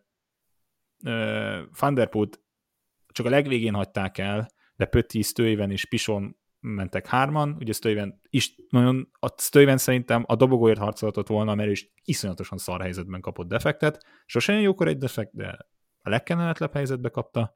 csak 3.07 3.27
a 3.27 3.31
legvégén 3.31 3.75
hagyták 3.75 4.19
el, 4.19 4.49
de 4.77 4.85
Pötti, 4.85 5.23
Stőven 5.23 5.71
és 5.71 5.85
Pison 5.85 6.39
mentek 6.61 7.07
hárman, 7.07 7.57
ugye 7.59 7.73
Stőven 7.73 8.21
is 8.29 8.55
nagyon, 8.69 9.11
a 9.13 9.29
Stőven 9.37 9.79
szerintem 9.79 10.25
a 10.27 10.37
dobogóért 10.37 10.79
harcolhatott 10.79 11.27
volna, 11.27 11.55
mert 11.55 11.71
is 11.71 11.93
iszonyatosan 12.05 12.59
szar 12.59 12.81
helyzetben 12.81 13.21
kapott 13.21 13.49
defektet, 13.49 14.05
sosem 14.27 14.59
jókor 14.59 14.89
egy 14.89 14.99
defekt, 14.99 15.35
de 15.35 15.69
a 16.03 16.09
legkenelhetlebb 16.09 16.73
helyzetbe 16.73 17.09
kapta, 17.09 17.53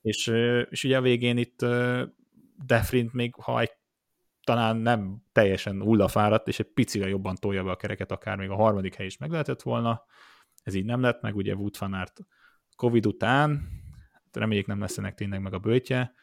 és, 0.00 0.26
és 0.70 0.84
ugye 0.84 0.96
a 0.96 1.00
végén 1.00 1.36
itt 1.36 1.66
Defrint 2.66 3.12
még, 3.12 3.34
ha 3.34 3.60
egy 3.60 3.72
talán 4.44 4.76
nem 4.76 5.22
teljesen 5.32 5.82
hullafáradt, 5.82 6.48
és 6.48 6.58
egy 6.58 6.72
picivel 6.72 7.08
jobban 7.08 7.34
tolja 7.34 7.64
be 7.64 7.70
a 7.70 7.76
kereket, 7.76 8.12
akár 8.12 8.36
még 8.36 8.50
a 8.50 8.54
harmadik 8.54 8.94
hely 8.94 9.06
is 9.06 9.16
meg 9.16 9.30
lehetett 9.30 9.62
volna. 9.62 10.04
Ez 10.62 10.74
így 10.74 10.84
nem 10.84 11.00
lett, 11.00 11.22
meg 11.22 11.36
ugye 11.36 11.54
Wood 11.54 11.74
van 11.78 12.12
Covid 12.76 13.06
után, 13.06 13.68
reméljük 14.32 14.66
nem 14.66 14.80
lesz 14.80 14.98
ennek 14.98 15.14
tényleg 15.14 15.40
meg 15.40 15.54
a 15.54 15.58
bőtje, 15.58 16.14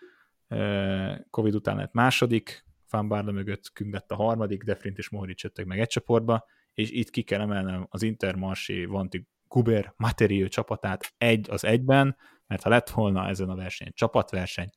Covid 1.29 1.55
után 1.55 1.75
lett 1.75 1.93
második, 1.93 2.65
Van 2.89 3.07
Barle 3.07 3.31
mögött 3.31 3.71
Küng 3.73 4.03
a 4.07 4.15
harmadik, 4.15 4.63
Defrint 4.63 4.97
és 4.97 5.09
Mohoric 5.09 5.43
jöttek 5.43 5.65
meg 5.65 5.79
egy 5.79 5.87
csoportba, 5.87 6.45
és 6.73 6.91
itt 6.91 7.09
ki 7.09 7.21
kell 7.21 7.41
emelnem 7.41 7.87
az 7.89 8.03
Intermarché 8.03 8.85
Vanti 8.85 9.27
Guber 9.47 9.93
Materiő 9.97 10.47
csapatát 10.47 11.13
egy 11.17 11.49
az 11.49 11.65
egyben, 11.65 12.15
mert 12.47 12.63
ha 12.63 12.69
lett 12.69 12.89
volna 12.89 13.27
ezen 13.27 13.49
a 13.49 13.55
verseny 13.55 13.91
csapatverseny, 13.93 14.69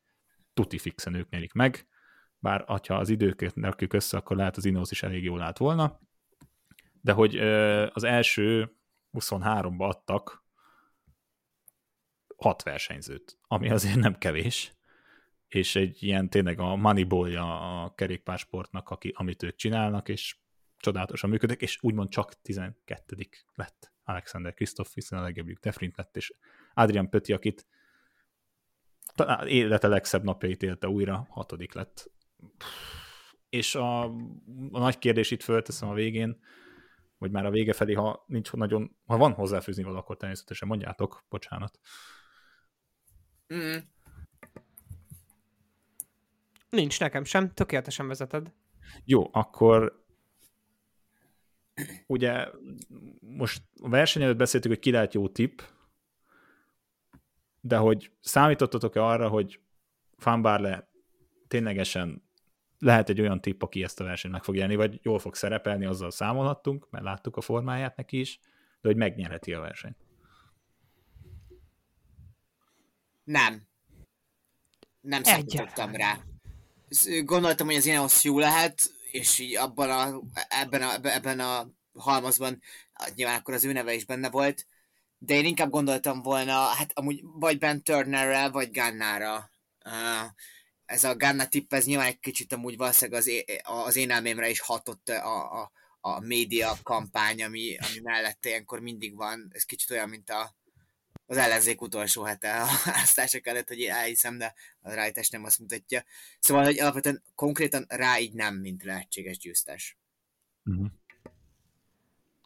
tuti 0.55 0.79
fixen 0.79 1.14
ők 1.14 1.29
nyerik 1.29 1.53
meg, 1.53 1.89
bár 2.39 2.64
ha 2.66 2.95
az 2.95 3.09
időket 3.09 3.55
rakjuk 3.55 3.93
össze, 3.93 4.16
akkor 4.16 4.37
lehet 4.37 4.57
az 4.57 4.64
Ineos 4.64 4.91
is 4.91 5.03
elég 5.03 5.25
jól 5.25 5.43
állt 5.43 5.59
volna, 5.59 6.01
de 7.01 7.12
hogy 7.12 7.39
az 7.93 8.05
első 8.05 8.77
23-ba 9.12 9.89
adtak 9.89 10.45
hat 12.37 12.62
versenyzőt, 12.62 13.39
ami 13.43 13.71
azért 13.71 13.97
nem 13.99 14.18
kevés, 14.18 14.73
és 15.49 15.77
egy 15.77 16.03
ilyen 16.03 16.31
tényleg 16.31 16.61
a 16.61 16.77
moneyballja 16.77 17.83
a 17.83 17.95
kerékpársportnak, 17.95 18.89
aki, 18.89 19.12
amit 19.16 19.43
ők 19.43 19.57
csinálnak, 19.57 20.09
és 20.09 20.37
csodálatosan 20.77 21.31
működik, 21.31 21.61
és 21.61 21.79
úgymond 21.81 22.09
csak 22.09 22.43
12 22.43 23.16
lett 23.55 23.93
Alexander 24.05 24.55
Kristoff, 24.55 24.95
hiszen 24.95 25.18
a 25.18 25.23
legjobbjuk 25.23 25.59
Defrint 25.59 25.97
lett, 25.97 26.16
és 26.16 26.33
Adrian 26.75 27.09
Pötti, 27.09 27.33
akit 27.33 27.66
talán 29.14 29.47
élete 29.47 29.89
legszebb 29.89 30.23
napjait 30.23 30.62
élte 30.62 30.89
újra, 30.89 31.27
hatodik 31.31 31.73
lett. 31.73 32.11
És 33.49 33.75
a, 33.75 34.05
a 34.71 34.79
nagy 34.79 34.99
kérdés 34.99 35.31
itt 35.31 35.43
fölteszem 35.43 35.89
a 35.89 35.95
végén, 35.95 36.41
vagy 37.18 37.31
már 37.31 37.47
a 37.47 37.51
vége 37.51 37.73
felé, 37.73 37.93
ha 37.93 38.25
nincs 38.27 38.53
nagyon, 38.53 38.97
ha 39.07 39.16
van 39.16 39.33
hozzáfűzni 39.33 39.83
való, 39.83 39.97
akkor 39.97 40.16
természetesen 40.16 40.68
mondjátok, 40.68 41.25
bocsánat. 41.29 41.79
Mm. 43.55 43.77
Nincs 46.71 47.01
nekem 47.01 47.25
sem, 47.25 47.55
tökéletesen 47.55 48.07
vezeted. 48.07 48.53
Jó, 49.05 49.29
akkor 49.33 50.05
ugye 52.07 52.49
most 53.21 53.62
a 53.83 53.89
verseny 53.89 54.23
előtt 54.23 54.37
beszéltük, 54.37 54.71
hogy 54.71 54.81
ki 54.81 54.91
lehet 54.91 55.14
jó 55.14 55.29
tipp, 55.29 55.61
de 57.61 57.77
hogy 57.77 58.13
számítottatok-e 58.21 59.05
arra, 59.05 59.29
hogy 59.29 59.61
Fanbarle 60.17 60.89
ténylegesen 61.49 62.23
lehet 62.79 63.09
egy 63.09 63.21
olyan 63.21 63.41
tipp, 63.41 63.63
aki 63.63 63.83
ezt 63.83 64.01
a 64.01 64.05
versenyt 64.05 64.33
meg 64.33 64.45
fog 64.45 64.57
jelni, 64.57 64.77
vagy 64.77 64.99
jól 65.03 65.19
fog 65.19 65.35
szerepelni, 65.35 65.85
azzal 65.85 66.11
számolhattunk, 66.11 66.91
mert 66.91 67.05
láttuk 67.05 67.37
a 67.37 67.41
formáját 67.41 67.97
neki 67.97 68.21
is, 68.21 68.41
de 68.81 68.89
hogy 68.89 68.97
megnyerheti 68.97 69.53
a 69.53 69.61
versenyt. 69.61 69.97
Nem. 73.25 73.63
Nem 75.01 75.23
számítottam 75.23 75.95
rá. 75.95 76.19
Gondoltam, 77.25 77.67
hogy 77.67 77.77
az 77.77 77.87
Ineos 77.87 78.25
jó 78.25 78.39
lehet, 78.39 78.93
és 79.11 79.39
így 79.39 79.57
abban 79.57 79.91
a, 79.91 80.21
ebben, 80.49 80.83
a, 80.83 80.95
ebben 81.03 81.41
a 81.41 81.71
halmazban, 81.95 82.61
nyilván 83.15 83.39
akkor 83.39 83.55
az 83.55 83.65
ő 83.65 83.73
neve 83.73 83.95
is 83.95 84.05
benne 84.05 84.31
volt, 84.31 84.67
de 85.23 85.35
én 85.35 85.45
inkább 85.45 85.71
gondoltam 85.71 86.23
volna, 86.23 86.53
hát 86.53 86.91
amúgy 86.95 87.21
vagy 87.23 87.59
Ben 87.59 87.83
Turnerrel, 87.83 88.51
vagy 88.51 88.71
Gannára. 88.71 89.51
Uh, 89.85 90.31
ez 90.85 91.05
a 91.05 91.16
Ganna 91.16 91.49
tipp, 91.49 91.73
ez 91.73 91.85
nyilván 91.85 92.07
egy 92.07 92.21
kicsit 92.21 92.53
amúgy 92.53 92.77
valószínűleg 92.77 93.21
az, 93.21 93.27
é- 93.27 93.62
az 93.64 93.97
én 93.97 94.11
elmémre 94.11 94.49
is 94.49 94.61
hatott 94.61 95.09
a, 95.09 95.61
a, 95.61 95.73
a 96.01 96.21
média 96.21 96.77
kampány, 96.83 97.43
ami, 97.43 97.77
ami 97.77 98.01
mellette 98.03 98.49
ilyenkor 98.49 98.81
mindig 98.81 99.16
van. 99.16 99.51
Ez 99.53 99.64
kicsit 99.64 99.91
olyan, 99.91 100.09
mint 100.09 100.31
a, 100.31 100.55
az 101.27 101.37
ellenzék 101.37 101.81
utolsó 101.81 102.23
hete 102.23 102.61
a 102.61 102.66
választások 102.85 103.47
előtt, 103.47 103.68
hogy 103.68 103.83
elhiszem, 103.83 104.39
de 104.39 104.55
a 104.81 104.93
rájtás 104.93 105.29
nem 105.29 105.45
azt 105.45 105.59
mutatja. 105.59 106.05
Szóval, 106.39 106.64
hogy 106.64 106.81
alapvetően 106.81 107.23
konkrétan 107.35 107.85
rá 107.89 108.18
így 108.18 108.33
nem, 108.33 108.55
mint 108.55 108.83
lehetséges 108.83 109.39
győztes. 109.39 109.99
Uh-huh. 110.64 110.87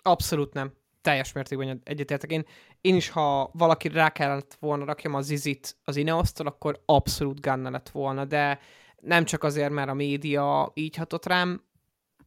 Abszolút 0.02 0.52
nem. 0.52 0.82
Teljes 1.04 1.32
mértékben 1.32 1.80
egyetértek. 1.84 2.30
Én, 2.30 2.44
én 2.80 2.94
is, 2.94 3.08
ha 3.08 3.50
valaki 3.52 3.88
rá 3.88 4.10
kellett 4.10 4.56
volna 4.60 4.84
rakjam 4.84 5.14
az 5.14 5.30
izit 5.30 5.76
az 5.84 5.96
Ineosztól, 5.96 6.46
akkor 6.46 6.82
abszolút 6.84 7.40
Ganna 7.40 7.70
lett 7.70 7.88
volna, 7.88 8.24
de 8.24 8.58
nem 8.96 9.24
csak 9.24 9.42
azért, 9.42 9.70
mert 9.70 9.88
a 9.88 9.94
média 9.94 10.70
így 10.74 10.96
hatott 10.96 11.26
rám, 11.26 11.64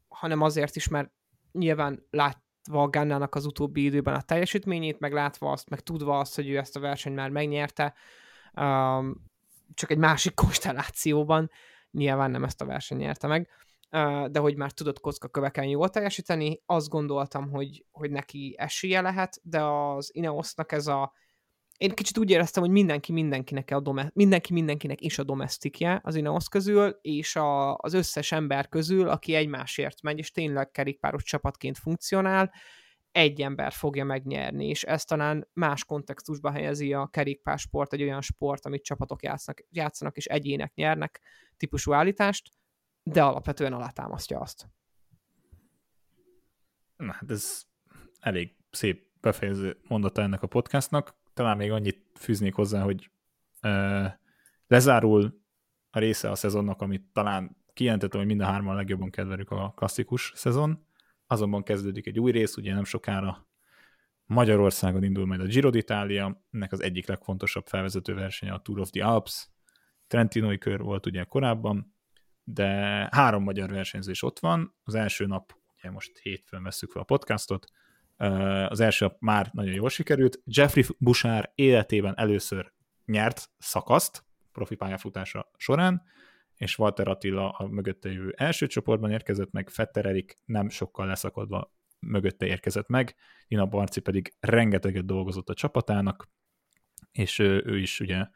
hanem 0.08 0.42
azért 0.42 0.76
is, 0.76 0.88
mert 0.88 1.12
nyilván 1.52 2.06
látva 2.10 2.82
a 2.82 2.90
Gannának 2.90 3.36
az 3.36 3.46
utóbbi 3.46 3.84
időben 3.84 4.14
a 4.14 4.22
teljesítményét, 4.22 5.00
meg 5.00 5.14
látva 5.14 5.52
azt, 5.52 5.70
meg 5.70 5.80
tudva 5.80 6.20
azt, 6.20 6.36
hogy 6.36 6.50
ő 6.50 6.58
ezt 6.58 6.76
a 6.76 6.80
versenyt 6.80 7.16
már 7.16 7.30
megnyerte, 7.30 7.94
um, 8.54 9.16
csak 9.74 9.92
egy 9.92 9.98
másik 9.98 10.34
konstellációban, 10.34 11.50
nyilván 11.92 12.32
nem 12.32 12.44
ezt 12.44 12.62
a 12.62 12.66
versenyt 12.66 13.02
nyerte 13.02 13.28
meg, 13.28 13.50
de 14.32 14.40
hogy 14.40 14.56
már 14.56 14.72
tudott 14.72 15.00
kocka 15.00 15.28
köveken 15.28 15.66
jól 15.66 15.90
teljesíteni, 15.90 16.62
azt 16.66 16.90
gondoltam, 16.90 17.50
hogy, 17.50 17.86
hogy 17.92 18.12
neki 18.12 18.56
esélye 18.58 19.02
lehet, 19.02 19.40
de 19.44 19.62
az 19.64 20.10
Ineosnak 20.14 20.72
ez 20.72 20.88
a 20.88 21.14
én 21.78 21.92
kicsit 21.92 22.18
úgy 22.18 22.30
éreztem, 22.30 22.64
hogy 22.64 22.72
mindenki 22.72 23.12
mindenkinek, 23.12 23.72
a 23.72 23.80
dome- 23.80 24.12
mindenki 24.14 24.54
mindenkinek 24.54 25.02
is 25.02 25.20
a 25.20 25.24
domestikje 25.24 26.00
az 26.04 26.16
Ineos 26.16 26.50
közül, 26.50 26.98
és 27.02 27.36
a, 27.36 27.76
az 27.76 27.94
összes 27.94 28.32
ember 28.32 28.70
közül, 28.70 29.10
aki 29.10 29.34
egymásért 29.34 30.02
megy, 30.02 30.18
és 30.18 30.32
tényleg 30.32 30.72
kerékpáros 30.72 31.24
csapatként 31.24 31.78
funkcionál, 31.78 32.52
egy 33.12 33.42
ember 33.42 33.72
fogja 33.72 34.04
megnyerni, 34.04 34.68
és 34.68 34.84
ez 34.84 35.04
talán 35.04 35.50
más 35.54 35.86
kontextusba 35.86 36.52
helyezi 36.52 36.94
a 36.94 37.08
kerékpársport, 37.08 37.94
egy 37.94 38.02
olyan 38.02 38.22
sport, 38.22 38.66
amit 38.66 38.84
csapatok 38.84 39.24
játszanak, 39.24 39.64
játszanak 39.70 40.18
és 40.18 40.26
egyének 40.26 40.74
nyernek 40.74 41.22
típusú 41.58 41.94
állítást, 41.94 42.50
de 43.12 43.24
alapvetően 43.24 43.74
alátámasztja 43.74 44.40
azt. 44.40 44.70
Na, 46.98 47.12
hát 47.12 47.32
ez 47.32 47.66
elég 48.20 48.56
szép 48.72 49.08
befejező 49.22 49.78
mondata 49.88 50.22
ennek 50.22 50.42
a 50.42 50.48
podcastnak. 50.48 51.16
Talán 51.34 51.58
még 51.58 51.72
annyit 51.72 52.06
fűznék 52.16 52.54
hozzá, 52.54 52.82
hogy 52.82 53.12
uh, 53.64 54.06
lezárul 54.68 55.42
a 55.90 56.00
része 56.00 56.30
a 56.30 56.36
szezonnak, 56.36 56.82
amit 56.82 57.10
talán 57.14 57.58
kijelentettem, 57.74 58.20
hogy 58.20 58.30
mind 58.30 58.42
a 58.42 58.46
hárman 58.46 58.76
legjobban 58.76 59.10
kedveljük 59.10 59.52
a 59.52 59.74
klasszikus 59.76 60.32
szezon, 60.36 60.86
azonban 61.28 61.64
kezdődik 61.64 62.08
egy 62.08 62.20
új 62.20 62.32
rész, 62.32 62.58
ugye 62.58 62.74
nem 62.74 62.84
sokára 62.84 63.48
Magyarországon 64.26 65.04
indul 65.04 65.26
majd 65.26 65.42
a 65.42 65.46
Giro 65.46 65.70
d'Italia, 65.74 66.36
ennek 66.52 66.72
az 66.72 66.82
egyik 66.82 67.08
legfontosabb 67.08 67.68
felvezető 67.68 68.14
versenye 68.14 68.54
a 68.54 68.60
Tour 68.60 68.80
of 68.80 68.90
the 68.90 69.06
Alps, 69.06 69.50
Trentinoi 70.08 70.58
kör 70.58 70.82
volt 70.82 71.06
ugye 71.06 71.24
korábban, 71.24 71.96
de 72.50 73.08
három 73.12 73.44
magyar 73.44 73.70
versenyzés 73.70 74.24
ott 74.24 74.40
van, 74.40 74.76
az 74.84 74.96
első 74.96 75.26
nap, 75.26 75.54
ugye 75.78 75.92
most 75.92 76.18
hétfőn 76.18 76.64
veszük 76.64 76.92
fel 76.92 77.02
a 77.02 77.06
podcastot, 77.06 77.68
az 78.68 78.80
első 78.80 79.12
már 79.20 79.50
nagyon 79.52 79.74
jól 79.74 79.90
sikerült. 79.90 80.42
Jeffrey 80.46 80.84
Bushár 80.98 81.52
életében 81.56 82.18
először 82.18 82.74
nyert 83.06 83.50
szakaszt 83.58 84.24
profi 84.52 84.76
pályafutása 84.76 85.52
során, 85.58 86.04
és 86.56 86.78
Walter 86.78 87.08
Attila 87.08 87.50
a 87.50 87.68
mögötte 87.68 88.12
jövő 88.12 88.34
első 88.38 88.68
csoportban 88.68 89.12
érkezett 89.12 89.52
meg, 89.52 89.70
Fetter 89.70 90.06
Erik 90.06 90.38
nem 90.46 90.70
sokkal 90.70 91.08
leszakadva 91.08 91.74
mögötte 92.00 92.46
érkezett 92.46 92.88
meg, 92.88 93.16
Ina 93.48 93.66
Barci 93.66 94.02
pedig 94.02 94.34
rengeteget 94.40 95.06
dolgozott 95.06 95.50
a 95.50 95.54
csapatának, 95.54 96.30
és 97.12 97.40
ő, 97.40 97.64
ő 97.66 97.78
is 97.78 98.00
ugye 98.00 98.28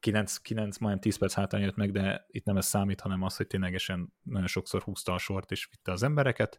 9, 0.00 0.36
9 0.36 0.78
majdnem 0.78 1.00
10 1.00 1.18
perc 1.18 1.34
hátán 1.34 1.60
jött 1.60 1.76
meg, 1.76 1.92
de 1.92 2.26
itt 2.28 2.44
nem 2.44 2.56
ez 2.56 2.66
számít, 2.66 3.00
hanem 3.00 3.22
az, 3.22 3.36
hogy 3.36 3.46
ténylegesen 3.46 4.12
nagyon 4.22 4.46
sokszor 4.46 4.82
húzta 4.82 5.12
a 5.12 5.18
sort 5.18 5.50
és 5.50 5.68
vitte 5.70 5.92
az 5.92 6.02
embereket, 6.02 6.58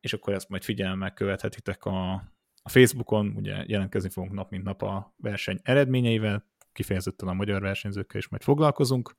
és 0.00 0.12
akkor 0.12 0.34
ezt 0.34 0.48
majd 0.48 0.62
figyelemmel 0.62 1.12
követhetitek 1.12 1.84
a, 1.84 2.12
a 2.62 2.68
Facebookon, 2.68 3.32
ugye 3.36 3.64
jelentkezni 3.66 4.10
fogunk 4.10 4.32
nap 4.32 4.50
mint 4.50 4.64
nap 4.64 4.82
a 4.82 5.14
verseny 5.16 5.60
eredményeivel, 5.62 6.46
kifejezetten 6.72 7.28
a 7.28 7.32
magyar 7.32 7.60
versenyzőkkel 7.60 8.18
is 8.18 8.28
majd 8.28 8.42
foglalkozunk, 8.42 9.16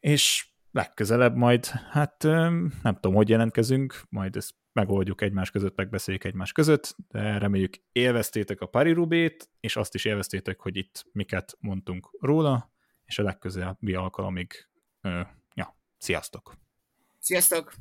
és 0.00 0.48
legközelebb 0.70 1.36
majd, 1.36 1.66
hát 1.66 2.22
nem 2.82 2.94
tudom, 2.94 3.14
hogy 3.14 3.28
jelentkezünk, 3.28 4.02
majd 4.08 4.36
ezt 4.36 4.54
megoldjuk 4.72 5.20
egymás 5.20 5.50
között, 5.50 5.76
megbeszéljük 5.76 6.24
egymás 6.24 6.52
között, 6.52 6.96
de 7.08 7.38
reméljük 7.38 7.74
élveztétek 7.92 8.60
a 8.60 8.66
Parirubét, 8.66 9.50
és 9.60 9.76
azt 9.76 9.94
is 9.94 10.04
élveztétek, 10.04 10.60
hogy 10.60 10.76
itt 10.76 11.06
miket 11.12 11.56
mondtunk 11.60 12.16
róla, 12.20 12.72
és 13.04 13.18
a 13.18 13.22
legközelebbi 13.22 13.94
alkalomig, 13.94 14.68
ja, 15.54 15.76
sziasztok! 15.98 16.56
Sziasztok! 17.18 17.72